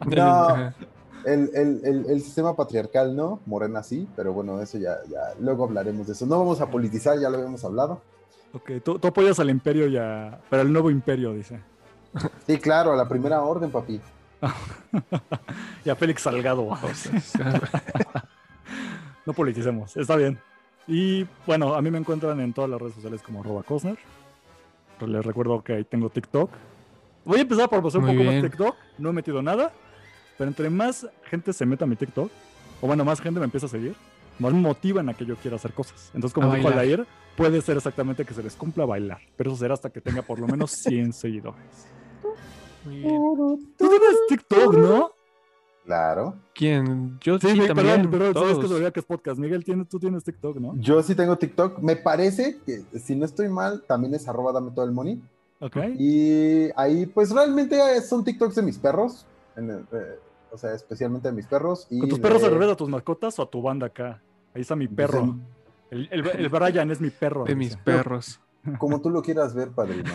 [0.06, 0.74] No.
[1.26, 6.08] El- el- el sistema patriarcal no, Morena sí, pero bueno, eso ya, ya, luego hablaremos
[6.08, 6.26] de eso.
[6.26, 8.02] No vamos a politizar, ya lo habíamos hablado.
[8.54, 10.40] Ok, tú, tú apoyas al imperio y a...
[10.50, 11.60] Pero al nuevo imperio, dice.
[12.48, 14.02] Sí, claro, a la primera orden, papi.
[15.86, 16.68] Y a Félix Salgado.
[19.26, 20.40] No politicemos, está bien.
[20.88, 23.98] Y bueno, a mí me encuentran en todas las redes sociales como arroba Cosner.
[24.98, 26.50] Pero les recuerdo que ahí tengo TikTok.
[27.26, 28.44] Voy a empezar a promocionar un Muy poco más.
[28.44, 28.76] TikTok.
[28.98, 29.72] No he metido nada.
[30.38, 32.32] Pero entre más gente se meta a mi TikTok,
[32.82, 33.94] o bueno, más gente me empieza a seguir,
[34.40, 36.12] más me motivan a que yo quiera hacer cosas.
[36.14, 36.68] Entonces, como A dijo.
[36.70, 37.06] Alair,
[37.38, 39.20] puede ser exactamente que se les cumpla bailar.
[39.36, 41.88] Pero eso será hasta que tenga por lo menos 100 seguidores.
[42.86, 43.16] Muy bien.
[43.78, 45.12] Tú tienes TikTok, ¿no?
[45.86, 46.36] Claro.
[46.54, 47.18] ¿Quién?
[47.22, 47.76] Yo sí, Sí, también.
[47.76, 49.40] perdón, perdón, sabes que olvida que es podcast.
[49.40, 50.74] Miguel, ¿tienes, tú tienes TikTok, ¿no?
[50.78, 51.80] Yo sí tengo TikTok.
[51.80, 55.20] Me parece que, si no estoy mal, también es arroba dame todo el money.
[55.62, 55.78] Ok.
[55.98, 59.26] Y ahí, pues realmente son TikToks de mis perros.
[59.56, 60.20] en el- eh,
[60.52, 61.86] o sea, especialmente de mis perros.
[61.90, 64.22] Y ¿Con tus perros de- al revés a tus mascotas o a tu banda acá?
[64.54, 65.38] Ahí está mi perro.
[65.92, 67.44] El, el, el Brian es mi perro.
[67.46, 67.58] De dice.
[67.58, 68.40] mis perros.
[68.78, 70.12] Como tú lo quieras ver, padrino.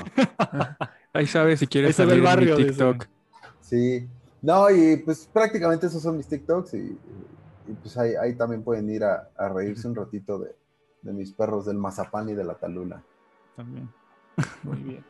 [1.12, 2.66] Ahí sabes si Ahí quieres se ve el salir en mi barrio.
[2.68, 3.06] TikTok.
[3.60, 4.08] Sí.
[4.42, 6.74] No, y pues prácticamente esos son mis TikToks.
[6.74, 6.98] Y,
[7.68, 10.54] y, pues ahí, ahí también pueden ir a, a reírse un ratito de,
[11.02, 13.02] de mis perros del mazapán y de la talula.
[13.56, 13.88] También.
[14.64, 15.04] Muy bien.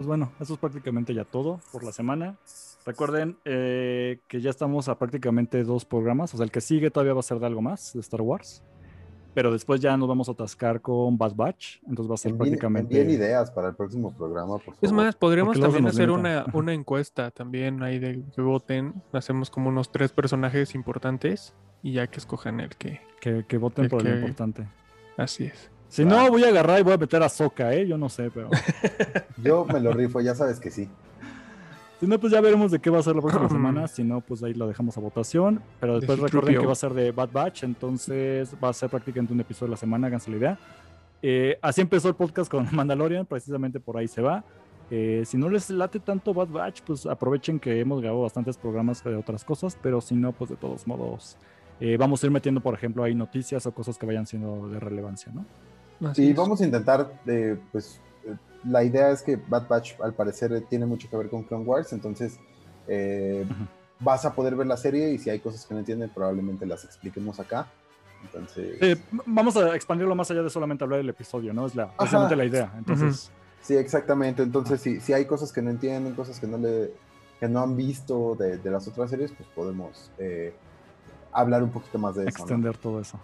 [0.00, 2.34] Pues bueno, eso es prácticamente ya todo por la semana.
[2.86, 6.32] Recuerden eh, que ya estamos a prácticamente dos programas.
[6.32, 8.62] O sea, el que sigue todavía va a ser de algo más, de Star Wars.
[9.34, 11.80] Pero después ya nos vamos a atascar con Bad Batch.
[11.86, 12.98] Entonces va a ser Envíen, prácticamente.
[12.98, 14.78] envíen ideas para el próximo programa, por favor.
[14.80, 18.94] Es más, podríamos también hacer una, una encuesta también ahí de que voten.
[19.12, 23.02] Hacemos como unos tres personajes importantes y ya que escojan el que.
[23.20, 24.66] Que, que voten El por que- importante.
[25.18, 25.70] Así es.
[25.90, 27.86] Si no, voy a agarrar y voy a meter a Soca, ¿eh?
[27.86, 28.48] Yo no sé, pero.
[29.42, 30.88] Yo me lo rifo, ya sabes que sí.
[31.98, 33.88] Si no, pues ya veremos de qué va a ser la próxima semana.
[33.88, 35.60] Si no, pues ahí lo dejamos a votación.
[35.80, 36.60] Pero De después recuerden Citripio.
[36.60, 37.64] que va a ser de Bad Batch.
[37.64, 40.58] Entonces va a ser prácticamente un episodio a la semana, háganse la idea.
[41.22, 44.44] Eh, así empezó el podcast con Mandalorian, precisamente por ahí se va.
[44.92, 49.02] Eh, si no les late tanto Bad Batch, pues aprovechen que hemos grabado bastantes programas
[49.04, 49.76] de otras cosas.
[49.82, 51.36] Pero si no, pues de todos modos,
[51.80, 54.78] eh, vamos a ir metiendo, por ejemplo, ahí noticias o cosas que vayan siendo de
[54.80, 55.44] relevancia, ¿no?
[56.04, 56.36] Así Y es.
[56.36, 60.86] vamos a intentar, eh, pues, eh, la idea es que Bad Batch al parecer tiene
[60.86, 62.38] mucho que ver con Clone Wars, entonces
[62.88, 63.44] eh,
[63.98, 66.84] vas a poder ver la serie y si hay cosas que no entienden probablemente las
[66.84, 67.66] expliquemos acá.
[68.22, 71.66] Entonces, vamos a expandirlo más allá de solamente hablar del episodio, ¿no?
[71.66, 72.72] Es la, precisamente la idea.
[72.76, 73.30] Entonces.
[73.62, 74.42] sí, exactamente.
[74.42, 76.90] Entonces, si, si hay cosas que no entienden, cosas que no le
[77.40, 80.52] que no han visto de, de las otras series, pues podemos eh,
[81.32, 82.38] hablar un poquito más de eso.
[82.38, 82.44] ¿no?
[82.44, 83.18] extender todo eso.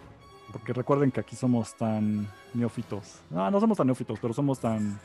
[0.51, 3.19] Porque recuerden que aquí somos tan neófitos.
[3.29, 4.99] No, no somos tan neófitos, pero somos tan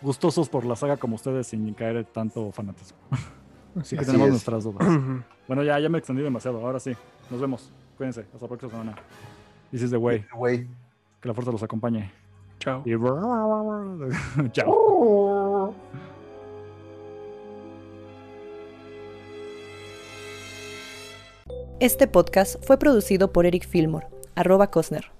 [0.00, 2.98] gustosos por la saga como ustedes sin caer en tanto fanatismo.
[3.80, 4.32] Así que Así tenemos es.
[4.32, 4.86] nuestras dudas.
[5.48, 6.64] bueno, ya, ya me extendí demasiado.
[6.64, 6.92] Ahora sí,
[7.30, 7.72] nos vemos.
[7.96, 8.20] Cuídense.
[8.20, 8.94] Hasta la próxima semana.
[9.70, 10.24] This is the way.
[10.34, 10.66] Güey.
[11.20, 12.12] Que la fuerza los acompañe.
[12.58, 12.82] Chao.
[12.84, 12.92] Y...
[14.52, 15.74] Chao.
[21.80, 25.10] Este podcast fue producido por Eric Fillmore, arroba Cosner.